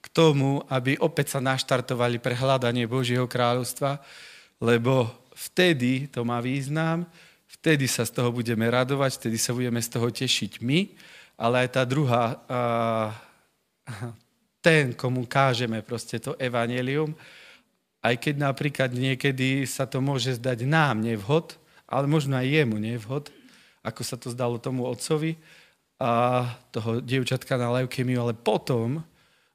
k 0.00 0.06
tomu, 0.10 0.66
aby 0.66 0.98
opäť 0.98 1.38
sa 1.38 1.40
naštartovali 1.40 2.18
pre 2.18 2.34
hľadanie 2.34 2.90
Božieho 2.90 3.30
kráľovstva, 3.30 4.02
lebo 4.58 5.06
vtedy 5.30 6.10
to 6.10 6.26
má 6.26 6.42
význam, 6.42 7.06
vtedy 7.60 7.84
sa 7.84 8.08
z 8.08 8.16
toho 8.16 8.32
budeme 8.32 8.64
radovať, 8.64 9.20
vtedy 9.20 9.36
sa 9.36 9.52
budeme 9.52 9.84
z 9.84 9.88
toho 9.92 10.08
tešiť 10.08 10.64
my, 10.64 10.80
ale 11.36 11.64
aj 11.64 11.68
tá 11.76 11.82
druhá, 11.84 12.40
ten, 14.64 14.96
komu 14.96 15.28
kážeme 15.28 15.84
proste 15.84 16.16
to 16.16 16.32
evanelium, 16.40 17.12
aj 18.00 18.16
keď 18.16 18.34
napríklad 18.40 18.90
niekedy 18.96 19.68
sa 19.68 19.84
to 19.84 20.00
môže 20.00 20.40
zdať 20.40 20.64
nám 20.64 21.04
nevhod, 21.04 21.60
ale 21.84 22.08
možno 22.08 22.40
aj 22.40 22.48
jemu 22.48 22.80
nevhod, 22.80 23.28
ako 23.84 24.00
sa 24.04 24.16
to 24.16 24.32
zdalo 24.32 24.56
tomu 24.56 24.88
otcovi 24.88 25.36
a 26.00 26.44
toho 26.72 27.04
dievčatka 27.04 27.60
na 27.60 27.76
leukemiu, 27.76 28.24
ale 28.24 28.32
potom 28.32 29.04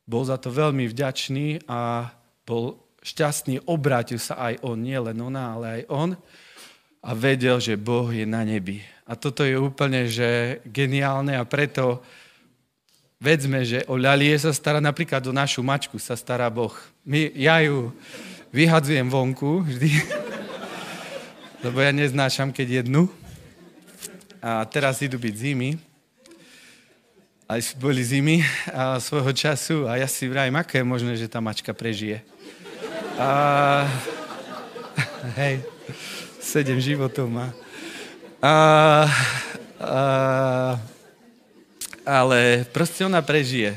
bol 0.05 0.21
za 0.21 0.37
to 0.37 0.53
veľmi 0.53 0.85
vďačný 0.85 1.65
a 1.65 2.13
bol 2.45 2.77
šťastný, 3.01 3.65
obrátil 3.65 4.21
sa 4.21 4.37
aj 4.37 4.61
on, 4.61 4.77
nie 4.77 4.97
len 4.97 5.17
ona, 5.17 5.57
ale 5.57 5.65
aj 5.81 5.83
on 5.89 6.09
a 7.05 7.13
vedel, 7.13 7.61
že 7.61 7.77
Boh 7.77 8.09
je 8.09 8.25
na 8.25 8.41
nebi. 8.41 8.81
A 9.05 9.13
toto 9.13 9.45
je 9.45 9.53
úplne 9.53 10.09
že 10.09 10.57
geniálne 10.65 11.37
a 11.37 11.45
preto 11.45 12.01
vedzme, 13.21 13.61
že 13.61 13.85
o 13.85 13.93
ľalie 13.93 14.33
sa 14.41 14.49
stará, 14.49 14.81
napríklad 14.81 15.21
o 15.29 15.29
našu 15.29 15.61
mačku 15.61 16.01
sa 16.01 16.17
stará 16.17 16.49
Boh. 16.49 16.73
My, 17.05 17.29
ja 17.37 17.61
ju 17.61 17.93
vyhadzujem 18.49 19.05
vonku 19.05 19.61
vždy, 19.69 20.01
lebo 21.69 21.77
ja 21.77 21.93
neznášam, 21.93 22.49
keď 22.49 22.81
jednu. 22.81 23.05
A 24.41 24.65
teraz 24.65 24.97
idú 25.05 25.21
byť 25.21 25.35
zimy. 25.37 25.77
Aj 27.45 27.61
boli 27.77 28.01
zimy 28.01 28.41
a 28.73 28.97
svojho 28.97 29.29
času 29.29 29.85
a 29.85 30.01
ja 30.01 30.09
si 30.09 30.25
vrajím, 30.25 30.57
ako 30.57 30.81
je 30.81 30.85
možné, 30.85 31.13
že 31.13 31.29
tá 31.29 31.37
mačka 31.37 31.69
prežije. 31.77 32.25
A, 33.21 33.29
hej, 35.37 35.61
sedem 36.45 36.77
životov 36.77 37.25
má. 37.25 37.49
A, 38.37 38.53
a, 39.81 40.01
ale 42.05 42.69
proste 42.69 43.01
ona 43.01 43.25
prežije. 43.25 43.73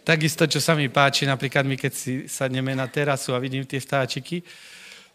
Takisto, 0.00 0.48
čo 0.48 0.60
sa 0.64 0.72
mi 0.72 0.88
páči, 0.88 1.28
napríklad 1.28 1.68
my, 1.68 1.76
keď 1.76 1.92
si 1.92 2.12
sadneme 2.24 2.72
na 2.72 2.88
terasu 2.88 3.36
a 3.36 3.40
vidím 3.40 3.68
tie 3.68 3.80
vtáčiky 3.80 4.40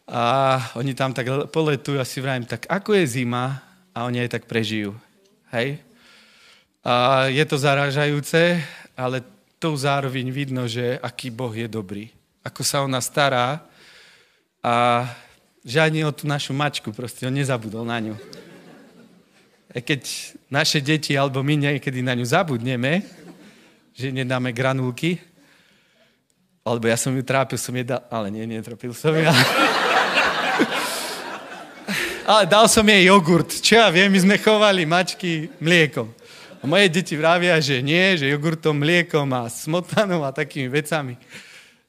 a 0.06 0.58
oni 0.78 0.94
tam 0.94 1.14
tak 1.14 1.50
poletujú 1.50 1.98
a 1.98 2.06
si 2.06 2.22
vrajím, 2.22 2.46
tak 2.46 2.66
ako 2.70 2.98
je 2.98 3.22
zima 3.22 3.62
a 3.94 4.06
oni 4.06 4.26
aj 4.26 4.38
tak 4.38 4.44
prežijú. 4.46 4.94
Hej? 5.54 5.82
A 6.86 7.26
je 7.30 7.46
to 7.46 7.58
zarážajúce, 7.58 8.62
ale 8.98 9.22
to 9.62 9.78
zároveň 9.78 10.30
vidno, 10.34 10.66
že 10.66 10.98
aký 11.02 11.30
Boh 11.30 11.54
je 11.54 11.70
dobrý. 11.70 12.10
Ako 12.42 12.66
sa 12.66 12.82
ona 12.82 12.98
stará 12.98 13.62
a 14.66 15.06
že 15.66 15.80
ani 15.84 16.04
o 16.08 16.12
tú 16.12 16.28
našu 16.28 16.56
mačku, 16.56 16.92
proste 16.96 17.28
on 17.28 17.36
nezabudol 17.36 17.84
na 17.84 18.00
ňu. 18.00 18.16
A 19.70 19.84
keď 19.86 20.02
naše 20.50 20.82
deti 20.82 21.14
alebo 21.14 21.46
my 21.46 21.56
niekedy 21.56 22.02
na 22.02 22.18
ňu 22.18 22.26
zabudneme, 22.26 23.06
že 23.94 24.10
nedáme 24.10 24.50
granulky, 24.56 25.20
alebo 26.64 26.86
ja 26.88 26.98
som 26.98 27.16
ju 27.16 27.24
trápil, 27.26 27.58
som 27.58 27.74
jej 27.74 27.86
dal, 27.86 28.04
ale 28.14 28.30
nie, 28.30 28.46
netrápil 28.46 28.94
som 28.94 29.16
ju. 29.16 29.26
Ale... 32.30 32.46
dal 32.46 32.70
som 32.70 32.86
jej 32.86 33.10
jogurt. 33.10 33.50
Čo 33.50 33.82
ja 33.82 33.90
viem, 33.90 34.06
my 34.14 34.20
sme 34.22 34.38
chovali 34.38 34.86
mačky 34.86 35.50
mliekom. 35.58 36.14
A 36.62 36.68
moje 36.70 36.92
deti 36.94 37.18
vravia, 37.18 37.58
že 37.58 37.82
nie, 37.82 38.22
že 38.22 38.30
jogurtom, 38.30 38.78
mliekom 38.78 39.26
a 39.34 39.50
smotanou 39.50 40.22
a 40.22 40.30
takými 40.30 40.70
vecami 40.70 41.18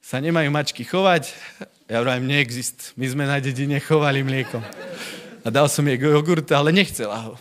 sa 0.01 0.17
nemajú 0.17 0.49
mačky 0.49 0.81
chovať. 0.87 1.35
Ja 1.91 1.99
vravím, 2.07 2.31
neexist. 2.31 2.95
My 2.95 3.11
sme 3.11 3.27
na 3.27 3.43
dedine 3.43 3.83
chovali 3.83 4.23
mlieko. 4.23 4.63
A 5.43 5.51
dal 5.51 5.67
som 5.67 5.83
jej 5.83 5.99
jogurt, 5.99 6.47
ale 6.55 6.71
nechcela 6.71 7.19
ho. 7.19 7.35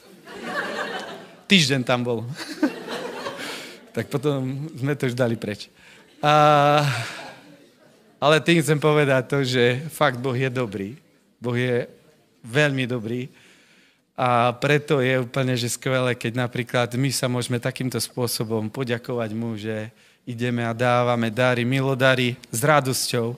Týždeň 1.46 1.86
tam 1.86 2.02
bol. 2.02 2.26
tak 3.94 4.10
potom 4.10 4.66
sme 4.74 4.98
to 4.98 5.06
už 5.06 5.14
dali 5.14 5.38
preč. 5.38 5.70
A, 6.18 6.82
ale 8.18 8.42
tým 8.42 8.58
chcem 8.66 8.82
povedať 8.82 9.22
to, 9.30 9.46
že 9.46 9.86
fakt 9.94 10.18
Boh 10.18 10.34
je 10.34 10.50
dobrý. 10.50 10.98
Boh 11.38 11.54
je 11.54 11.86
veľmi 12.42 12.90
dobrý. 12.90 13.30
A 14.18 14.50
preto 14.58 14.98
je 14.98 15.30
úplne 15.30 15.54
že 15.62 15.70
skvelé, 15.70 16.18
keď 16.18 16.50
napríklad 16.50 16.90
my 16.98 17.14
sa 17.14 17.30
môžeme 17.30 17.62
takýmto 17.62 18.02
spôsobom 18.02 18.66
poďakovať 18.74 19.30
mu, 19.30 19.54
že 19.62 19.94
ideme 20.26 20.66
a 20.66 20.74
dávame 20.74 21.30
dary, 21.30 21.70
milodary 21.70 22.34
s 22.50 22.66
radosťou 22.66 23.38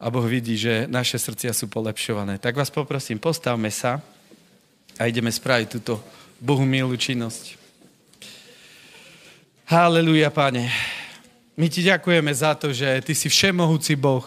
a 0.00 0.08
Boh 0.08 0.24
vidí, 0.24 0.56
že 0.56 0.88
naše 0.88 1.20
srdcia 1.20 1.52
sú 1.52 1.68
polepšované. 1.68 2.40
Tak 2.40 2.56
vás 2.56 2.72
poprosím, 2.72 3.20
postavme 3.20 3.68
sa 3.68 4.00
a 4.96 5.04
ideme 5.04 5.28
spraviť 5.28 5.68
túto 5.76 6.00
Bohu 6.40 6.64
milú 6.64 6.96
činnosť. 6.96 7.60
Haleluja, 9.68 10.32
Pane. 10.32 10.72
My 11.52 11.68
ti 11.68 11.84
ďakujeme 11.84 12.32
za 12.32 12.56
to, 12.56 12.72
že 12.72 13.04
ty 13.04 13.12
si 13.12 13.28
všemohúci 13.28 13.92
Boh, 13.92 14.24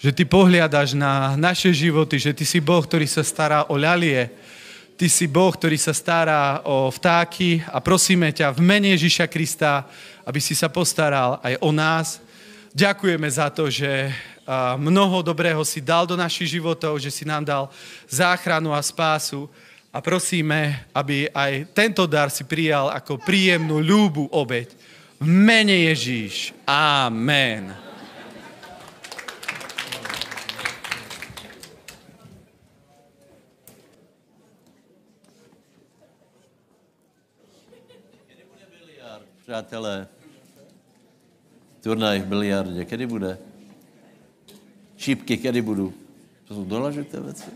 že 0.00 0.08
ty 0.08 0.24
pohliadaš 0.24 0.96
na 0.96 1.36
naše 1.36 1.68
životy, 1.68 2.16
že 2.16 2.32
ty 2.32 2.48
si 2.48 2.56
Boh, 2.64 2.80
ktorý 2.80 3.04
sa 3.04 3.20
stará 3.20 3.68
o 3.68 3.76
ľalie, 3.76 4.32
ty 4.96 5.12
si 5.12 5.28
Boh, 5.28 5.52
ktorý 5.52 5.76
sa 5.76 5.92
stará 5.92 6.64
o 6.64 6.88
vtáky 6.88 7.60
a 7.68 7.76
prosíme 7.84 8.32
ťa 8.32 8.56
v 8.56 8.60
mene 8.64 8.96
Ježiša 8.96 9.28
Krista, 9.28 9.84
aby 10.24 10.40
si 10.40 10.56
sa 10.56 10.72
postaral 10.72 11.36
aj 11.44 11.60
o 11.60 11.68
nás. 11.76 12.24
Ďakujeme 12.72 13.28
za 13.28 13.52
to, 13.52 13.68
že 13.68 14.10
mnoho 14.76 15.22
dobrého 15.22 15.64
si 15.64 15.80
dal 15.80 16.06
do 16.06 16.16
našich 16.16 16.52
životov, 16.52 17.00
že 17.00 17.10
si 17.10 17.24
nám 17.24 17.44
dal 17.44 17.64
záchranu 18.08 18.76
a 18.76 18.82
spásu 18.84 19.48
a 19.88 20.02
prosíme, 20.02 20.84
aby 20.92 21.30
aj 21.30 21.70
tento 21.72 22.04
dar 22.04 22.28
si 22.28 22.44
prijal 22.44 22.90
ako 22.92 23.22
príjemnú 23.22 23.80
ľúbu 23.80 24.28
obeď. 24.34 24.74
V 25.22 25.26
mene 25.26 25.88
Ježíš. 25.88 26.52
Amen. 26.66 27.76
Přátelé, 39.44 40.08
turnaj 41.82 42.20
v 42.20 42.24
biliardě, 42.24 42.84
kedy 42.84 43.06
bude? 43.06 43.38
Šípky, 45.04 45.36
kedy 45.36 45.62
budu. 45.62 45.94
To 46.48 46.54
jsou 46.54 46.64
dolažité 46.64 47.20
věci. 47.20 47.50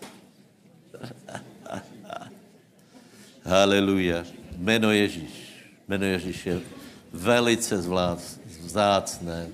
Haleluja. 3.45 4.25
Jméno 4.57 4.93
Ježíš. 4.93 5.65
Jméno 5.89 6.05
Ježíš 6.05 6.47
je 6.47 6.61
velice 7.13 7.77
vzácné. 8.65 9.49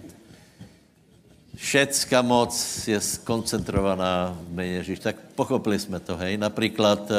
Všecká 1.54 2.22
moc 2.22 2.54
je 2.88 3.00
skoncentrovaná 3.00 4.38
v 4.42 4.52
jméně 4.52 4.72
Ježíš. 4.72 4.98
Tak 4.98 5.16
pochopili 5.34 5.78
jsme 5.78 6.00
to, 6.00 6.16
hej. 6.16 6.36
Například, 6.36 7.10
uh, 7.10 7.16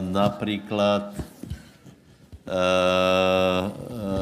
například 0.00 1.14
uh, 1.14 1.22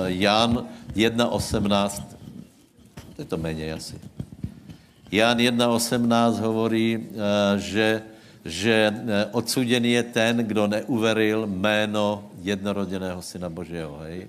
Jan 0.06 0.68
1.18, 0.92 2.04
to 3.16 3.22
je 3.22 3.24
to 3.24 3.36
méně 3.36 3.72
asi. 3.72 4.13
Jan 5.14 5.38
1.18 5.38 6.42
hovorí, 6.42 6.98
eh, 6.98 7.58
že, 7.62 8.02
že 8.42 8.74
eh, 8.90 9.26
odsuděný 9.30 9.92
je 9.92 10.02
ten, 10.02 10.36
kdo 10.42 10.66
neuveril 10.66 11.46
jméno 11.46 12.34
jednoroděného 12.42 13.22
Syna 13.22 13.46
Božího. 13.46 14.02
Hej? 14.02 14.26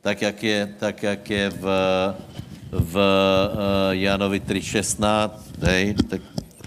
Tak, 0.00 0.22
jak 0.22 0.42
je, 0.42 0.74
tak, 0.78 1.02
jak 1.02 1.30
je 1.30 1.50
v, 1.50 1.64
v 2.70 2.94
uh, 2.96 3.90
Janovi 3.90 4.40
3.16, 4.40 5.30
hej? 5.60 5.94
Tak 6.08 6.20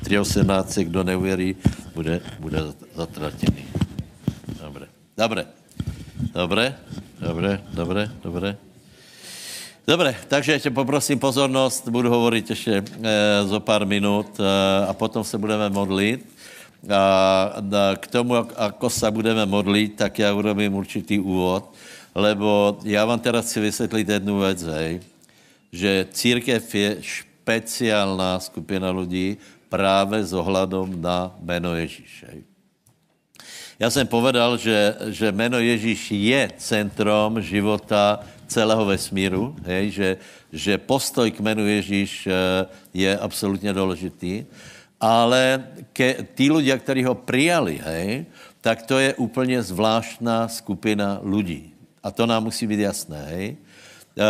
3.18, 0.04 0.84
kdo 0.84 1.04
neuvěří, 1.04 1.56
bude, 1.96 2.22
bude 2.40 2.60
zatratěný. 2.96 3.66
Dobre. 4.62 4.86
Dobre. 5.18 5.46
Dobre. 6.34 6.76
Dobre, 7.20 7.64
dobre, 7.74 8.12
dobre. 8.24 8.58
Dobre, 9.88 10.16
takže 10.28 10.52
ještě 10.52 10.72
poprosím 10.72 11.20
pozornost, 11.20 11.88
budu 11.88 12.10
hovorit 12.10 12.50
ještě 12.50 12.84
e, 13.04 13.44
zo 13.46 13.60
pár 13.60 13.86
minut 13.86 14.40
e, 14.40 14.44
a 14.88 14.94
potom 14.94 15.24
se 15.24 15.38
budeme 15.38 15.70
modlit. 15.70 16.24
A, 16.90 17.44
a 17.44 17.96
k 17.96 18.08
tomu, 18.08 18.36
ako 18.56 18.90
se 18.90 19.12
budeme 19.12 19.46
modlit, 19.46 19.96
tak 19.96 20.20
já 20.20 20.34
urobím 20.34 20.74
určitý 20.74 21.20
úvod, 21.20 21.74
lebo 22.16 22.78
já 22.84 23.06
vám 23.06 23.20
teda 23.20 23.42
chci 23.42 23.60
vysvětlit 23.60 24.10
jednu 24.10 24.40
věc, 24.40 24.64
hej, 24.64 25.00
že 25.72 26.08
církev 26.12 26.76
je 26.76 26.98
špeciálna 27.02 28.40
skupina 28.40 28.92
lidí 28.92 29.38
právě 29.70 30.24
s 30.24 30.34
ohledom 30.34 31.02
na 31.02 31.36
jméno 31.42 31.76
Ježíš. 31.76 32.26
Hej. 32.28 32.44
Já 33.80 33.90
jsem 33.90 34.08
povedal, 34.08 34.58
že, 34.58 34.96
že 35.08 35.32
jméno 35.32 35.60
Ježíš 35.60 36.12
je 36.12 36.52
centrom 36.58 37.42
života 37.42 38.20
celého 38.48 38.86
vesmíru, 38.86 39.56
hej, 39.64 39.92
že, 39.92 40.10
že 40.52 40.78
postoj 40.78 41.32
k 41.32 41.40
jménu 41.40 41.68
Ježíš 41.68 42.28
eh, 42.28 42.32
je 42.94 43.18
absolutně 43.18 43.74
důležitý, 43.74 44.46
ale 45.04 45.68
ke, 45.92 46.24
tí 46.32 46.48
ľudia, 46.48 46.80
kteří 46.80 47.04
ho 47.04 47.16
přijali, 47.16 47.76
hej, 47.84 48.26
tak 48.64 48.88
to 48.88 49.00
je 49.00 49.14
úplně 49.20 49.60
zvláštná 49.60 50.48
skupina 50.48 51.20
lidí. 51.20 51.76
A 52.04 52.12
to 52.12 52.24
nám 52.26 52.44
musí 52.48 52.68
být 52.68 52.80
jasné, 52.80 53.20
hej. 53.28 53.46
Uh, 54.14 54.24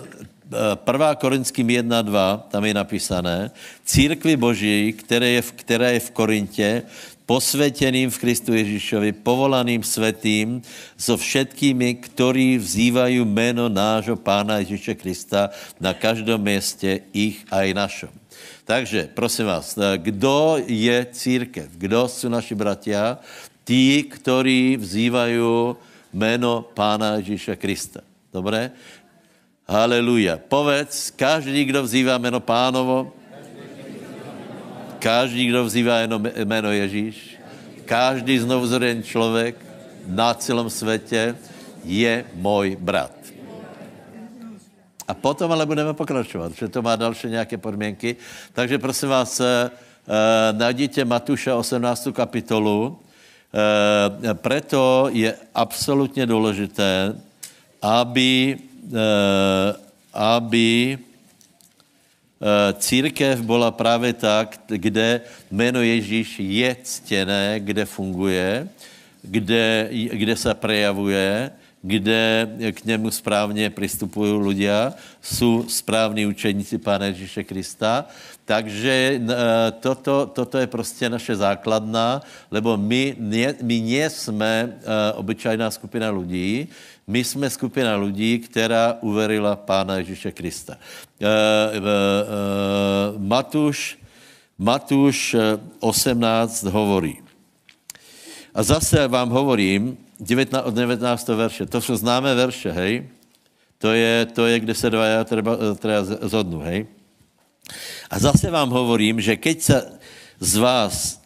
uh, 0.00 0.78
1. 0.92 1.14
Korinským 1.14 1.66
1.2, 1.66 2.48
tam 2.48 2.64
je 2.64 2.74
napísané, 2.74 3.50
církvi 3.84 4.36
Boží, 4.36 4.92
které 4.92 5.28
je 5.28 5.42
v, 5.42 5.52
která 5.52 5.88
je 5.90 6.00
v 6.00 6.10
Korintě, 6.10 6.82
posvětěným 7.26 8.10
v 8.10 8.18
Kristu 8.18 8.54
Ježíšovi, 8.54 9.12
povolaným 9.12 9.82
svetým, 9.82 10.62
so 10.94 11.18
všetkými, 11.18 11.94
ktorí 11.94 12.58
vzývají 12.58 13.26
jméno 13.26 13.68
nášho 13.68 14.16
Pána 14.16 14.62
Ježíše 14.62 14.94
Krista 14.94 15.50
na 15.82 15.90
každém 15.94 16.40
městě 16.40 17.00
ich 17.12 17.42
a 17.50 17.66
i 17.66 17.74
našom. 17.74 18.14
Takže, 18.64 19.10
prosím 19.14 19.46
vás, 19.46 19.78
kdo 19.96 20.58
je 20.66 21.06
církev? 21.12 21.70
Kdo 21.74 22.08
jsou 22.08 22.28
naši 22.28 22.54
bratia? 22.54 23.18
Tí, 23.66 24.02
ktorí 24.06 24.78
vzývají 24.78 25.42
jméno 26.14 26.62
Pána 26.74 27.18
Ježíše 27.18 27.56
Krista. 27.58 28.00
Dobré? 28.30 28.70
Haleluja. 29.66 30.38
Povedz, 30.38 31.10
každý, 31.10 31.64
kdo 31.64 31.82
vzývá 31.82 32.18
jméno 32.18 32.38
Pánovo, 32.38 33.15
Každý, 34.98 35.46
kdo 35.46 35.64
vzývá 35.64 35.98
jenom 35.98 36.26
jméno 36.36 36.72
Ježíš, 36.72 37.36
každý 37.84 38.38
znovuzrodený 38.38 39.02
člověk 39.02 39.56
na 40.06 40.34
celém 40.34 40.70
světě 40.70 41.36
je 41.84 42.24
můj 42.34 42.76
brat. 42.80 43.12
A 45.08 45.14
potom 45.14 45.52
ale 45.52 45.66
budeme 45.66 45.94
pokračovat, 45.94 46.52
že 46.52 46.68
to 46.68 46.82
má 46.82 46.96
další 46.96 47.28
nějaké 47.28 47.56
podmínky. 47.58 48.16
Takže 48.52 48.78
prosím 48.78 49.08
vás, 49.08 49.40
eh, 49.40 49.70
najděte 50.52 51.04
Matuša 51.04 51.56
18. 51.56 52.12
kapitolu. 52.12 52.98
Eh, 53.54 54.34
preto 54.34 55.08
je 55.12 55.34
absolutně 55.54 56.26
důležité, 56.26 57.14
aby, 57.82 58.58
eh, 58.94 59.74
aby 60.14 60.98
Eh, 60.98 61.15
církev 62.78 63.40
byla 63.40 63.70
právě 63.70 64.12
tak, 64.12 64.60
kde 64.66 65.20
jméno 65.50 65.82
Ježíš 65.82 66.40
je 66.40 66.76
ctěné, 66.82 67.60
kde 67.60 67.84
funguje, 67.84 68.68
kde, 69.22 69.88
kde 70.12 70.36
se 70.36 70.54
prejavuje, 70.54 71.50
kde 71.82 72.48
k 72.72 72.84
němu 72.84 73.10
správně 73.10 73.70
přistupují 73.70 74.32
ľudia, 74.32 74.92
jsou 75.22 75.64
správní 75.68 76.26
učeníci 76.26 76.78
Pána 76.78 77.06
Ježíše 77.06 77.44
Krista. 77.44 78.04
Takže 78.44 79.20
eh, 79.22 79.34
toto, 79.80 80.26
toto 80.26 80.58
je 80.58 80.66
prostě 80.66 81.10
naše 81.10 81.36
základna, 81.36 82.22
lebo 82.50 82.76
my, 82.76 83.16
my 83.62 83.80
nie 83.80 84.10
jsme 84.10 84.52
eh, 84.70 85.12
obyčajná 85.12 85.70
skupina 85.70 86.10
lidí, 86.10 86.68
my 87.06 87.24
jsme 87.24 87.50
skupina 87.50 87.96
lidí, 87.96 88.38
která 88.38 88.98
uverila 89.00 89.56
Pána 89.56 89.96
Ježíše 89.96 90.32
Krista. 90.32 90.74
Uh, 90.74 91.28
uh, 91.78 91.84
uh, 91.84 93.22
Matuš, 93.22 93.98
Matuš 94.58 95.36
18 95.80 96.62
hovorí. 96.64 97.18
A 98.54 98.62
zase 98.62 99.08
vám 99.08 99.30
hovorím, 99.30 99.98
19, 100.20 100.64
od 100.66 100.74
19. 100.74 101.28
verše, 101.28 101.66
to 101.66 101.80
jsou 101.80 101.96
známé 101.96 102.34
verše, 102.34 102.72
hej? 102.72 103.08
To 103.78 103.92
je, 103.92 104.26
to 104.26 104.46
je 104.46 104.60
kde 104.60 104.74
se 104.74 104.90
dva 104.90 105.24
treba, 105.24 105.56
treba 105.76 106.04
zhodnu, 106.04 106.60
hej? 106.60 106.86
A 108.10 108.18
zase 108.18 108.50
vám 108.50 108.70
hovorím, 108.70 109.20
že 109.20 109.36
keď 109.36 109.62
se 109.62 109.76
z 110.40 110.56
vás 110.56 111.22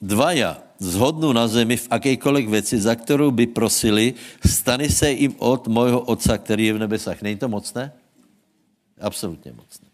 dvaja 0.00 0.65
zhodnou 0.78 1.32
na 1.32 1.48
zemi 1.48 1.76
v 1.76 1.88
akejkoliv 1.90 2.48
věci, 2.48 2.80
za 2.80 2.94
kterou 2.94 3.30
by 3.30 3.46
prosili, 3.46 4.14
stane 4.46 4.88
se 4.88 5.10
jim 5.10 5.34
od 5.38 5.68
mojho 5.68 6.00
otca, 6.00 6.38
který 6.38 6.66
je 6.66 6.72
v 6.72 6.78
nebesách. 6.78 7.22
Není 7.22 7.36
to 7.36 7.48
mocné? 7.48 7.92
Absolutně 9.00 9.52
mocné. 9.52 9.86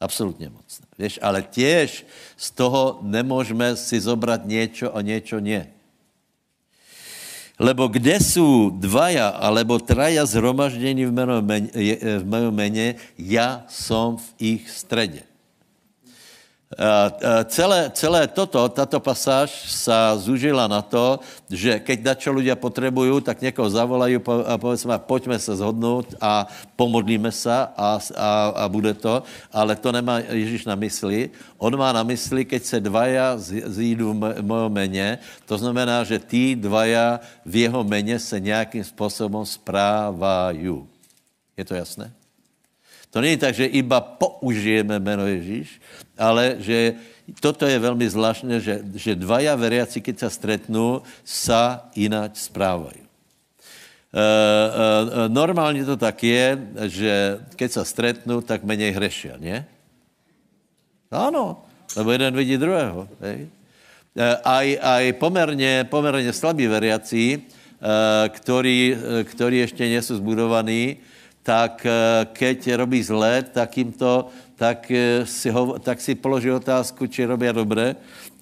Absolutně 0.00 0.48
mocné. 0.48 0.86
Víš, 0.98 1.18
ale 1.22 1.42
těž 1.42 2.06
z 2.36 2.50
toho 2.50 2.98
nemůžeme 3.02 3.76
si 3.76 4.00
zobrat 4.00 4.46
něco 4.46 4.96
a 4.96 5.02
něco 5.02 5.40
ne. 5.40 5.66
Lebo 7.58 7.88
kde 7.88 8.20
jsou 8.20 8.70
dvaja 8.70 9.28
alebo 9.28 9.78
traja 9.78 10.26
zhromaždění 10.26 11.06
v 11.06 11.12
mém 12.24 12.54
jméně, 12.54 12.94
já 13.18 13.64
jsem 13.68 14.16
v 14.16 14.34
ich 14.38 14.70
středě. 14.70 15.22
Celé, 17.48 17.88
celé 17.96 18.28
toto, 18.28 18.60
tato 18.68 19.00
pasáž 19.00 19.72
sa 19.72 20.12
zúžila 20.20 20.68
na 20.68 20.84
to, 20.84 21.16
že 21.48 21.80
keď 21.80 22.12
dačo 22.12 22.28
ľudia 22.28 22.60
potrebujú, 22.60 23.24
tak 23.24 23.40
někoho 23.40 23.72
zavolají 23.72 24.20
a 24.20 24.60
povedzme, 24.60 24.92
pojďme 25.00 25.40
se 25.40 25.56
zhodnout 25.56 26.12
a 26.20 26.44
pomodlíme 26.76 27.32
se 27.32 27.48
a, 27.48 27.72
a, 27.72 28.28
a 28.52 28.64
bude 28.68 28.92
to, 29.00 29.24
ale 29.48 29.80
to 29.80 29.88
nemá 29.92 30.20
Ježíš 30.28 30.68
na 30.68 30.76
mysli. 30.76 31.32
On 31.56 31.72
má 31.72 31.88
na 31.88 32.04
mysli, 32.04 32.44
keď 32.44 32.62
se 32.62 32.84
dvaja 32.84 33.40
zjídu 33.64 34.12
v 34.12 34.44
mojom 34.44 34.72
meně, 34.72 35.18
to 35.48 35.56
znamená, 35.56 36.04
že 36.04 36.20
tí 36.20 36.52
dvaja 36.52 37.20
v 37.48 37.64
jeho 37.64 37.80
meně 37.80 38.20
se 38.20 38.40
nějakým 38.40 38.84
způsobem 38.84 39.46
správají. 39.46 40.84
Je 41.56 41.64
to 41.64 41.74
jasné? 41.74 42.17
To 43.10 43.20
není 43.20 43.36
tak, 43.36 43.54
že 43.54 43.64
iba 43.64 44.00
použijeme 44.00 45.00
jméno 45.00 45.26
Ježíš, 45.26 45.80
ale 46.18 46.56
že 46.60 46.94
toto 47.40 47.68
je 47.68 47.78
velmi 47.78 48.08
zvláštné, 48.08 48.60
že, 48.60 48.74
že 48.96 49.12
dvaja 49.12 49.52
veriaci, 49.56 50.00
keď 50.00 50.16
se 50.18 50.28
stretnú, 50.30 51.04
sa 51.24 51.92
ináč 51.92 52.48
správají. 52.48 53.00
E, 53.00 53.08
e, 54.16 55.28
normálně 55.28 55.84
to 55.84 55.96
tak 55.96 56.22
je, 56.24 56.58
že 56.88 57.12
keď 57.56 57.70
se 57.72 57.84
stretnú, 57.84 58.40
tak 58.40 58.64
menej 58.64 58.96
hrešia, 58.96 59.36
ne? 59.36 59.68
Ano, 61.12 61.64
lebo 61.96 62.12
jeden 62.12 62.32
vidí 62.36 62.56
druhého. 62.56 63.08
Hej? 63.20 63.48
E, 63.48 64.24
aj, 64.44 64.66
aj 64.80 65.04
pomerne, 65.20 65.84
pomerne 65.84 66.32
slabí 66.32 66.64
veriaci, 66.64 67.24
e, 67.36 67.38
ktorí, 68.32 68.78
e, 68.92 68.96
ktorí 69.28 69.56
ešte 69.68 69.84
nie 69.84 70.00
sú 70.00 70.16
zbudovaní, 70.16 71.04
tak 71.42 71.86
eh, 71.86 72.26
keď 72.32 72.76
robí 72.76 73.02
zlé, 73.02 73.42
tak 73.42 73.76
jim 73.76 73.92
to, 73.92 74.28
tak 74.56 74.90
eh, 74.90 75.26
si, 75.26 75.50
ho, 75.50 75.78
tak 75.78 76.00
si 76.00 76.14
položí 76.14 76.50
otázku, 76.50 77.06
či 77.06 77.24
robí 77.24 77.48
dobré. 77.52 77.96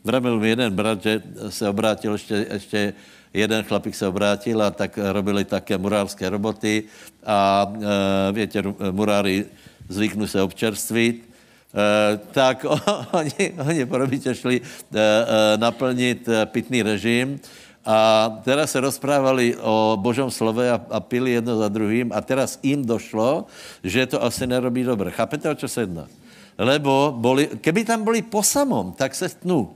Vravil 0.07 0.39
mi 0.39 0.49
jeden 0.49 0.71
brat, 0.75 1.03
že 1.03 1.23
se 1.51 1.69
obrátil, 1.69 2.13
ještě, 2.13 2.47
ještě 2.53 2.95
jeden 3.35 3.65
chlapík 3.65 3.95
se 3.95 4.07
obrátil 4.07 4.63
a 4.63 4.71
tak 4.71 4.99
robili 4.99 5.45
také 5.45 5.79
murárské 5.79 6.29
roboty 6.29 6.85
a 7.27 7.67
e, 7.67 8.33
větě, 8.33 8.63
muráry 8.91 9.45
zvyknou 9.89 10.27
se 10.27 10.43
občerstvit, 10.43 11.27
e, 11.27 12.17
tak 12.33 12.67
oni, 13.13 13.53
oni 13.59 13.87
porobitě 13.87 14.35
šli 14.35 14.61
e, 14.61 14.99
e, 14.99 15.59
naplnit 15.59 16.29
pitný 16.45 16.83
režim 16.83 17.41
a 17.87 18.29
teraz 18.43 18.75
se 18.75 18.83
rozprávali 18.83 19.55
o 19.63 19.95
Božom 19.95 20.27
slove 20.27 20.67
a, 20.67 20.83
a 20.91 20.99
pili 20.99 21.39
jedno 21.39 21.55
za 21.63 21.71
druhým 21.71 22.11
a 22.11 22.19
teraz 22.19 22.59
jim 22.59 22.83
došlo, 22.83 23.47
že 23.87 24.11
to 24.11 24.19
asi 24.19 24.47
nerobí 24.47 24.83
dobře. 24.83 25.11
Chápete, 25.11 25.47
o 25.51 25.55
čo 25.55 25.69
se 25.69 25.87
jedná? 25.87 26.11
Lebo 26.59 27.15
boli, 27.15 27.47
keby 27.63 27.85
tam 27.85 28.03
byli 28.03 28.27
po 28.27 28.43
samom, 28.43 28.93
tak 28.93 29.15
se 29.15 29.29
stnú. 29.29 29.71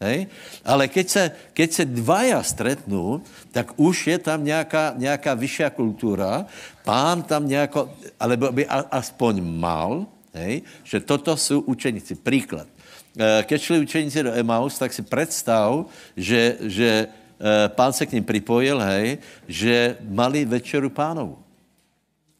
Hej? 0.00 0.26
Ale 0.64 0.88
keď 0.88 1.06
se, 1.08 1.24
keď 1.52 1.68
se 1.72 1.84
dvaja 1.84 2.42
stretnú, 2.42 3.22
tak 3.52 3.72
už 3.78 4.06
je 4.06 4.18
tam 4.18 4.44
nějaká, 4.44 4.94
nějaká 4.96 5.34
vyššia 5.34 5.70
kultura, 5.70 6.44
pán 6.84 7.22
tam 7.22 7.48
nějako, 7.48 7.88
alebo 8.20 8.52
by 8.52 8.66
aspoň 8.90 9.40
mal, 9.40 10.06
Hej? 10.36 10.62
Že 10.84 11.00
toto 11.00 11.36
jsou 11.36 11.60
učeníci. 11.60 12.14
Příklad. 12.14 12.68
Eh, 13.16 13.42
Keď 13.44 13.60
šli 13.62 13.78
učeníci 13.80 14.22
do 14.22 14.32
Emaus, 14.32 14.78
tak 14.78 14.92
si 14.92 15.02
představ, 15.02 15.86
že, 16.16 16.56
že 16.60 17.08
eh, 17.08 17.68
pán 17.68 17.92
se 17.92 18.06
k 18.06 18.12
ním 18.12 18.24
připojil, 18.24 18.80
hej, 18.80 19.18
že 19.48 19.96
mali 20.08 20.44
večeru 20.44 20.90
pánovu. 20.90 21.38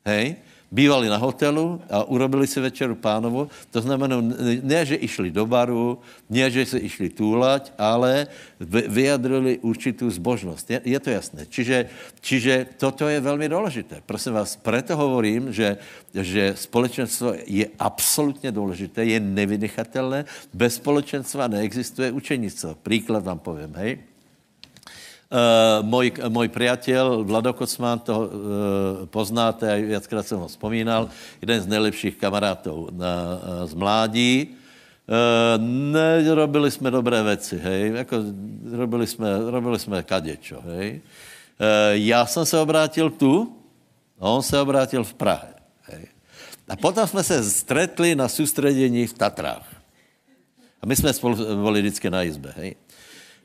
Hej? 0.05 0.37
Bývali 0.67 1.07
na 1.07 1.17
hotelu 1.17 1.79
a 1.87 2.03
urobili 2.11 2.47
si 2.47 2.59
večeru 2.61 2.99
pánovu. 2.99 3.47
To 3.71 3.79
znamená, 3.81 4.19
ne, 4.63 4.81
že 4.83 4.99
išli 4.99 5.31
do 5.31 5.47
baru, 5.47 6.03
ne, 6.27 6.51
že 6.51 6.67
se 6.67 6.79
išli 6.83 7.07
túlať, 7.15 7.71
ale 7.79 8.27
vyjadrili 8.91 9.63
určitou 9.63 10.11
zbožnost. 10.11 10.67
Je, 10.67 10.83
je 10.83 10.99
to 10.99 11.11
jasné. 11.11 11.47
Čiže, 11.47 11.87
čiže 12.19 12.67
toto 12.83 13.07
je 13.07 13.23
velmi 13.23 13.47
důležité. 13.49 14.03
Prosím 14.07 14.33
vás, 14.43 14.59
preto 14.59 14.99
hovorím, 14.99 15.55
že, 15.55 15.79
že 16.11 16.59
společenstvo 16.59 17.39
je 17.47 17.71
absolutně 17.79 18.53
důležité, 18.53 19.05
je 19.05 19.21
nevynechatelné. 19.21 20.25
Bez 20.51 20.83
společenstva 20.83 21.47
neexistuje 21.47 22.11
učenictvo. 22.11 22.75
Příklad 22.83 23.25
vám 23.25 23.39
povím, 23.39 23.71
hej. 23.79 24.16
Uh, 25.33 25.87
můj, 25.87 26.13
můj 26.29 26.49
přítel 26.49 27.25
Vlado 27.25 27.53
Kocman, 27.53 27.99
to 27.99 28.19
uh, 28.19 29.07
poznáte, 29.07 29.75
a 29.75 29.87
viackrát 29.87 30.27
jsem 30.27 30.39
ho 30.39 30.49
vzpomínal, 30.49 31.09
jeden 31.41 31.61
z 31.61 31.67
nejlepších 31.67 32.17
kamarátů 32.17 32.73
uh, 32.73 32.89
z 33.65 33.75
mládí. 33.75 34.49
Uh, 34.49 35.65
ne, 35.65 36.35
robili 36.35 36.71
jsme 36.71 36.91
dobré 36.91 37.23
věci, 37.23 37.59
hej, 37.59 37.93
jako 37.95 38.17
robili 38.73 39.07
jsme, 39.07 39.51
robili 39.51 39.79
jsme 39.79 40.03
kadečo, 40.03 40.61
hej. 40.61 41.01
Uh, 41.61 41.67
já 41.93 42.27
jsem 42.27 42.47
se 42.47 42.59
obrátil 42.59 43.11
tu, 43.11 43.57
a 44.21 44.29
on 44.29 44.43
se 44.43 44.61
obrátil 44.61 45.05
v 45.05 45.15
Prahe, 45.15 45.55
hej. 45.83 46.07
A 46.69 46.77
potom 46.77 47.07
jsme 47.07 47.23
se 47.23 47.51
stretli 47.51 48.15
na 48.15 48.29
soustředění 48.29 49.07
v 49.07 49.13
Tatrách. 49.13 49.77
A 50.83 50.87
my 50.87 50.97
jsme 50.97 51.13
spolu 51.13 51.37
byli 51.63 51.81
vždycky 51.81 52.11
na 52.11 52.23
izbe, 52.23 52.55
hej. 52.57 52.75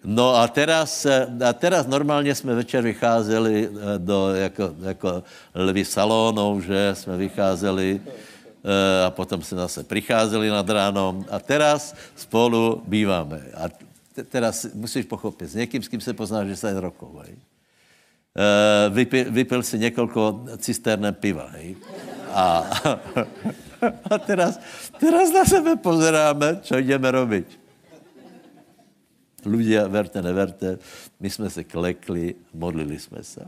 No 0.04 0.36
a 0.36 0.48
teraz, 0.48 1.06
a 1.46 1.54
teraz 1.54 1.88
normálně 1.88 2.36
jsme 2.36 2.56
večer 2.56 2.84
vycházeli 2.84 3.70
eh, 3.70 4.00
do, 4.00 4.36
jako, 4.36 4.76
jako 4.82 5.24
lvy 5.56 5.86
salónov, 5.86 6.64
že 6.64 6.90
jsme 6.94 7.18
vycházeli 7.18 8.02
eh, 8.02 9.06
a 9.06 9.10
potom 9.10 9.42
se 9.42 9.56
zase 9.56 9.84
přicházeli 9.84 10.50
nad 10.50 10.70
ránom 10.70 11.26
a 11.30 11.40
teraz 11.40 11.96
spolu 12.16 12.82
býváme. 12.88 13.42
A 13.54 13.70
teraz 14.30 14.66
musíš 14.74 15.06
pochopit, 15.06 15.48
s 15.48 15.56
někým, 15.56 15.84
s 15.84 15.88
kým 15.88 16.02
se 16.02 16.14
poznáš 16.14 16.48
10 16.48 16.80
rokov, 16.80 17.10
hej. 17.26 17.36
Eh, 18.38 18.90
vypil, 18.90 19.26
vypil 19.32 19.64
si 19.64 19.80
několiko 19.80 20.46
cisterné 20.58 21.12
piva, 21.12 21.46
hej. 21.52 21.76
A, 22.34 22.70
a 24.10 24.18
teraz, 24.18 24.60
teraz 25.00 25.32
na 25.32 25.46
sebe 25.46 25.76
pozeráme, 25.76 26.60
co 26.62 26.78
jdeme 26.78 27.12
robiť. 27.12 27.61
Ľudia, 29.46 29.88
verte, 29.88 30.22
neverte, 30.22 30.78
my 31.20 31.30
jsme 31.30 31.50
se 31.50 31.64
klekli, 31.64 32.36
modlili 32.54 33.00
jsme 33.00 33.24
se. 33.24 33.42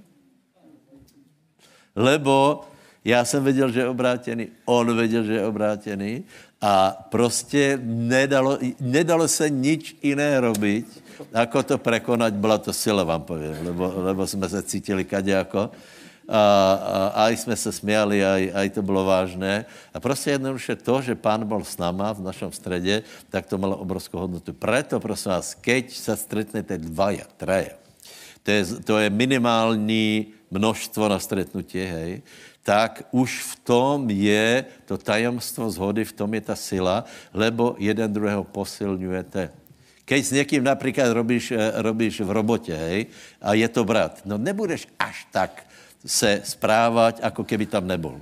Lebo 1.96 2.62
já 3.06 3.26
jsem 3.26 3.44
věděl, 3.44 3.72
že 3.72 3.80
je 3.80 3.88
obrátený, 3.88 4.48
on 4.66 4.98
věděl, 4.98 5.24
že 5.24 5.34
je 5.34 5.46
obrátený 5.46 6.24
a 6.62 6.92
prostě 7.10 7.80
nedalo, 7.84 8.58
nedalo 8.80 9.28
se 9.28 9.50
nič 9.50 9.96
jiné 10.02 10.40
robiť, 10.40 10.86
jako 11.32 11.64
to 11.64 11.78
prekonat, 11.78 12.34
byla 12.34 12.58
to 12.58 12.74
sila, 12.74 13.04
vám 13.04 13.22
povím, 13.22 13.56
lebo, 13.64 13.94
lebo 13.96 14.28
jsme 14.28 14.50
se 14.50 14.64
cítili 14.64 15.04
kadě 15.04 15.32
jako 15.32 15.72
a, 16.30 16.42
a 16.74 17.28
aj 17.28 17.38
jsme 17.38 17.56
se 17.56 17.72
směli, 17.72 18.26
aj, 18.26 18.52
aj 18.54 18.70
to 18.70 18.82
bylo 18.82 19.06
vážné. 19.06 19.66
A 19.94 20.00
prostě 20.00 20.32
jednoduše 20.32 20.76
to, 20.76 21.02
že 21.02 21.16
pán 21.16 21.46
byl 21.46 21.64
s 21.64 21.78
náma 21.78 22.14
v 22.14 22.22
našem 22.22 22.52
středě, 22.52 23.04
tak 23.30 23.46
to 23.46 23.58
malo 23.58 23.78
obrovskou 23.78 24.18
hodnotu. 24.18 24.54
Preto, 24.54 25.00
prosím 25.00 25.32
vás, 25.32 25.54
keď 25.54 25.84
se 25.92 26.16
stretnete 26.18 26.78
dvaja, 26.78 27.26
traja, 27.38 27.76
to 28.44 28.52
je, 28.52 28.66
to 28.66 28.94
je 29.00 29.10
minimální 29.10 30.28
množstvo 30.52 31.10
na 31.10 31.20
stretnutí, 31.20 31.80
hej, 31.80 32.22
tak 32.64 33.04
už 33.12 33.44
v 33.44 33.54
tom 33.64 34.00
je 34.08 34.66
to 34.88 34.96
tajemstvo 34.96 35.68
zhody, 35.68 36.08
v 36.08 36.16
tom 36.16 36.32
je 36.34 36.42
ta 36.42 36.56
sila, 36.56 37.04
lebo 37.36 37.76
jeden 37.76 38.08
druhého 38.08 38.44
posilňujete. 38.44 39.52
Keď 40.06 40.22
s 40.26 40.32
někým 40.32 40.64
například 40.64 41.12
robíš, 41.12 41.52
eh, 41.52 41.72
robíš 41.80 42.22
v 42.22 42.32
robotě, 42.32 42.76
hej, 42.76 43.08
a 43.42 43.54
je 43.54 43.68
to 43.68 43.84
brat, 43.84 44.24
no 44.26 44.38
nebudeš 44.38 44.88
až 45.00 45.28
tak 45.32 45.68
se 46.06 46.42
správat, 46.44 47.20
jako 47.24 47.44
keby 47.44 47.66
tam 47.66 47.88
nebyl. 47.88 48.22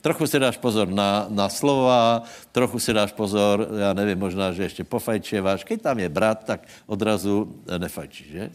Trochu 0.00 0.26
si 0.26 0.38
dáš 0.38 0.56
pozor 0.56 0.88
na, 0.88 1.26
na 1.28 1.48
slova, 1.48 2.22
trochu 2.52 2.78
si 2.78 2.92
dáš 2.92 3.12
pozor, 3.12 3.68
já 3.78 3.92
nevím, 3.92 4.18
možná, 4.18 4.52
že 4.52 4.62
ještě 4.62 4.84
pofajčeváš. 4.84 5.64
Keď 5.64 5.82
tam 5.82 5.98
je 5.98 6.08
brat, 6.08 6.44
tak 6.44 6.60
odrazu 6.86 7.58
nefajčíš, 7.78 8.26
že? 8.30 8.50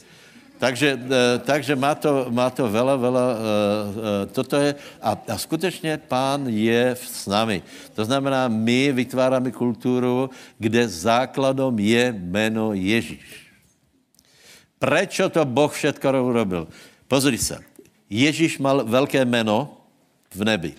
Takže, 0.61 0.89
eh, 0.93 1.37
takže 1.41 1.73
má, 1.73 1.97
to, 1.97 2.29
má 2.29 2.53
to 2.53 2.69
vela, 2.69 2.93
vela, 2.93 3.33
eh, 3.33 3.37
eh, 3.41 4.25
toto 4.29 4.55
je, 4.61 4.77
a, 5.01 5.11
a 5.17 5.35
skutečně 5.37 5.97
pán 5.97 6.45
je 6.45 6.93
s 6.93 7.25
námi. 7.25 7.65
To 7.97 8.05
znamená, 8.05 8.45
my 8.45 8.93
vytváráme 8.93 9.49
kulturu, 9.49 10.29
kde 10.61 10.85
základom 10.87 11.73
je 11.81 12.13
jméno 12.13 12.77
Ježíš. 12.77 13.49
Prečo 14.77 15.33
to 15.33 15.41
Boh 15.49 15.73
všetko 15.73 16.07
urobil? 16.29 16.69
Pozri 17.09 17.41
se. 17.41 17.70
Ježíš 18.11 18.59
mal 18.59 18.83
velké 18.83 19.25
jméno 19.25 19.77
v 20.35 20.43
nebi. 20.43 20.73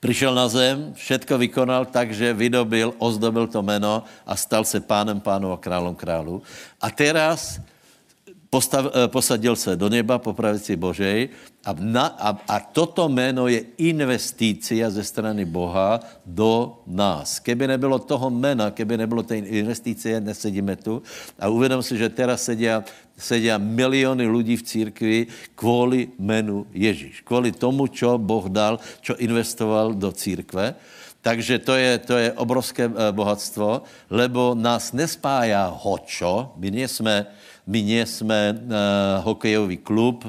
Přišel 0.00 0.34
na 0.34 0.48
zem, 0.48 0.94
všetko 0.94 1.38
vykonal 1.38 1.86
tak, 1.90 2.14
že 2.14 2.32
vydobil, 2.32 2.94
ozdobil 2.98 3.46
to 3.46 3.62
jméno 3.62 4.06
a 4.26 4.36
stal 4.36 4.64
se 4.64 4.80
pánem 4.80 5.20
pánu 5.20 5.52
a 5.52 5.58
králem 5.58 5.94
králu. 5.94 6.42
A 6.80 6.90
teraz 6.90 7.58
postav, 8.50 8.86
eh, 8.94 9.08
posadil 9.08 9.56
se 9.56 9.76
do 9.76 9.88
neba 9.88 10.18
po 10.18 10.32
pravici 10.32 10.76
Božej 10.76 11.28
a, 11.64 11.74
na, 11.74 12.06
a, 12.06 12.28
a 12.48 12.56
toto 12.60 13.08
jméno 13.08 13.50
je 13.50 13.66
investícia 13.82 14.90
ze 14.90 15.04
strany 15.04 15.44
Boha 15.44 16.00
do 16.22 16.80
nás. 16.86 17.42
Keby 17.42 17.66
nebylo 17.66 17.98
toho 17.98 18.30
jména, 18.30 18.70
keby 18.70 18.96
nebylo 18.96 19.22
té 19.22 19.36
investície, 19.38 20.20
nesedíme 20.20 20.76
tu. 20.76 21.02
A 21.38 21.48
uvědom 21.48 21.82
si, 21.82 21.98
že 21.98 22.08
teraz 22.08 22.46
sedia, 22.46 22.84
sedia 23.18 23.58
miliony 23.58 24.26
lidí 24.26 24.56
v 24.56 24.62
církvi 24.62 25.26
kvůli 25.54 26.08
jménu 26.18 26.66
Ježíš. 26.72 27.20
Kvůli 27.20 27.52
tomu, 27.52 27.86
čo 27.86 28.18
Boh 28.18 28.48
dal, 28.48 28.78
čo 29.00 29.18
investoval 29.18 29.94
do 29.94 30.12
církve. 30.12 30.74
Takže 31.18 31.58
to 31.58 31.74
je, 31.74 31.98
to 31.98 32.14
je 32.16 32.32
obrovské 32.32 32.86
eh, 32.86 33.12
bohatstvo, 33.12 33.82
lebo 34.10 34.54
nás 34.54 34.94
nespája 34.94 35.66
hočo, 35.66 36.54
my 36.56 36.70
nie 36.70 36.88
jsme, 36.88 37.26
my 37.66 37.82
nie 37.82 38.06
jsme 38.06 38.56
uh, 38.56 39.24
hokejový 39.24 39.76
klub, 39.76 40.24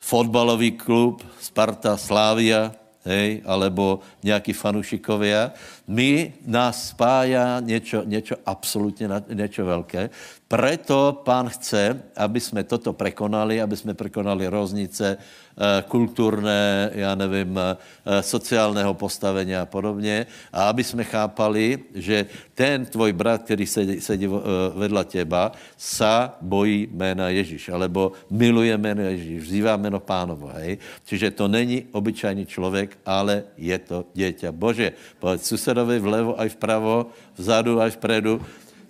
fotbalový 0.00 0.70
klub, 0.78 1.22
Sparta, 1.40 1.96
Slávia, 1.96 2.72
hej, 3.04 3.42
alebo 3.44 4.00
nějaký 4.22 4.52
fanušikovia. 4.52 5.52
My 5.88 6.32
nás 6.46 6.88
spája 6.88 7.60
něco, 7.60 8.04
něco 8.04 8.36
absolutně, 8.46 9.08
něco 9.32 9.64
velké. 9.64 10.10
Preto 10.48 11.22
pán 11.24 11.48
chce, 11.48 12.02
aby 12.16 12.40
jsme 12.40 12.64
toto 12.64 12.92
prekonali, 12.92 13.60
aby 13.60 13.76
jsme 13.76 13.94
prekonali 13.94 14.48
roznice, 14.48 15.18
Eh, 15.58 15.82
kulturné, 15.90 16.90
já 16.94 17.14
nevím, 17.18 17.58
eh, 17.58 18.22
sociálného 18.22 18.94
postavení 18.94 19.58
a 19.58 19.66
podobně. 19.66 20.26
A 20.54 20.70
aby 20.70 20.86
jsme 20.86 21.02
chápali, 21.02 21.78
že 21.98 22.26
ten 22.54 22.86
tvoj 22.86 23.10
brat, 23.12 23.42
který 23.42 23.66
sedí, 23.66 23.98
sedí 23.98 24.30
eh, 24.30 24.38
vedle 24.78 25.02
těba, 25.02 25.50
sa 25.74 26.38
bojí 26.38 26.94
jména 26.94 27.34
Ježíš, 27.34 27.74
alebo 27.74 28.14
miluje 28.30 28.70
jméno 28.78 29.02
Ježíš, 29.02 29.50
vzývá 29.50 29.74
jméno 29.74 29.98
pánovo. 29.98 30.46
Hej? 30.62 30.78
Čiže 31.02 31.34
to 31.34 31.50
není 31.50 31.90
obyčajný 31.90 32.46
člověk, 32.46 33.02
ale 33.02 33.50
je 33.58 33.78
to 33.82 34.06
dieťa 34.14 34.54
Bože. 34.54 34.94
Povedz 35.18 35.42
susedovi 35.78 36.02
vlevo 36.02 36.34
aj 36.34 36.58
vpravo, 36.58 37.14
vzadu 37.38 37.78
aj 37.78 37.94
vpredu, 37.94 38.42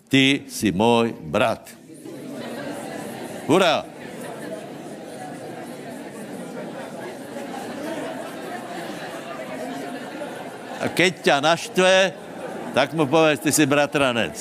ty 0.08 0.48
si 0.48 0.72
můj 0.72 1.12
brat. 1.20 1.68
Hurá! 3.44 3.84
A 10.78 10.88
keď 10.88 11.12
ťa 11.20 11.36
naštve, 11.44 12.14
tak 12.72 12.96
mu 12.96 13.04
povedz, 13.04 13.44
ty 13.44 13.52
si 13.52 13.66
bratranec. 13.68 14.32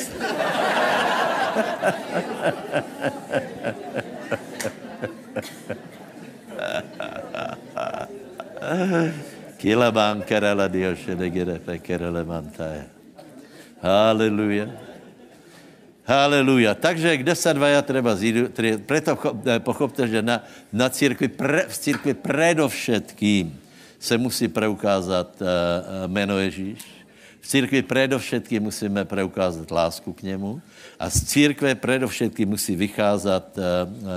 Kila 9.58 9.91
bankerela 9.91 10.68
dioše 10.68 11.16
de 11.16 11.30
gere 11.30 11.60
pekerele 11.60 12.24
mantaje. 12.24 12.86
Haleluja. 13.82 14.70
Haleluja. 16.08 16.74
Takže 16.74 17.18
kde 17.18 17.36
se 17.36 17.53
dvaja 17.53 17.82
treba 17.82 18.16
zídu, 18.16 18.47
preto 18.86 19.18
pochopte, 19.60 20.08
že 20.08 20.22
na, 20.22 20.39
na 20.72 20.88
církvi, 20.89 21.28
pre, 21.28 21.68
v 21.68 21.76
církvi 21.78 22.14
predovšetkým 22.14 23.51
se 23.99 24.18
musí 24.18 24.47
preukázat 24.47 25.41
uh, 25.41 25.47
jméno 26.08 26.39
Ježíš. 26.39 26.80
V 27.41 27.47
církvi 27.47 27.82
predovšetky 27.82 28.60
musíme 28.60 29.05
preukázat 29.05 29.72
lásku 29.72 30.14
k 30.14 30.22
němu 30.22 30.62
a 30.99 31.10
z 31.10 31.24
církve 31.24 31.76
predovšetky 31.76 32.45
musí 32.45 32.76
vycházet 32.76 33.58
uh, 33.58 33.64
uh, 33.89 34.08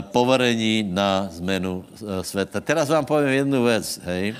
poverení 0.00 0.82
na 0.82 1.28
zmenu 1.30 1.84
světa. 2.22 2.60
Teraz 2.60 2.88
vám 2.88 3.04
povím 3.04 3.28
jednu 3.28 3.64
věc, 3.64 4.00
hej. 4.04 4.34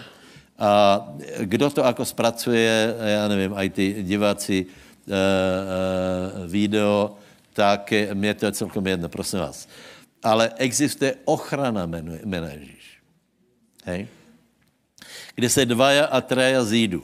A 0.59 1.03
kdo 1.41 1.71
to 1.71 1.85
ako 1.85 2.05
spracuje, 2.05 2.95
já 3.05 3.29
nevím, 3.29 3.55
aj 3.55 3.69
ty 3.71 4.03
diváci, 4.03 4.67
uh, 4.67 6.47
video, 6.47 7.17
tak 7.53 7.93
mě 8.15 8.35
to 8.35 8.47
je 8.47 8.53
celkom 8.53 8.87
jedno, 8.87 9.09
prosím 9.09 9.39
vás. 9.39 9.69
Ale 10.23 10.53
existuje 10.57 11.15
ochrana 11.25 11.87
jména 12.25 12.49
Ježíš. 12.49 12.99
Hej? 13.85 14.09
Kde 15.35 15.49
se 15.49 15.67
dvaja 15.67 16.07
a 16.07 16.21
treja 16.21 16.65
zídu, 16.65 17.03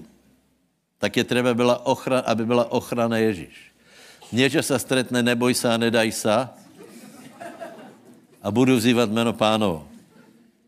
tak 0.98 1.16
je 1.16 1.24
třeba 1.24 1.54
byla 1.54 1.86
ochrana, 1.86 2.22
aby 2.22 2.46
byla 2.46 2.72
ochrana 2.72 3.18
Ježíš. 3.18 3.72
Že 4.32 4.62
se 4.62 4.78
stretne, 4.78 5.22
neboj 5.22 5.54
se 5.54 5.68
a 5.68 5.76
nedaj 5.76 6.12
se 6.12 6.48
a 8.42 8.50
budu 8.50 8.76
vzývat 8.76 9.10
jméno 9.10 9.32
pánovo. 9.32 9.88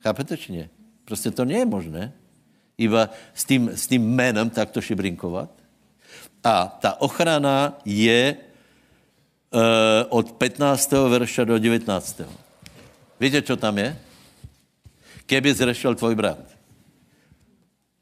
Chápete, 0.03 0.37
či 0.37 0.53
nie? 0.53 0.67
Prostě 1.05 1.31
to 1.31 1.45
je 1.45 1.67
možné. 1.67 2.13
Iba 2.79 3.11
s 3.35 3.45
tím, 3.45 3.69
s 3.69 3.87
tím 3.87 4.03
jménem 4.03 4.51
takto 4.51 4.81
šibrinkovat. 4.81 5.51
A 6.45 6.67
ta 6.81 7.01
ochrana 7.01 7.79
je 7.85 8.37
uh, 8.37 9.61
od 10.09 10.33
15. 10.33 10.93
verša 10.93 11.45
do 11.45 11.59
19. 11.59 12.21
Víte, 13.21 13.43
co 13.43 13.57
tam 13.57 13.79
je? 13.79 13.97
Keby 15.27 15.55
zrešil 15.55 15.95
tvoj 15.95 16.15
brat, 16.19 16.43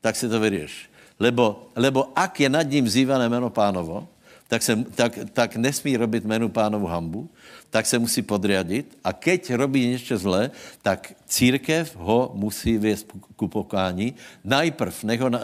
tak 0.01 0.17
si 0.17 0.29
to 0.29 0.41
vyrieš. 0.41 0.89
Lebo, 1.21 1.69
lebo 1.77 2.09
ak 2.17 2.41
je 2.41 2.49
nad 2.49 2.65
ním 2.65 2.89
vzývané 2.89 3.29
jméno 3.29 3.51
pánovo, 3.53 4.09
tak, 4.51 4.63
se, 4.63 4.75
tak, 4.99 5.19
tak 5.33 5.57
nesmí 5.57 5.95
robit 5.95 6.27
jménu 6.27 6.51
pánovu 6.51 6.91
hambu, 6.91 7.31
tak 7.71 7.87
se 7.87 7.99
musí 7.99 8.23
podriadit 8.23 8.99
a 9.05 9.15
keď 9.15 9.55
robí 9.55 9.87
něco 9.95 10.19
zlé, 10.19 10.51
tak 10.83 11.15
církev 11.27 11.87
ho 11.95 12.35
musí 12.35 12.79
vést 12.79 13.07
ku 13.39 13.47
pokání. 13.47 14.15
Najprv 14.43 14.95
nech 15.07 15.21
ho 15.23 15.31
uh, 15.31 15.39
uh, 15.39 15.41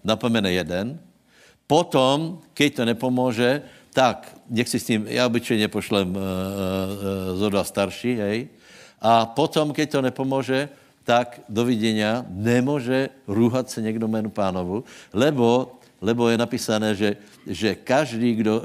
napomene 0.00 0.52
jeden, 0.52 0.96
potom, 1.68 2.40
keď 2.56 2.74
to 2.74 2.82
nepomůže, 2.84 3.62
tak 3.92 4.32
nech 4.48 4.68
si 4.68 4.80
s 4.80 4.84
tím, 4.88 5.04
já 5.08 5.26
obyčejně 5.26 5.68
pošlem 5.68 6.08
uh, 6.08 6.16
uh, 6.16 7.36
zo 7.36 7.48
dva 7.52 7.64
starší, 7.64 8.16
hej, 8.16 8.48
a 9.00 9.28
potom, 9.28 9.72
keď 9.76 9.90
to 9.90 10.02
nepomůže, 10.02 10.68
tak 11.04 11.40
dovidenia 11.48 12.24
nemůže 12.28 13.28
rúhat 13.28 13.70
se 13.70 13.82
někdo 13.84 14.08
jménu 14.08 14.30
pánovu, 14.30 14.84
lebo, 15.12 15.76
lebo 16.04 16.28
je 16.28 16.36
napísané, 16.36 16.92
že, 16.92 17.16
že 17.48 17.72
každý, 17.74 18.36
kdo, 18.44 18.62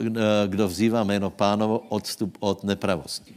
kdo 0.47 0.67
vzývá 0.67 1.07
jméno 1.07 1.31
pánovo, 1.31 1.87
odstup 1.87 2.35
od 2.43 2.67
nepravosti. 2.67 3.31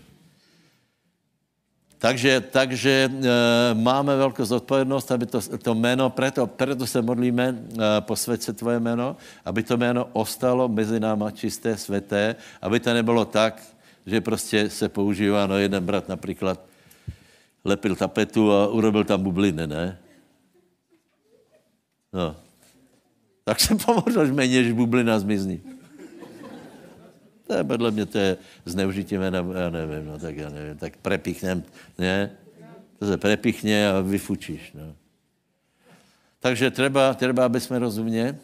Takže, 2.03 2.41
takže 2.51 3.07
e, 3.07 3.11
máme 3.79 4.17
velkou 4.17 4.45
zodpovědnost, 4.45 5.07
aby 5.15 5.27
to, 5.27 5.39
to 5.39 5.75
jméno, 5.75 6.11
proto, 6.11 6.47
proto 6.47 6.83
se 6.87 6.99
modlíme, 7.03 7.47
e, 7.55 8.01
posvěd 8.01 8.43
se 8.43 8.53
tvoje 8.53 8.81
jméno, 8.83 9.17
aby 9.47 9.63
to 9.63 9.77
jméno 9.77 10.11
ostalo 10.13 10.67
mezi 10.67 10.99
náma 11.01 11.31
čisté, 11.31 11.79
světé, 11.79 12.35
aby 12.59 12.81
to 12.81 12.91
nebylo 12.95 13.25
tak, 13.25 13.63
že 14.07 14.21
prostě 14.21 14.71
se 14.71 14.89
používá, 14.89 15.47
no 15.47 15.59
jeden 15.59 15.85
brat 15.87 16.09
například 16.09 16.59
lepil 17.65 17.97
tapetu 17.97 18.53
a 18.53 18.67
urobil 18.67 19.05
tam 19.05 19.23
bubliny, 19.23 19.67
ne? 19.67 19.99
No. 22.13 22.42
Tak 23.45 23.61
se 23.61 23.75
pomožeš 23.75 24.31
méně, 24.31 24.65
že 24.65 24.75
bublina 24.75 25.19
zmizní. 25.19 25.61
To 27.47 27.55
je, 27.55 27.65
podle 27.65 27.91
mě 27.91 28.07
to 28.07 28.19
je 28.19 28.37
zneužití 28.65 29.19
jména, 29.19 29.39
já 29.39 29.71
nevím, 29.71 30.07
no 30.07 30.19
tak 30.19 30.37
já 30.37 30.49
nevím, 30.49 30.77
tak 30.77 30.97
prepichnem, 30.97 31.63
ne? 31.99 32.31
To 32.99 33.07
se 33.07 33.17
prepichne 33.19 33.89
a 33.89 34.01
vyfučíš, 34.01 34.73
no. 34.75 34.95
Takže 36.41 36.71
třeba, 36.71 37.15
třeba 37.15 37.45
aby 37.45 37.61
jsme 37.61 37.79
rozumě, 37.79 38.39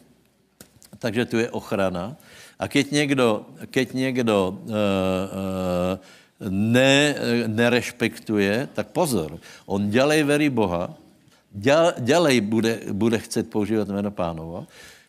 takže 0.98 1.24
tu 1.24 1.38
je 1.38 1.50
ochrana. 1.50 2.16
A 2.58 2.68
keď 2.68 2.90
někdo, 2.90 3.46
keď 3.70 3.92
někdo 3.92 4.48
uh, 4.48 4.70
uh, 4.70 6.50
ne, 6.50 7.14
nerespektuje, 7.46 8.68
tak 8.74 8.88
pozor, 8.88 9.38
on 9.66 9.90
dělej 9.90 10.22
verí 10.22 10.50
Boha, 10.50 10.94
dělej 11.98 12.40
bude, 12.40 12.80
bude 12.92 13.18
chcet 13.18 13.50
používat 13.50 13.88
jméno 13.88 14.10
pánovo, 14.10 14.66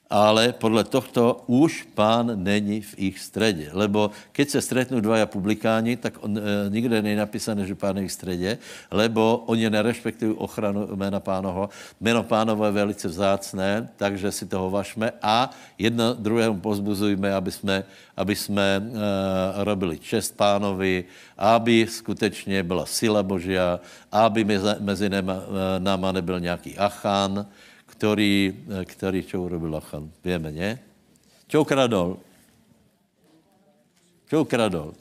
ale 0.10 0.58
podle 0.58 0.84
tohto 0.84 1.44
už 1.48 1.86
pán 1.94 2.44
není 2.44 2.82
v 2.82 2.94
ich 2.98 3.20
středě. 3.20 3.70
Lebo 3.74 4.12
keď 4.32 4.50
se 4.50 4.62
stretnou 4.62 5.00
dvaja 5.00 5.26
publikáni, 5.30 5.98
tak 6.02 6.18
on, 6.26 6.38
e, 6.38 6.42
nikde 6.70 7.02
není 7.02 7.16
napísané, 7.16 7.66
že 7.66 7.78
pán 7.78 7.98
je 7.98 8.08
v 8.08 8.12
středě, 8.12 8.58
lebo 8.92 9.44
oni 9.46 9.70
nerespektují 9.70 10.34
ochranu 10.34 10.90
jména 10.96 11.20
pánoho. 11.20 11.70
Jméno 12.02 12.24
pánovo 12.24 12.66
je 12.66 12.72
velice 12.72 13.08
vzácné, 13.08 13.90
takže 13.98 14.32
si 14.32 14.46
toho 14.50 14.70
vašme 14.70 15.14
a 15.22 15.54
jedno 15.78 16.14
druhému 16.18 16.60
pozbuzujme, 16.60 17.30
aby 17.34 17.52
jsme, 17.52 17.84
aby 18.18 18.36
jsme 18.36 18.66
e, 18.66 18.82
robili 19.64 20.00
čest 20.02 20.34
pánovi, 20.34 21.06
aby 21.38 21.86
skutečně 21.90 22.64
byla 22.64 22.86
sila 22.86 23.24
Božia, 23.24 23.80
aby 24.12 24.42
mezi, 24.42 24.74
mezi 24.80 25.10
nema, 25.10 25.38
e, 25.38 25.80
náma 25.80 26.12
nebyl 26.12 26.40
nějaký 26.40 26.78
achán, 26.78 27.46
který, 28.00 28.56
který 28.86 29.24
čo 29.28 29.44
urobil 29.44 29.76
Achan. 29.76 30.08
Víme, 30.24 30.56
ne? 30.56 30.80
Čo 31.52 31.68
ukradol? 31.68 32.16
Čo 34.32 34.48
ukradol? 34.48 34.96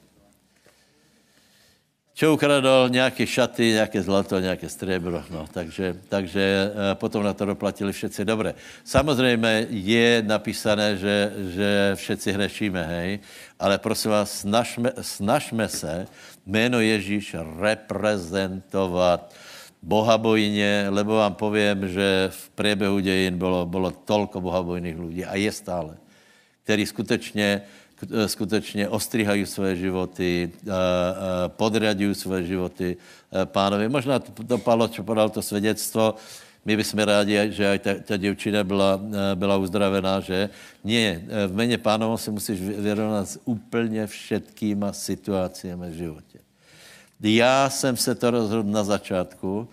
Čo 2.19 2.35
ukradol? 2.35 2.91
Nějaké 2.91 3.23
šaty, 3.23 3.79
nějaké 3.79 4.03
zlato, 4.03 4.35
nějaké 4.43 4.67
střebro. 4.67 5.23
No, 5.31 5.47
takže, 5.47 5.95
takže 6.11 6.43
eh, 6.43 6.95
potom 6.99 7.23
na 7.23 7.31
to 7.31 7.55
doplatili 7.55 7.95
všetci. 7.95 8.25
Dobré. 8.27 8.59
Samozřejmě 8.83 9.71
je 9.71 10.23
napísané, 10.27 10.97
že, 10.99 11.33
že 11.55 11.69
všetci 11.95 12.29
hrešíme, 12.33 12.83
hej, 12.83 13.23
ale 13.63 13.79
prosím 13.79 14.11
vás, 14.11 14.43
snažme, 14.43 14.91
snažme 14.99 15.69
se 15.69 16.07
jméno 16.47 16.81
Ježíš 16.83 17.37
reprezentovat 17.63 19.31
bohabojně, 19.83 20.87
lebo 20.91 21.15
vám 21.15 21.35
povím, 21.35 21.89
že 21.89 22.29
v 22.33 22.51
průběhu 22.51 22.99
dějin 22.99 23.39
bylo, 23.39 23.67
bylo 23.67 23.91
tolko 23.91 24.41
bohabojných 24.41 24.99
lidí 24.99 25.25
a 25.25 25.35
je 25.37 25.53
stále, 25.53 25.97
který 26.65 26.87
skutečně, 26.87 27.63
skutečně 28.27 28.89
ostrihají 28.89 29.47
své 29.47 29.77
životy, 29.77 30.51
eh, 30.53 30.71
eh, 30.71 31.49
podřadují 31.49 32.15
své 32.15 32.45
životy 32.45 32.97
eh, 32.97 33.47
pánovi. 33.47 33.89
Možná 33.89 34.19
to, 34.19 34.59
Palo, 34.59 34.89
čo 34.89 35.03
podal 35.03 35.31
to 35.31 35.43
svědectvo, 35.43 36.15
my 36.65 36.77
bychom 36.77 37.01
rádi, 37.01 37.33
že 37.49 37.65
aj 37.65 37.79
ta, 37.79 37.93
ta 38.05 38.15
děvčina 38.21 38.61
byla, 38.61 39.01
byla 39.35 39.57
uzdravená, 39.57 40.21
že 40.21 40.53
nie, 40.85 41.25
v 41.49 41.55
méně 41.55 41.79
pánovo 41.81 42.19
si 42.19 42.29
musíš 42.29 42.61
vyrovnat 42.61 43.25
s 43.29 43.41
úplně 43.49 44.05
všetkýma 44.05 44.93
situacemi 44.93 45.89
v 45.89 45.95
životě. 45.95 46.28
Já 47.23 47.71
jsem 47.71 47.97
se 47.97 48.15
to 48.15 48.31
rozhodl 48.31 48.71
na 48.71 48.85
začátku. 48.85 49.69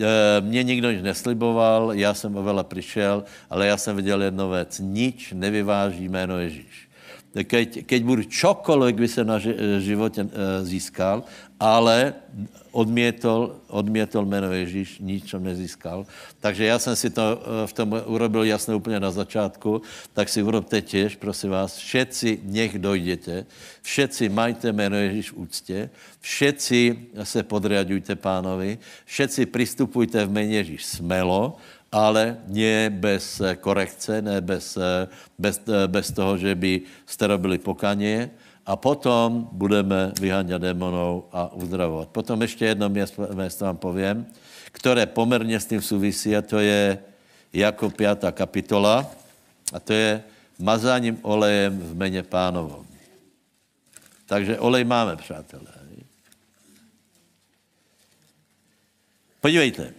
E, 0.00 0.40
mě 0.40 0.62
nikdo 0.62 0.90
nic 0.90 1.02
nesliboval, 1.02 1.92
já 1.94 2.14
jsem 2.14 2.36
o 2.36 2.42
vele 2.42 2.64
přišel, 2.64 3.24
ale 3.50 3.66
já 3.66 3.76
jsem 3.76 3.96
viděl 3.96 4.22
jednu 4.22 4.50
věc. 4.50 4.80
Nič 4.84 5.32
nevyváží 5.32 6.08
jméno 6.08 6.38
Ježíš. 6.38 6.88
Keď, 7.44 7.86
keď 7.86 8.02
budu 8.02 8.22
čokoliv 8.22 8.96
by 8.96 9.08
se 9.08 9.24
na 9.24 9.38
životě 9.78 10.28
e, 10.32 10.64
získal, 10.64 11.22
ale 11.60 12.14
odmětol, 12.72 13.56
odmětol 13.68 14.26
jméno 14.26 14.52
Ježíš, 14.52 14.98
nič 14.98 15.34
nezískal. 15.38 16.06
Takže 16.40 16.64
já 16.64 16.78
jsem 16.78 16.96
si 16.96 17.10
to 17.10 17.22
eh, 17.22 17.66
v 17.66 17.72
tom 17.72 18.02
urobil 18.06 18.44
jasně 18.44 18.74
úplně 18.74 19.00
na 19.00 19.10
začátku, 19.10 19.82
tak 20.12 20.28
si 20.28 20.42
urobte 20.42 20.82
těž, 20.82 21.16
prosím 21.16 21.50
vás, 21.50 21.76
všetci 21.76 22.40
nech 22.44 22.78
dojdete, 22.78 23.46
všetci 23.82 24.28
majte 24.28 24.72
jméno 24.72 24.96
Ježíš 24.96 25.30
v 25.30 25.36
úctě, 25.36 25.90
všetci 26.20 26.96
se 27.22 27.42
podriadujte 27.42 28.16
pánovi, 28.16 28.78
všetci 29.04 29.46
přistupujte 29.46 30.24
v 30.26 30.30
jméně 30.30 30.56
Ježíš 30.56 30.84
smelo, 30.84 31.56
ale 31.92 32.38
ne 32.46 32.90
bez 32.90 33.42
korekce, 33.60 34.22
ne 34.22 34.40
bez, 34.40 34.76
eh, 34.76 35.08
bez, 35.38 35.60
eh, 35.68 35.88
bez 35.88 36.12
toho, 36.12 36.38
že 36.38 36.54
by 36.54 36.80
jste 37.06 37.26
robili 37.26 37.58
pokanie, 37.58 38.30
a 38.70 38.76
potom 38.78 39.50
budeme 39.52 40.14
vyháňat 40.20 40.62
démonů 40.62 41.24
a 41.32 41.52
uzdravovat. 41.52 42.08
Potom 42.08 42.42
ještě 42.42 42.64
jedno 42.64 42.88
město, 42.88 43.26
město 43.34 43.64
vám 43.64 43.76
povím, 43.76 44.26
které 44.72 45.06
poměrně 45.06 45.60
s 45.60 45.66
tím 45.66 45.82
souvisí, 45.82 46.36
a 46.36 46.42
to 46.42 46.58
je 46.58 46.98
jako 47.52 47.90
pátá 47.90 48.30
kapitola, 48.30 49.10
a 49.72 49.80
to 49.80 49.92
je 49.92 50.22
mazáním 50.58 51.18
olejem 51.22 51.78
v 51.78 51.96
meně 51.96 52.22
pánovom. 52.22 52.86
Takže 54.26 54.58
olej 54.58 54.84
máme, 54.84 55.16
přátelé. 55.16 55.74
Podívejte. 59.40 59.94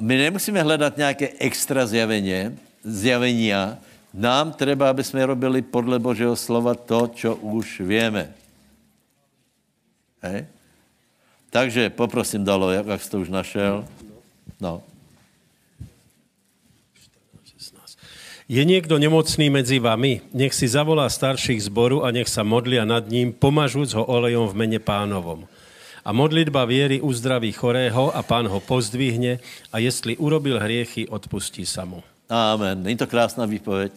My 0.00 0.16
nemusíme 0.16 0.62
hledat 0.62 0.96
nějaké 0.96 1.28
extra 1.38 1.86
zjavení, 1.86 2.58
zjavenia. 2.84 3.78
Nám 4.12 4.52
treba, 4.52 4.90
aby 4.90 5.04
jsme 5.04 5.26
robili 5.26 5.62
podle 5.62 5.98
Božího 5.98 6.36
slova 6.36 6.74
to, 6.74 7.08
co 7.08 7.36
už 7.36 7.80
víme. 7.80 8.34
Hej? 10.22 10.46
Takže 11.50 11.90
poprosím 11.90 12.44
Dalo, 12.44 12.70
jak, 12.70 12.86
jak 12.86 13.02
jsi 13.02 13.10
to 13.10 13.20
už 13.20 13.28
našel. 13.28 13.84
No. 14.60 14.82
Je 18.48 18.64
někdo 18.64 18.98
nemocný 18.98 19.50
mezi 19.50 19.78
vami? 19.78 20.20
Nech 20.36 20.52
si 20.52 20.68
zavolá 20.68 21.08
starších 21.08 21.72
zboru 21.72 22.04
a 22.04 22.12
nech 22.12 22.28
sa 22.28 22.44
modlia 22.44 22.84
nad 22.84 23.00
ním, 23.08 23.32
pomažúc 23.32 23.96
ho 23.96 24.04
olejom 24.04 24.44
v 24.52 24.54
mene 24.54 24.76
pánovom. 24.76 25.48
A 26.04 26.12
modlitba 26.12 26.68
věry 26.68 27.00
uzdraví 27.00 27.48
chorého 27.52 28.12
a 28.12 28.20
pán 28.20 28.44
ho 28.52 28.60
pozdvihne 28.60 29.40
a 29.72 29.80
jestli 29.80 30.20
urobil 30.20 30.60
hriechy, 30.60 31.08
odpustí 31.08 31.64
sa 31.64 31.88
mu. 31.88 32.04
Amen. 32.28 32.82
Není 32.82 32.96
to 32.96 33.06
krásná 33.06 33.46
výpověď? 33.46 33.92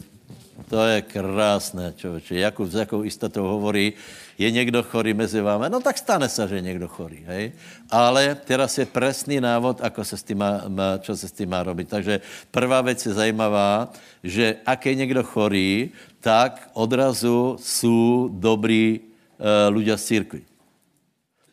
To 0.69 0.83
je 0.83 1.01
krásné, 1.01 1.93
člověče. 1.95 2.35
Jakub 2.35 2.67
s 2.69 2.75
jakou 2.75 3.03
istotou 3.03 3.43
hovorí, 3.43 3.93
je 4.37 4.51
někdo 4.51 4.83
chorý 4.83 5.13
mezi 5.13 5.41
vámi? 5.41 5.65
No 5.69 5.79
tak 5.79 5.97
stane 5.97 6.29
se, 6.29 6.47
že 6.47 6.55
je 6.55 6.61
někdo 6.61 6.87
chorý, 6.87 7.23
hej? 7.27 7.51
Ale 7.91 8.35
teraz 8.35 8.77
je 8.77 8.85
presný 8.85 9.39
návod, 9.39 9.81
ako 9.81 10.03
se 10.03 10.17
s 10.17 10.23
tím 10.23 10.37
má, 10.39 10.63
čo 10.99 11.15
se 11.15 11.27
s 11.27 11.31
tím 11.31 11.49
má 11.49 11.63
robiť. 11.63 11.87
Takže 11.89 12.13
prvá 12.51 12.81
věc 12.81 13.05
je 13.05 13.13
zajímavá, 13.13 13.91
že 14.23 14.55
ak 14.65 14.85
je 14.85 14.95
někdo 14.95 15.23
chorý, 15.23 15.91
tak 16.19 16.69
odrazu 16.73 17.57
jsou 17.59 18.29
dobrý 18.33 18.99
uh, 18.99 19.69
ľudia 19.69 19.97
z 19.97 20.03
církvy. 20.03 20.41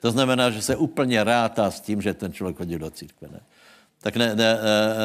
To 0.01 0.11
znamená, 0.11 0.51
že 0.51 0.63
se 0.63 0.77
úplně 0.77 1.25
rátá 1.25 1.71
s 1.71 1.81
tím, 1.81 2.03
že 2.03 2.15
ten 2.15 2.33
člověk 2.33 2.57
chodí 2.57 2.79
do 2.79 2.91
církve. 2.91 3.29
Ne? 3.31 3.41
Tak 4.03 4.17
ne, 4.17 4.35
ne, 4.35 4.59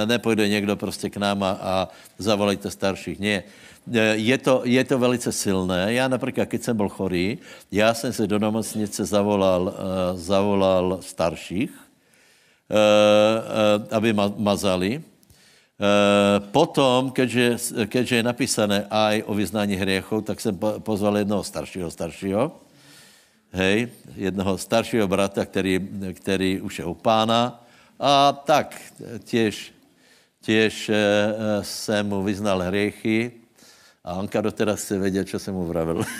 nepojde 0.05 0.49
někdo 0.49 0.75
prostě 0.75 1.09
k 1.09 1.17
nám 1.17 1.43
a, 1.43 1.49
a 1.49 1.89
zavolejte 2.17 2.71
starších. 2.71 3.19
Ne. 3.19 3.43
Je 4.17 4.37
to, 4.37 4.61
je 4.65 4.83
to 4.83 4.99
velice 4.99 5.31
silné. 5.31 5.93
Já 5.93 6.07
například, 6.07 6.49
když 6.49 6.61
jsem 6.61 6.77
byl 6.77 6.89
chorý, 6.89 7.37
já 7.71 7.93
jsem 7.93 8.13
se 8.13 8.27
do 8.27 8.39
nemocnice 8.39 9.05
zavolal, 9.05 9.73
zavolal 10.15 10.99
starších, 11.01 11.71
aby 13.91 14.13
ma, 14.13 14.33
mazali. 14.37 14.99
Potom, 16.51 17.13
keďže, 17.13 17.55
keďže 17.85 18.15
je 18.15 18.23
napísané 18.25 18.89
aj 18.89 19.23
o 19.29 19.33
vyznání 19.37 19.77
hriechov, 19.77 20.25
tak 20.25 20.41
jsem 20.41 20.57
pozval 20.81 21.21
jednoho 21.21 21.45
staršího 21.45 21.91
staršího, 21.91 22.51
hej, 23.53 23.87
jednoho 24.17 24.57
staršího 24.57 25.07
brata, 25.07 25.45
který, 25.45 25.79
který 26.13 26.61
už 26.61 26.79
je 26.79 26.85
u 26.85 26.93
pána, 26.97 27.61
a 27.99 28.31
tak 28.31 28.75
těž, 29.23 29.73
těž 30.41 30.89
e, 30.89 30.95
jsem 31.61 32.07
mu 32.07 32.23
vyznal 32.23 32.61
hriechy 32.61 33.31
a 34.03 34.11
Anka 34.11 34.41
doteraz 34.41 34.79
chce 34.79 34.99
vědět, 34.99 35.29
co 35.29 35.39
jsem 35.39 35.53
mu 35.53 35.65
vravil. 35.65 36.03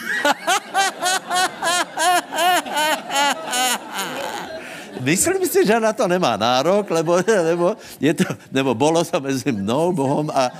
Myslím 5.02 5.46
si, 5.46 5.66
že 5.66 5.80
na 5.80 5.94
to 5.94 6.08
nemá 6.08 6.38
nárok, 6.38 6.90
lebo, 6.90 7.18
nebo, 7.44 7.78
je 8.00 8.14
to, 8.14 8.24
nebo 8.52 8.76
bolo 8.76 9.06
to 9.06 9.20
mezi 9.20 9.52
mnou, 9.52 9.94
Bohom 9.94 10.30
a... 10.34 10.52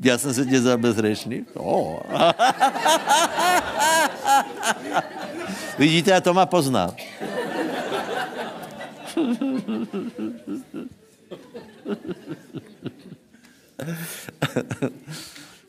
Já 0.00 0.18
jsem 0.18 0.34
se 0.34 0.46
tě 0.46 0.60
za 0.60 0.76
bezřešný? 0.76 1.46
Oh. 1.54 2.00
Vidíte, 5.78 6.14
a 6.14 6.20
to 6.20 6.34
má 6.34 6.46
poznat. 6.46 6.94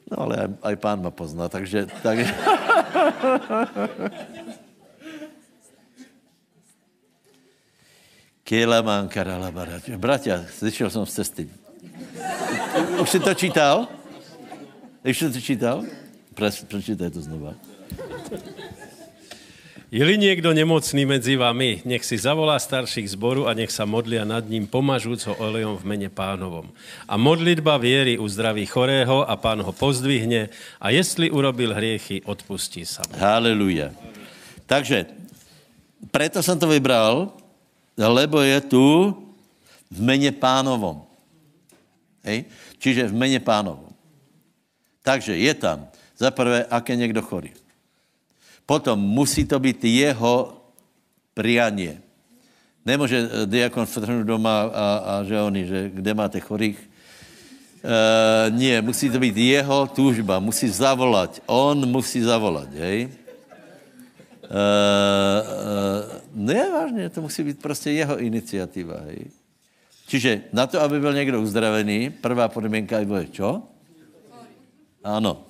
No 0.10 0.26
ale 0.26 0.36
aj, 0.41 0.50
aj 0.64 0.76
pán 0.82 0.97
ma 1.06 1.14
pozná, 1.14 1.45
takže... 1.50 1.86
takže... 2.02 2.34
Kila 8.43 8.82
karala 9.14 9.54
barat. 9.54 9.86
Bratia, 10.02 10.41
slyšel 10.50 10.89
jsem 10.89 11.06
z 11.06 11.14
cesty. 11.14 11.50
Už 13.02 13.10
jsi 13.10 13.20
to 13.20 13.34
čítal? 13.34 13.88
Už 15.06 15.18
jsi 15.18 15.32
to 15.32 15.41
čítal? 15.41 15.84
Prečítaj 16.68 17.10
to 17.10 17.22
znova. 17.22 17.54
Je-li 19.90 20.18
někdo 20.18 20.54
nemocný 20.54 21.06
mezi 21.06 21.34
vami, 21.34 21.82
nech 21.82 22.06
si 22.06 22.14
zavolá 22.14 22.62
starších 22.62 23.10
zboru 23.10 23.50
a 23.50 23.58
nech 23.58 23.74
sa 23.74 23.90
modlia 23.90 24.22
nad 24.22 24.46
ním, 24.46 24.70
pomažúc 24.70 25.26
ho 25.26 25.34
olejom 25.42 25.82
v 25.82 25.88
mene 25.90 26.10
pánovom. 26.14 26.70
A 27.10 27.18
modlitba 27.18 27.74
věry 27.82 28.22
uzdraví 28.22 28.70
chorého 28.70 29.26
a 29.26 29.34
pán 29.34 29.66
ho 29.66 29.74
pozdvihne 29.74 30.54
a 30.78 30.94
jestli 30.94 31.34
urobil 31.34 31.74
hriechy, 31.74 32.22
odpustí 32.22 32.86
sa 32.86 33.02
mu. 33.10 33.18
Haleluja. 33.18 33.90
Takže, 34.70 35.10
preto 36.14 36.46
jsem 36.46 36.60
to 36.62 36.70
vybral, 36.70 37.34
lebo 37.98 38.46
je 38.46 38.62
tu 38.62 38.86
v 39.90 40.00
mene 40.06 40.30
pánovom. 40.30 41.02
Hej? 42.22 42.46
Čiže 42.78 43.10
v 43.10 43.18
mene 43.18 43.42
pánovom. 43.42 43.90
Takže 45.02 45.34
je 45.34 45.54
tam, 45.58 45.90
za 46.14 46.30
prvé, 46.30 46.62
ak 46.70 46.86
je 46.94 46.96
někdo 46.96 47.26
chorý. 47.26 47.58
Potom 48.70 49.01
musí 49.01 49.49
to 49.49 49.57
být 49.57 49.82
jeho 49.82 50.61
prianie. 51.34 51.97
Nemůže 52.86 53.17
eh, 53.17 53.45
diakon 53.49 53.86
vtrhnout 53.86 54.30
doma 54.30 54.70
a, 54.70 54.86
a 54.97 55.13
že 55.26 55.41
oni, 55.41 55.65
že 55.65 55.89
kde 55.89 56.13
máte 56.13 56.38
chorých. 56.38 56.78
E, 57.80 58.51
nie, 58.51 58.82
musí 58.82 59.09
to 59.09 59.20
být 59.20 59.38
jeho 59.38 59.88
túžba, 59.88 60.39
musí 60.43 60.67
zavolat. 60.67 61.39
On 61.47 61.80
musí 61.88 62.20
zavolat, 62.20 62.67
hej. 62.76 63.07
E, 63.07 63.07
e, 63.07 64.61
ne, 66.36 66.72
vážně, 66.72 67.09
to 67.09 67.22
musí 67.22 67.43
být 67.43 67.61
prostě 67.61 67.91
jeho 67.91 68.20
iniciativa, 68.20 68.99
hej. 69.07 69.32
Čiže 70.07 70.41
na 70.53 70.67
to, 70.67 70.82
aby 70.82 70.99
byl 70.99 71.13
někdo 71.13 71.41
uzdravený, 71.41 72.09
prvá 72.09 72.47
podmínka 72.51 72.99
je 72.99 73.28
čo? 73.32 73.63
Ano. 75.03 75.45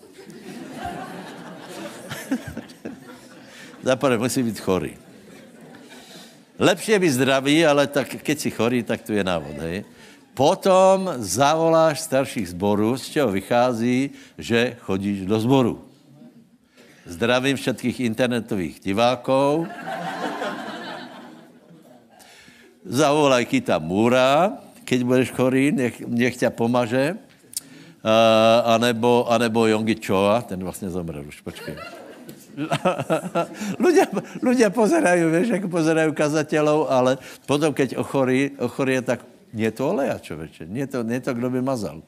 Zaprvé 3.83 4.17
musí 4.17 4.43
být 4.43 4.59
chorý. 4.59 4.93
Lepší 6.59 6.91
je 6.91 6.99
být 6.99 7.15
zdravý, 7.15 7.65
ale 7.65 7.87
tak, 7.87 8.19
keď 8.19 8.37
si 8.39 8.51
chorý, 8.51 8.83
tak 8.83 9.01
tu 9.01 9.15
je 9.15 9.23
návod. 9.23 9.55
Hej? 9.63 9.87
Potom 10.35 11.07
zavoláš 11.23 12.03
starších 12.03 12.51
zborů, 12.51 12.99
z 12.99 13.05
čeho 13.09 13.31
vychází, 13.31 14.11
že 14.35 14.75
chodíš 14.83 15.23
do 15.23 15.39
zboru. 15.39 15.79
Zdravím 17.07 17.55
všetkých 17.55 17.99
internetových 18.11 18.79
divákov. 18.83 19.71
Zavolaj 22.83 23.47
Kita 23.47 23.79
Múra, 23.79 24.59
keď 24.83 24.99
budeš 25.03 25.29
chorý, 25.31 25.71
nech, 25.71 25.99
nech 26.03 26.35
ťa 26.35 26.51
pomaže. 26.51 27.15
Uh, 27.99 28.79
anebo, 28.79 29.27
anebo 29.27 29.67
Jongi 29.67 29.99
Choa, 29.99 30.41
ten 30.41 30.59
vlastně 30.63 30.89
zomrel 30.89 31.27
už, 31.27 31.41
počkej 31.41 31.75
ľudia, 33.83 34.05
ľudia 34.43 34.69
pozerajú, 34.69 35.31
vieš, 35.31 35.47
ako 35.55 35.67
pozerajú 35.71 36.11
kazateľov, 36.11 36.91
ale 36.91 37.17
potom, 37.47 37.71
keď 37.71 37.95
ochorí, 37.95 38.55
ochorie, 38.59 38.99
tak 38.99 39.23
nie 39.53 39.69
to 39.71 39.95
oleja, 39.95 40.19
čoveče. 40.21 40.69
Nie 40.69 40.85
to, 40.85 41.01
nie 41.01 41.17
to, 41.23 41.33
kdo 41.33 41.49
by 41.49 41.59
mazal. 41.63 42.05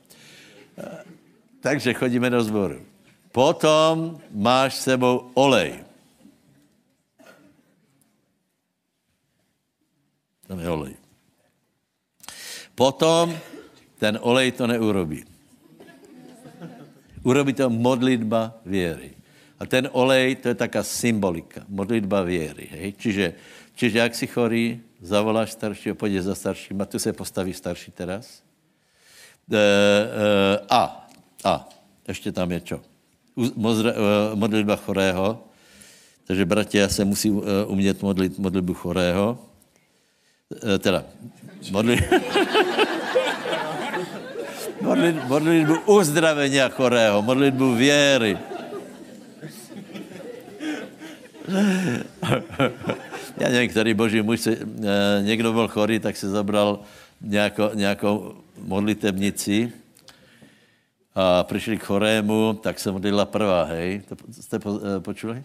Takže 1.62 1.94
chodíme 1.94 2.30
do 2.30 2.42
zboru. 2.42 2.82
Potom 3.32 4.20
máš 4.34 4.82
s 4.82 4.92
sebou 4.92 5.32
olej. 5.38 5.80
Tam 10.50 10.60
je 10.60 10.68
olej. 10.68 10.96
Potom 12.76 13.32
ten 14.02 14.20
olej 14.20 14.52
to 14.58 14.68
neurobí. 14.68 15.24
Urobí 17.22 17.54
to 17.54 17.70
modlitba 17.70 18.58
věry. 18.66 19.21
A 19.62 19.66
ten 19.70 19.86
olej, 19.94 20.42
to 20.42 20.50
je 20.50 20.58
taká 20.58 20.82
symbolika, 20.82 21.62
modlitba 21.70 22.26
věry. 22.26 22.66
Hej? 22.74 22.98
Čiže, 22.98 23.26
čiže 23.78 23.98
jak 24.00 24.16
si 24.18 24.26
chorý, 24.26 24.82
zavoláš 25.02 25.54
staršího, 25.54 25.94
půjdeš 25.96 26.24
za 26.24 26.36
starším 26.36 26.82
a 26.82 26.86
tu 26.86 27.00
se 27.00 27.14
postaví 27.14 27.54
starší 27.54 27.92
teraz. 27.94 28.42
E, 29.54 29.58
e, 29.58 30.60
a, 30.70 31.08
a, 31.46 31.70
ještě 32.08 32.32
tam 32.32 32.52
je 32.52 32.62
čo? 32.62 32.82
Mozre, 33.56 33.94
e, 33.94 33.96
modlitba 34.36 34.76
chorého. 34.76 35.44
Takže, 36.26 36.46
bratia, 36.46 36.90
se 36.90 37.06
musí 37.06 37.30
e, 37.30 37.66
umět 37.66 38.02
modlit 38.02 38.40
modlitbu 38.40 38.74
chorého. 38.74 39.38
E, 40.74 40.78
teda, 40.80 41.06
modlit... 41.72 42.02
modlit, 44.82 45.16
modlitbu 45.28 45.76
uzdravení 45.86 46.60
chorého, 46.74 47.22
modlitbu 47.22 47.76
věry. 47.76 48.38
Já 53.38 53.50
nevím, 53.50 53.70
který 53.70 53.94
boží 53.94 54.22
muž, 54.22 54.40
se, 54.40 54.52
e, 54.52 54.58
někdo 55.22 55.54
byl 55.54 55.68
chorý, 55.68 56.00
tak 56.00 56.18
se 56.18 56.30
zabral 56.30 56.80
nějakou, 57.22 57.70
nějakou 57.74 58.36
modlitebnici 58.58 59.72
a 61.16 61.44
přišli 61.44 61.78
k 61.78 61.84
chorému, 61.84 62.54
tak 62.54 62.80
se 62.80 62.92
modlila 62.92 63.26
prvá, 63.26 63.64
hej. 63.64 64.02
To 64.10 64.16
jste 64.32 64.60
po, 64.60 64.80
e, 64.98 65.00
počuli? 65.00 65.44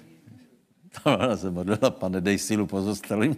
Ona 1.04 1.36
se 1.36 1.50
modlila, 1.50 1.90
pane, 1.90 2.20
dej 2.20 2.38
sílu 2.38 2.66
pozostalým. 2.66 3.36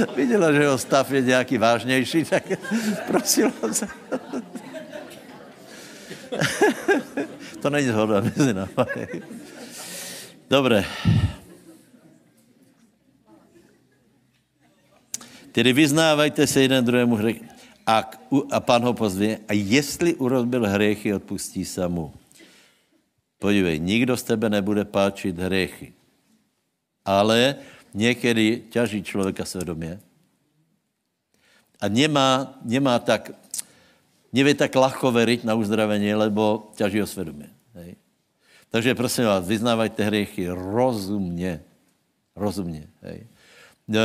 Viděla, 0.16 0.52
že 0.52 0.58
jeho 0.58 0.78
stav 0.78 1.10
je 1.10 1.22
nějaký 1.22 1.58
vážnější, 1.58 2.24
tak 2.24 2.42
prosila 3.06 3.52
se. 3.72 3.88
to 7.62 7.70
není 7.70 7.88
zhoda 7.88 8.20
mezi 8.20 8.54
námi. 8.54 9.22
Dobré. 10.50 10.84
Tedy 15.52 15.72
vyznávajte 15.72 16.46
se 16.46 16.62
jeden 16.62 16.84
druhému 16.84 17.14
hřech. 17.16 17.36
A, 17.86 18.10
a 18.50 18.60
pán 18.60 18.82
ho 18.82 18.94
pozve, 18.94 19.38
a 19.48 19.52
jestli 19.52 20.14
urobil 20.14 20.66
hřechy, 20.66 21.14
odpustí 21.14 21.64
se 21.64 21.88
mu. 21.88 22.14
Podívej, 23.38 23.80
nikdo 23.80 24.16
z 24.16 24.22
tebe 24.22 24.50
nebude 24.50 24.84
páčit 24.84 25.38
hřechy. 25.38 25.92
Ale 27.04 27.56
někdy 27.94 28.62
ťaží 28.70 29.02
člověka 29.02 29.44
svědomě 29.44 30.00
a 31.80 31.88
nemá, 31.88 32.58
nemá 32.62 32.98
tak, 32.98 33.30
nevě 34.32 34.54
tak 34.54 34.74
ľahko 34.74 35.10
veriť 35.10 35.44
na 35.44 35.54
uzdravení, 35.54 36.14
lebo 36.14 36.70
ťaží 36.76 37.00
ho 37.00 37.06
svědomě. 37.06 37.50
Hej. 37.74 37.96
Takže 38.70 38.94
prosím 38.94 39.24
vás, 39.24 39.48
vyznávajte 39.48 40.04
hriechy 40.04 40.48
rozumně. 40.48 41.60
Rozumně. 42.36 42.86
Hej. 43.02 43.26
E, 43.90 43.98
e, 43.98 44.02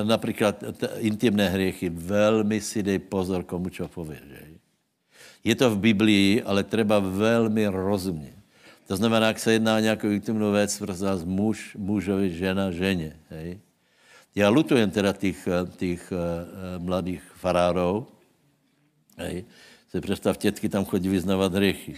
e 0.00 0.04
například 0.04 0.64
intimné 0.98 1.48
hriechy, 1.48 1.88
velmi 1.88 2.60
si 2.60 2.82
dej 2.82 2.98
pozor, 2.98 3.44
komu 3.44 3.68
čo 3.68 3.88
pověš. 3.88 4.20
Hej. 4.40 4.52
Je 5.44 5.54
to 5.54 5.70
v 5.70 5.78
Biblii, 5.78 6.42
ale 6.42 6.64
třeba 6.64 6.98
velmi 6.98 7.66
rozumně. 7.66 8.32
To 8.86 8.96
znamená, 8.96 9.26
jak 9.26 9.38
se 9.38 9.52
jedná 9.52 9.76
o 9.76 9.78
nějakou 9.78 10.08
intimnou 10.08 10.52
věc, 10.52 10.78
prosím 10.78 11.06
vás, 11.06 11.24
muž, 11.24 11.76
mužovi, 11.78 12.30
žena, 12.30 12.70
ženě. 12.70 13.16
Hej. 13.30 13.60
Já 14.34 14.48
lutujem 14.48 14.90
teda 14.90 15.12
těch, 15.12 15.48
těch 15.76 16.12
uh, 16.12 16.82
mladých 16.82 17.22
farárov. 17.34 18.04
Hej. 19.20 19.44
Se 19.90 20.00
představ, 20.00 20.36
tětky 20.36 20.68
tam 20.68 20.84
chodí 20.84 21.08
vyznávat 21.08 21.54
hriechy. 21.54 21.96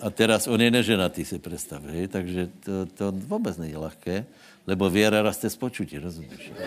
A 0.00 0.10
teraz 0.10 0.46
on 0.46 0.60
je 0.60 0.70
neženatý, 0.70 1.24
si 1.24 1.38
představ, 1.38 1.82
hej? 1.84 2.08
takže 2.08 2.48
to, 2.64 2.86
to 2.86 3.12
vůbec 3.12 3.56
není 3.56 3.76
lehké, 3.76 4.26
lebo 4.66 4.90
věra 4.90 5.22
raste 5.22 5.50
z 5.50 5.56
počutí, 5.56 5.98
rozumíš? 5.98 6.52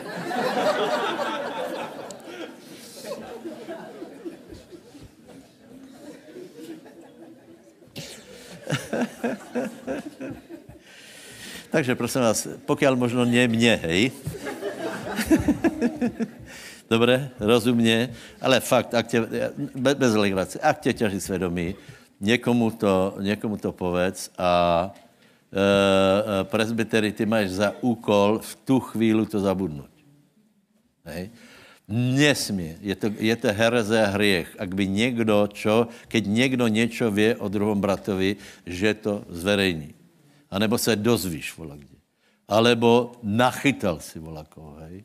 Takže 11.69 11.95
prosím 11.95 12.21
vás, 12.21 12.47
pokud 12.65 12.95
možno 12.95 13.25
ne 13.25 13.47
mě, 13.47 13.75
hej? 13.75 14.11
Dobre, 16.89 17.29
rozumně, 17.39 18.15
ale 18.41 18.59
fakt, 18.59 18.93
ak 18.93 19.07
tě, 19.07 19.27
bez, 19.75 20.13
legrace, 20.15 20.59
ak 20.59 20.79
tě 20.79 20.93
ťaží 20.93 21.19
svědomí, 21.19 21.75
někomu 22.19 22.71
to, 22.71 23.15
někomu 23.19 23.57
to 23.57 23.71
povedz 23.71 24.31
a 24.38 24.51
e, 25.51 25.59
e, 25.59 26.43
presbytery, 26.43 27.11
ty 27.11 27.25
máš 27.25 27.49
za 27.49 27.73
úkol 27.81 28.39
v 28.39 28.51
tu 28.55 28.79
chvíli 28.79 29.25
to 29.25 29.39
zabudnout. 29.39 29.91
Hej? 31.05 31.29
Nesmí. 31.88 32.75
Je 32.83 32.95
to, 32.95 33.07
je 33.15 33.35
to 33.35 33.47
hereze 33.47 33.95
a 33.95 34.11
hriech. 34.11 34.55
Ak 34.59 34.75
by 34.75 34.88
někdo, 34.88 35.47
čo, 35.47 35.88
keď 36.07 36.23
někdo 36.27 36.67
něco 36.67 37.11
vě 37.11 37.35
o 37.35 37.47
druhom 37.47 37.81
bratovi, 37.81 38.35
že 38.65 38.93
to 38.93 39.23
zverejní. 39.29 39.95
A 40.51 40.59
nebo 40.59 40.77
se 40.77 40.95
dozvíš 40.95 41.57
volakde. 41.57 41.95
Alebo 42.47 43.11
nachytal 43.23 43.99
si 43.99 44.19
volakoho, 44.19 44.79
hej. 44.88 45.03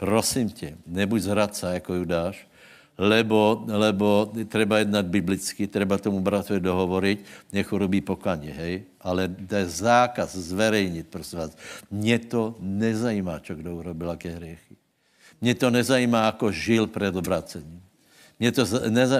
Prosím 0.00 0.48
tě, 0.48 0.80
nebuď 0.86 1.28
zhradca 1.28 1.76
jako 1.76 1.94
Judáš, 1.94 2.48
lebo, 2.96 3.64
lebo 3.68 4.32
treba 4.48 4.80
jednat 4.80 5.04
biblicky, 5.12 5.68
treba 5.68 6.00
tomu 6.00 6.24
bratovi 6.24 6.60
dohovoriť, 6.60 7.18
nech 7.52 7.68
urobí 7.68 8.00
pokaně, 8.00 8.48
hej. 8.48 8.88
Ale 9.00 9.28
je 9.28 9.66
zákaz 9.68 10.36
zverejnit, 10.36 11.08
prosím 11.12 11.38
vás. 11.38 11.52
Mě 11.92 12.18
to 12.18 12.56
nezajímá, 12.60 13.44
čo 13.44 13.52
kdo 13.54 13.76
urobil, 13.76 14.16
jaké 14.16 14.30
hriechy. 14.40 14.76
Mě 15.40 15.54
to 15.54 15.68
nezajímá, 15.70 16.32
jako 16.32 16.52
žil 16.52 16.86
před 16.88 17.16
obracením. 17.16 17.80
Mě 18.40 18.52
to 18.52 18.64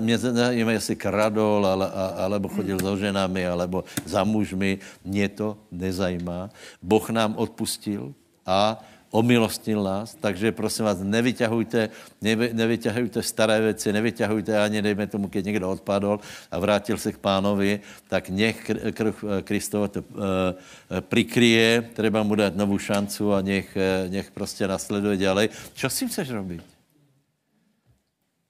nezajímá, 0.00 0.72
jestli 0.72 0.96
kradol, 0.96 1.66
ale, 1.66 1.92
alebo 1.92 2.48
chodil 2.48 2.80
za 2.80 2.96
ženami, 2.96 3.46
alebo 3.46 3.84
za 4.04 4.24
mužmi. 4.24 4.80
Mě 5.04 5.28
to 5.28 5.56
nezajímá. 5.72 6.48
Boh 6.80 7.04
nám 7.10 7.36
odpustil 7.36 8.16
a 8.48 8.80
omilostnil 9.10 9.82
nás, 9.82 10.14
takže 10.14 10.54
prosím 10.54 10.84
vás, 10.86 11.02
nevyťahujte, 11.02 11.90
nevy, 12.22 12.54
nevyťahujte 12.54 13.22
staré 13.22 13.60
věci, 13.60 13.92
nevyťahujte 13.92 14.54
ani, 14.54 14.82
dejme 14.82 15.06
tomu, 15.06 15.28
keď 15.28 15.44
někdo 15.44 15.70
odpadl 15.70 16.20
a 16.50 16.58
vrátil 16.58 16.98
se 16.98 17.12
k 17.12 17.18
pánovi, 17.18 17.80
tak 18.08 18.30
nech 18.30 18.70
krv 18.94 19.14
Kristova 19.42 19.88
to 19.88 20.00
uh, 20.00 20.54
prikryje, 21.00 21.90
treba 21.94 22.22
mu 22.22 22.34
dát 22.34 22.56
novou 22.56 22.78
šancu 22.78 23.34
a 23.34 23.42
nech, 23.42 23.76
eh, 23.76 24.08
nech 24.08 24.30
prostě 24.30 24.68
nasleduje 24.68 25.16
dělej. 25.16 25.48
Čo 25.74 25.90
s 25.90 25.98
tím 25.98 26.08
chceš 26.08 26.30
robit? 26.30 26.62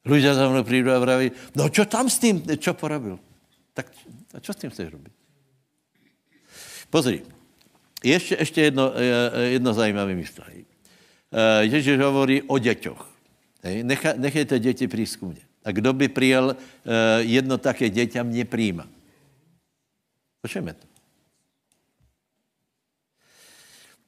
Ľudia 0.00 0.32
za 0.34 0.48
mnou 0.48 0.64
přijdou 0.64 0.96
a 0.96 0.98
vraví, 0.98 1.32
no 1.56 1.68
čo 1.68 1.84
tam 1.84 2.08
s 2.08 2.18
tím, 2.18 2.40
čo 2.56 2.72
porobil? 2.74 3.20
Tak 3.76 3.86
a 4.34 4.40
čo 4.40 4.52
s 4.52 4.56
tím 4.56 4.70
chceš 4.70 4.92
robit? 4.92 5.12
Pozri, 6.90 7.22
ještě, 8.04 8.36
ještě 8.38 8.60
jedno, 8.60 8.92
jedno 9.44 9.74
zajímavé 9.74 10.14
místo. 10.14 10.42
Ježíš 11.60 11.98
hovorí 11.98 12.42
o 12.42 12.58
děťoch. 12.58 13.12
Necha, 13.82 14.12
nechejte 14.16 14.58
děti 14.58 14.88
přijít 14.88 15.16
ku 15.16 15.26
mně. 15.26 15.40
A 15.64 15.70
kdo 15.72 15.92
by 15.92 16.08
přijel 16.08 16.56
jedno 17.18 17.58
také 17.58 17.90
děťa, 17.90 18.22
mě 18.22 18.44
přijíma. 18.44 18.88
Počujeme 20.40 20.72
to. 20.74 20.86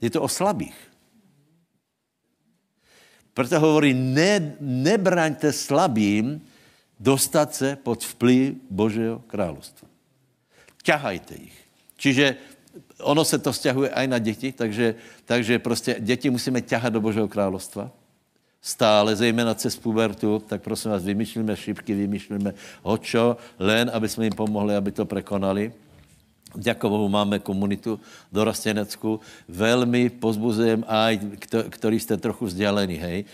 Je 0.01 0.11
to 0.11 0.23
o 0.23 0.29
slabých. 0.29 0.77
Proto 3.35 3.61
hovorí, 3.61 3.95
ne, 3.95 4.57
nebraňte 4.61 5.53
slabým 5.53 6.49
dostat 7.01 7.55
se 7.55 7.77
pod 7.77 8.05
vplyv 8.05 8.55
Božího 8.71 9.19
královstva. 9.19 9.89
Ťahajte 10.83 11.35
jich. 11.35 11.59
Čiže 11.97 12.37
ono 13.03 13.25
se 13.25 13.39
to 13.39 13.53
vzťahuje 13.53 13.91
aj 13.91 14.07
na 14.09 14.19
děti, 14.19 14.53
takže, 14.53 14.95
takže 15.25 15.59
prostě 15.59 15.97
děti 16.01 16.31
musíme 16.31 16.61
ťahat 16.61 16.93
do 16.93 17.01
Božího 17.01 17.29
královstva. 17.29 17.91
Stále, 18.63 19.17
zejména 19.17 19.55
cez 19.55 19.77
pubertu, 19.77 20.43
tak 20.47 20.63
prosím 20.63 20.91
vás, 20.91 21.05
vymýšlíme 21.05 21.57
šipky, 21.57 21.95
vymýšlíme 21.95 22.55
hočo, 22.83 23.37
len, 23.59 23.91
aby 23.95 24.09
jsme 24.09 24.25
jim 24.25 24.33
pomohli, 24.33 24.77
aby 24.77 24.93
to 24.93 25.05
prekonali. 25.05 25.73
Ďakovohu 26.55 27.09
máme 27.09 27.39
komunitu 27.39 28.01
dorastenecku. 28.33 29.21
Velmi 29.49 30.11
pozbuzujem 30.11 30.85
aj, 30.89 31.21
který 31.71 32.01
jste 32.01 32.17
trochu 32.17 32.47
vzdělení, 32.47 32.95
hej. 32.95 33.25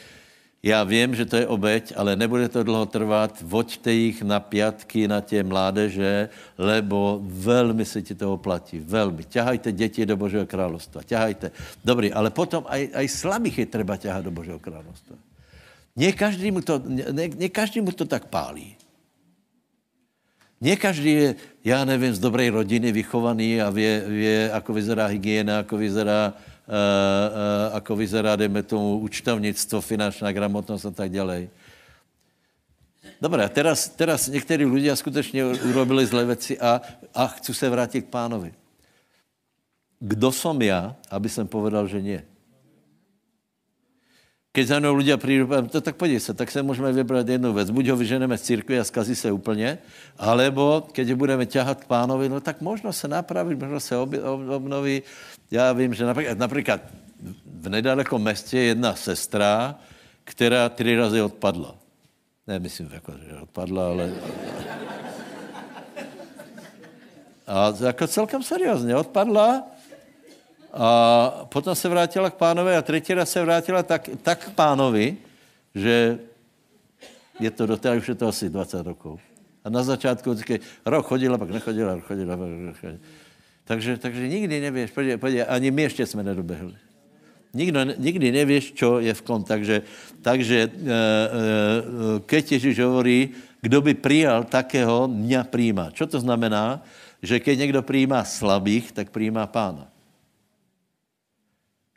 Já 0.63 0.85
vím, 0.85 1.15
že 1.15 1.25
to 1.25 1.37
je 1.37 1.47
obeď, 1.47 1.93
ale 1.97 2.17
nebude 2.19 2.49
to 2.49 2.67
dlouho 2.67 2.87
trvat. 2.87 3.43
Voďte 3.43 3.93
jich 3.93 4.23
na 4.23 4.41
pětky 4.41 5.09
na 5.09 5.21
tě 5.21 5.43
mládeže, 5.43 6.29
lebo 6.59 7.23
velmi 7.23 7.85
se 7.85 8.03
ti 8.03 8.15
toho 8.15 8.37
platí. 8.37 8.79
Velmi. 8.79 9.25
Ťahajte 9.25 9.73
děti 9.73 10.07
do 10.07 10.17
Božího 10.17 10.47
královstva. 10.47 11.03
Ťahajte. 11.03 11.51
Dobrý, 11.85 12.13
ale 12.13 12.35
potom 12.35 12.67
aj, 12.67 12.91
aj 12.91 13.07
slabých 13.09 13.59
je 13.59 13.67
třeba 13.67 13.97
ťahat 13.97 14.25
do 14.25 14.35
Božího 14.35 14.59
královstva. 14.59 15.15
Ne 15.97 16.13
každý 16.13 16.51
mu 16.51 16.63
to, 16.63 16.83
ne, 16.87 17.31
ne 17.31 17.49
každý 17.49 17.79
mu 17.81 17.95
to 17.95 18.07
tak 18.07 18.27
pálí. 18.27 18.75
Ne 20.61 20.75
každý 20.75 21.13
je, 21.13 21.35
já 21.65 21.85
nevím, 21.85 22.15
z 22.15 22.19
dobré 22.19 22.51
rodiny 22.51 22.93
vychovaný 22.93 23.63
a 23.63 23.71
vě, 23.71 24.51
ako 24.51 24.73
vyzerá 24.75 25.07
hygiena, 25.07 25.63
ako 25.63 25.79
vyzerá 25.79 26.35
ako 27.73 27.97
vyzerá, 27.97 28.37
dejme 28.37 28.63
tomu, 28.63 29.01
účtovnictvo, 29.01 29.81
finančná 29.81 30.33
gramotnost 30.33 30.85
a 30.85 30.91
tak 30.93 31.09
dále. 31.09 31.49
Dobré, 33.21 33.45
a 33.45 33.49
teraz, 33.49 33.89
teraz 33.89 34.29
někteří 34.29 34.65
lidé 34.65 34.97
skutečně 34.97 35.45
urobili 35.45 36.07
zlé 36.07 36.25
věci 36.25 36.61
a, 36.61 36.81
a 37.15 37.27
chci 37.27 37.55
se 37.55 37.71
vrátit 37.71 38.03
k 38.03 38.13
pánovi. 38.13 38.53
Kdo 39.99 40.33
som 40.33 40.63
já, 40.63 40.95
aby 41.11 41.29
jsem 41.29 41.47
povedal, 41.49 41.87
že 41.87 42.03
nie? 42.03 42.23
Keď 44.59 44.67
za 44.67 44.83
mnou 44.83 44.99
prídu, 45.23 45.47
poviem, 45.47 45.71
to 45.71 45.79
tak 45.79 45.95
podívej 45.95 46.19
sa, 46.19 46.35
tak 46.35 46.51
sa 46.51 46.67
môžeme 46.67 46.91
vybrať 46.91 47.39
jednu 47.39 47.55
vec. 47.55 47.71
Buď 47.71 47.95
ho 47.95 47.97
vyženeme 48.03 48.35
z 48.35 48.43
církvy 48.43 48.75
a 48.75 48.83
skazí 48.83 49.15
sa 49.15 49.31
úplne, 49.31 49.79
alebo 50.19 50.83
keď 50.91 51.15
budeme 51.15 51.47
ťahať 51.47 51.87
k 51.87 51.91
pánovi, 51.91 52.27
no 52.27 52.43
tak 52.43 52.59
možno 52.59 52.91
sa 52.91 53.07
napraví, 53.07 53.55
možno 53.55 53.79
sa 53.79 54.03
ob, 54.03 54.19
ob, 54.19 54.51
obnoví. 54.51 55.07
Já 55.47 55.71
vím, 55.71 55.95
že 55.95 56.03
například, 56.03 56.39
například 56.39 56.81
v 57.47 57.67
nedalekom 57.71 58.19
městě 58.19 58.59
je 58.59 58.65
jedna 58.75 58.99
sestra, 58.99 59.79
která 60.27 60.69
tři 60.75 60.97
razy 60.97 61.23
odpadla. 61.23 61.79
Ne, 62.47 62.59
myslím, 62.59 62.91
jako, 62.93 63.15
že 63.15 63.39
odpadla, 63.39 63.83
ale... 63.89 64.11
A 67.47 67.75
jako 67.81 68.07
celkem 68.07 68.43
seriózně 68.43 68.97
odpadla 68.97 69.78
a 70.73 71.47
potom 71.49 71.75
se 71.75 71.89
vrátila 71.89 72.31
k 72.31 72.35
pánovi 72.35 72.77
a 72.77 72.83
třetí 72.83 73.15
raz 73.15 73.31
se 73.31 73.43
vrátila 73.43 73.83
tak, 73.83 74.11
tak 74.23 74.39
k 74.45 74.55
pánovi, 74.55 75.17
že 75.75 76.19
je 77.41 77.51
to 77.51 77.67
do 77.67 77.79
už 77.99 78.09
je 78.09 78.15
to 78.15 78.29
asi 78.29 78.51
20 78.51 78.83
rokov. 78.83 79.21
A 79.65 79.71
na 79.71 79.83
začátku 79.83 80.31
vždycky 80.31 80.61
rok 80.87 81.07
chodila, 81.07 81.39
pak 81.39 81.51
nechodila, 81.51 81.95
rok 81.95 82.05
chodila, 82.05 82.37
pak 82.37 82.49
nechodila. 82.49 83.01
Takže, 83.65 83.97
takže 83.97 84.29
nikdy 84.29 84.61
nevíš, 84.61 84.91
podívej, 84.91 85.17
podívej, 85.17 85.47
ani 85.49 85.71
my 85.71 85.83
ještě 85.83 86.07
jsme 86.07 86.23
nedobehli. 86.23 86.75
Nikdo, 87.55 87.85
nikdy 87.85 88.33
nevíš, 88.33 88.73
čo 88.73 89.01
je 89.01 89.15
v 89.15 89.23
kom. 89.23 89.45
Takže, 89.45 89.83
takže 90.21 90.59
e, 90.59 90.69
e, 90.69 91.01
keď 92.25 92.53
Ježíš 92.53 92.79
hovorí, 92.81 93.33
kdo 93.61 93.81
by 93.81 93.95
přijal 93.95 94.45
takého, 94.45 95.09
mě 95.09 95.45
přijímá. 95.45 95.91
Čo 95.91 96.07
to 96.07 96.21
znamená? 96.21 96.85
Že 97.23 97.41
keď 97.41 97.59
někdo 97.59 97.83
přijímá 97.83 98.25
slabých, 98.25 98.93
tak 98.93 99.11
přijímá 99.11 99.47
pána. 99.47 99.89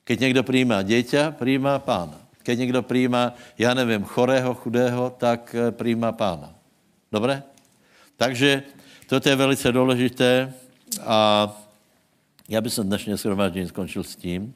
Keď 0.04 0.20
někdo 0.20 0.44
přijímá 0.44 0.82
děťa, 0.82 1.32
přijímá 1.32 1.80
pána. 1.80 2.18
Keď 2.44 2.60
někdo 2.60 2.82
přijímá, 2.82 3.34
já 3.58 3.74
nevím, 3.74 4.04
chorého, 4.04 4.54
chudého, 4.54 5.10
tak 5.18 5.56
eh, 5.56 5.72
přijímá 5.72 6.12
pána. 6.12 6.56
Dobré? 7.12 7.44
Takže 8.18 8.64
toto 9.08 9.30
je 9.30 9.36
velice 9.36 9.72
důležité 9.72 10.54
a 11.06 11.50
já 12.50 12.62
bych 12.62 12.74
dnešně 12.74 13.18
shromáždění 13.18 13.68
skončil 13.68 14.04
s 14.04 14.16
tím. 14.16 14.54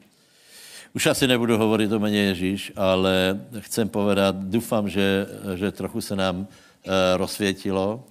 Už 0.94 1.06
asi 1.06 1.26
nebudu 1.26 1.58
hovorit 1.58 1.92
o 1.92 1.98
mene 1.98 2.16
Ježíš, 2.16 2.72
ale 2.76 3.40
chcem 3.58 3.88
povedat, 3.88 4.36
doufám, 4.36 4.88
že, 4.88 5.26
že 5.54 5.72
trochu 5.72 6.00
se 6.00 6.16
nám 6.16 6.46
e, 6.46 7.16
rozsvětilo. 7.16 8.04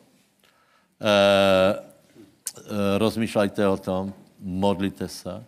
E, 1.01 1.09
e, 1.09 2.97
rozmýšlejte 2.97 3.67
o 3.67 3.77
tom, 3.77 4.13
modlite 4.39 5.07
se, 5.07 5.43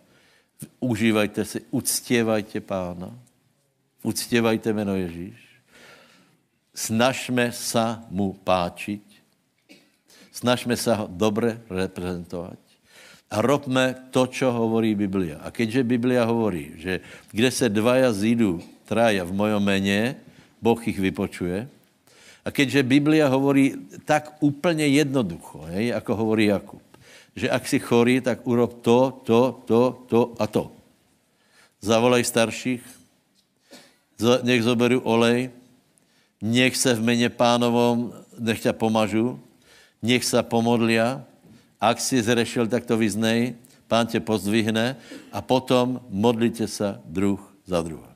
užívajte 0.80 1.44
si, 1.44 1.60
uctěvajte 1.70 2.60
pána, 2.60 3.18
uctěvajte 4.02 4.72
jméno 4.72 4.96
Ježíš, 4.96 5.36
snažme 6.74 7.52
se 7.52 7.96
mu 8.10 8.32
páčit, 8.32 9.02
snažme 10.32 10.76
se 10.76 10.94
ho 10.94 11.08
dobře 11.10 11.60
reprezentovat 11.70 12.58
a 13.30 13.44
robme 13.44 14.08
to, 14.10 14.24
čo 14.26 14.48
hovorí 14.48 14.96
Biblia. 14.96 15.36
A 15.44 15.52
keďže 15.52 15.84
Biblia 15.84 16.24
hovorí, 16.24 16.80
že 16.80 17.04
kde 17.28 17.50
se 17.52 17.68
dvaja 17.68 18.08
zídu 18.12 18.64
traja 18.88 19.20
v 19.20 19.36
mojom 19.36 19.60
mene, 19.60 20.16
Boh 20.64 20.80
ich 20.88 20.96
vypočuje. 20.96 21.68
A 22.40 22.48
keďže 22.48 22.80
Biblia 22.82 23.28
hovorí 23.28 23.76
tak 24.08 24.40
úplně 24.40 24.88
jednoducho, 24.88 25.68
hej, 25.68 25.92
ako 25.92 26.12
hovorí 26.16 26.48
Jakub, 26.48 26.80
že 27.38 27.46
ak 27.46 27.64
si 27.70 27.78
chorý, 27.78 28.18
tak 28.18 28.42
urob 28.42 28.82
to, 28.82 29.22
to, 29.22 29.62
to, 29.62 29.80
to 30.10 30.20
a 30.38 30.44
to. 30.50 30.74
Zavolej 31.78 32.26
starších, 32.26 32.82
nech 34.42 34.66
zoberu 34.66 34.98
olej, 35.06 35.54
nech 36.42 36.74
se 36.74 36.90
v 36.94 37.02
mene 37.02 37.30
pánovom, 37.30 38.10
nech 38.34 38.58
ťa 38.58 38.74
pomažu, 38.74 39.38
nech 40.02 40.26
sa 40.26 40.42
pomodlia, 40.42 41.22
ak 41.78 42.02
si 42.02 42.18
zrešil, 42.18 42.66
tak 42.66 42.82
to 42.82 42.98
vyznej, 42.98 43.54
pán 43.88 44.06
tě 44.06 44.20
pozdvihne 44.20 44.96
a 45.32 45.38
potom 45.40 46.02
modlite 46.10 46.68
se 46.68 47.00
druh 47.04 47.40
za 47.66 47.82
druha. 47.82 48.12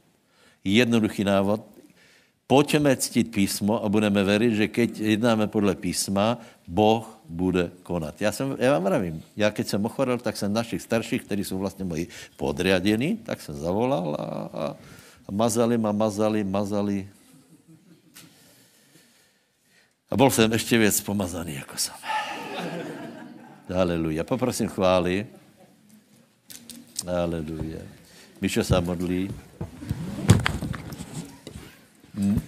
Jednoduchý 0.65 1.25
návod. 1.25 1.72
Pojďme 2.53 2.97
ctít 2.97 3.33
písmo 3.33 3.85
a 3.85 3.89
budeme 3.89 4.25
věřit, 4.25 4.55
že 4.55 4.69
keď 4.69 5.01
jednáme 5.01 5.47
podle 5.47 5.75
písma, 5.75 6.37
Boh 6.69 7.21
bude 7.29 7.73
konat. 7.83 8.21
Já, 8.21 8.33
jsem, 8.33 8.57
já 8.59 8.73
vám 8.73 8.85
vravím, 8.85 9.23
já 9.37 9.51
keď 9.51 9.67
jsem 9.67 9.85
ochorel, 9.85 10.19
tak 10.19 10.37
jsem 10.37 10.53
našich 10.53 10.83
starších, 10.83 11.25
kteří 11.25 11.45
jsou 11.45 11.59
vlastně 11.59 11.85
moji 11.85 12.09
podriadení, 12.37 13.17
tak 13.17 13.41
jsem 13.41 13.57
zavolal 13.57 14.17
a, 14.21 14.25
a, 14.25 14.77
a 15.29 15.33
mazali 15.33 15.79
ma, 15.79 15.93
mazali, 15.93 16.45
mazali. 16.45 17.09
A 20.11 20.17
byl 20.17 20.31
jsem 20.31 20.53
ještě 20.53 20.79
věc 20.79 21.01
pomazaný, 21.01 21.55
jako 21.55 21.77
jsem. 21.77 21.95
Aleluja. 23.77 24.25
Poprosím 24.25 24.69
chvály. 24.69 25.27
Aleluja. 27.09 27.81
Mišo 28.41 28.65
se 28.65 28.81
modlí. 28.81 29.31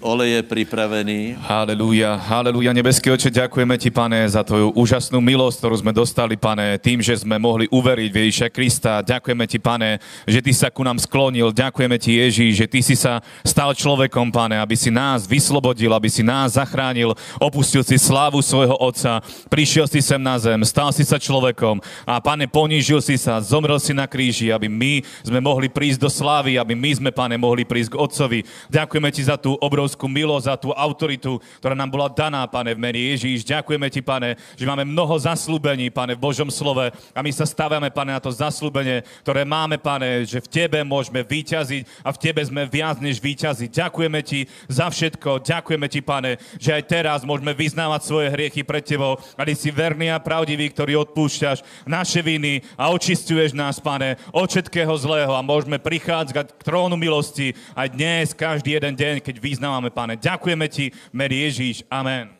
Olej 0.00 0.30
je 0.30 0.42
připravený. 0.42 1.40
Haleluja, 1.40 2.20
haleluja. 2.20 2.76
Nebeský 2.76 3.08
oče, 3.16 3.32
ďakujeme 3.32 3.80
ti, 3.80 3.88
pane, 3.88 4.28
za 4.28 4.44
tvoju 4.44 4.76
úžasnú 4.76 5.24
milosť, 5.24 5.56
ktorú 5.56 5.76
sme 5.80 5.92
dostali, 5.96 6.36
pane, 6.36 6.76
tým, 6.76 7.00
že 7.00 7.24
sme 7.24 7.40
mohli 7.40 7.64
uveriť 7.72 8.10
v 8.12 8.18
Ježíša 8.20 8.48
Krista. 8.52 9.00
Ďakujeme 9.00 9.48
ti, 9.48 9.56
pane, 9.56 10.04
že 10.28 10.44
ty 10.44 10.52
sa 10.52 10.68
ku 10.68 10.84
nám 10.84 11.00
sklonil. 11.00 11.48
Ďakujeme 11.48 11.96
ti, 11.96 12.12
Ježíš, 12.12 12.60
že 12.60 12.66
ty 12.68 12.84
si 12.84 12.92
sa 12.92 13.24
stal 13.40 13.72
človekom, 13.72 14.28
pane, 14.28 14.60
aby 14.60 14.76
si 14.76 14.92
nás 14.92 15.24
vyslobodil, 15.24 15.96
aby 15.96 16.12
si 16.12 16.20
nás 16.20 16.60
zachránil, 16.60 17.16
opustil 17.40 17.80
si 17.80 17.96
slávu 17.96 18.44
svojho 18.44 18.76
Otca, 18.76 19.24
prišiel 19.48 19.88
si 19.88 20.04
sem 20.04 20.20
na 20.20 20.36
zem, 20.36 20.60
stal 20.68 20.92
si 20.92 21.08
sa 21.08 21.16
človekom 21.16 21.80
a, 22.04 22.20
pane, 22.20 22.44
ponížil 22.44 23.00
si 23.00 23.16
sa, 23.16 23.40
zomrel 23.40 23.80
si 23.80 23.96
na 23.96 24.04
kríži, 24.04 24.52
aby 24.52 24.68
my 24.68 25.00
sme 25.24 25.40
mohli 25.40 25.72
prísť 25.72 26.04
do 26.04 26.12
slávy, 26.12 26.60
aby 26.60 26.76
my 26.76 27.00
sme, 27.00 27.10
pane, 27.16 27.40
mohli 27.40 27.64
prísť 27.64 27.96
k 27.96 28.00
Otcovi. 28.04 28.40
Ďakujeme 28.68 29.08
ti 29.08 29.24
za 29.24 29.40
tú 29.40 29.53
obrovskú 29.58 30.06
milosť, 30.06 30.44
za 30.44 30.54
tú 30.60 30.70
autoritu, 30.76 31.40
ktorá 31.58 31.72
nám 31.72 31.88
bola 31.88 32.12
daná, 32.12 32.44
pane, 32.44 32.76
v 32.76 32.82
mene 32.82 33.00
Ježíš. 33.16 33.48
Ďakujeme 33.48 33.88
ti, 33.88 34.04
pane, 34.04 34.36
že 34.58 34.68
máme 34.68 34.84
mnoho 34.84 35.16
zaslúbení, 35.16 35.88
pane, 35.88 36.12
v 36.12 36.20
Božom 36.20 36.52
slove 36.52 36.92
a 36.92 37.20
my 37.24 37.30
sa 37.32 37.48
stávame, 37.48 37.88
pane, 37.88 38.12
na 38.12 38.20
to 38.20 38.28
zaslúbenie, 38.28 39.00
ktoré 39.24 39.48
máme, 39.48 39.80
pane, 39.80 40.28
že 40.28 40.44
v 40.44 40.50
tebe 40.50 40.78
môžeme 40.84 41.24
vyťaziť 41.24 42.04
a 42.04 42.12
v 42.12 42.20
tebe 42.20 42.44
sme 42.44 42.68
viac 42.68 43.00
než 43.00 43.22
vyťaziť. 43.24 43.70
Ďakujeme 43.72 44.20
ti 44.20 44.44
za 44.68 44.92
všetko, 44.92 45.40
ďakujeme 45.40 45.86
ti, 45.88 46.00
pane, 46.04 46.36
že 46.60 46.76
aj 46.76 46.82
teraz 46.84 47.18
môžeme 47.24 47.56
vyznávať 47.56 48.00
svoje 48.04 48.28
hriechy 48.28 48.60
pred 48.60 48.84
tebou 48.84 49.16
a 49.16 49.42
ty 49.48 49.56
si 49.56 49.72
verný 49.72 50.12
a 50.12 50.20
pravdivý, 50.20 50.68
ktorý 50.68 51.08
odpúšťaš 51.08 51.64
naše 51.88 52.20
viny 52.20 52.60
a 52.76 52.92
očistuješ 52.92 53.56
nás, 53.56 53.80
pane, 53.80 54.20
od 54.34 54.46
všetkého 54.50 54.92
zlého 55.00 55.32
a 55.32 55.40
môžeme 55.40 55.80
prichádzať 55.80 56.52
k 56.52 56.64
trónu 56.64 57.00
milosti 57.00 57.56
aj 57.72 57.88
dnes, 57.96 58.26
každý 58.36 58.76
jeden 58.76 58.94
deň, 58.94 59.14
keď 59.22 59.36
vyznávame, 59.44 59.92
pane. 59.92 60.16
Ďakujeme 60.16 60.66
ti, 60.72 60.88
mene 61.12 61.36
Ježíš. 61.36 61.84
Amen. 61.92 62.32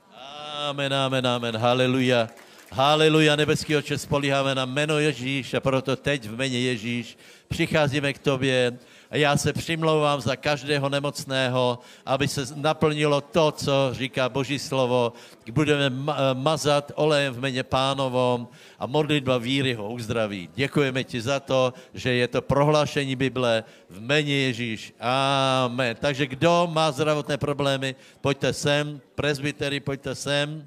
Amen, 0.64 0.88
amen, 0.88 1.20
amen. 1.20 1.54
Haleluja. 1.60 2.32
Haleluja, 2.72 3.36
nebeský 3.36 3.76
oče, 3.76 3.98
spolíháme 3.98 4.54
na 4.54 4.64
jméno 4.64 4.98
Ježíš 4.98 5.54
a 5.54 5.60
proto 5.60 5.96
teď 5.96 6.26
v 6.26 6.34
jméně 6.34 6.60
Ježíš 6.60 7.18
přicházíme 7.48 8.12
k 8.12 8.18
tobě 8.18 8.72
já 9.14 9.36
se 9.36 9.52
přimlouvám 9.52 10.20
za 10.20 10.36
každého 10.36 10.88
nemocného, 10.88 11.78
aby 12.06 12.28
se 12.28 12.46
naplnilo 12.54 13.20
to, 13.20 13.52
co 13.52 13.72
říká 13.92 14.28
Boží 14.28 14.58
slovo. 14.58 15.12
Budeme 15.52 15.90
mazat 16.34 16.92
olejem 16.94 17.34
v 17.34 17.38
jméně 17.38 17.62
pánovom 17.62 18.48
a 18.78 18.86
modlitba 18.86 19.38
víry 19.38 19.74
ho 19.74 19.90
uzdraví. 19.90 20.50
Děkujeme 20.54 21.04
ti 21.04 21.20
za 21.20 21.40
to, 21.40 21.72
že 21.94 22.12
je 22.12 22.28
to 22.28 22.42
prohlášení 22.42 23.16
Bible 23.16 23.64
v 23.90 24.00
jméně 24.00 24.34
Ježíš. 24.34 24.94
Amen. 25.00 25.96
Takže 26.00 26.26
kdo 26.26 26.68
má 26.72 26.92
zdravotné 26.92 27.38
problémy, 27.38 27.94
pojďte 28.20 28.52
sem. 28.52 29.00
Presbytery, 29.14 29.80
pojďte 29.80 30.14
sem. 30.14 30.66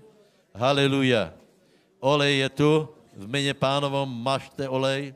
Haleluja. 0.56 1.34
Olej 2.00 2.38
je 2.38 2.50
tu. 2.50 2.90
V 3.18 3.28
jméně 3.28 3.54
pánovom 3.54 4.24
mašte 4.24 4.70
olej. 4.70 5.14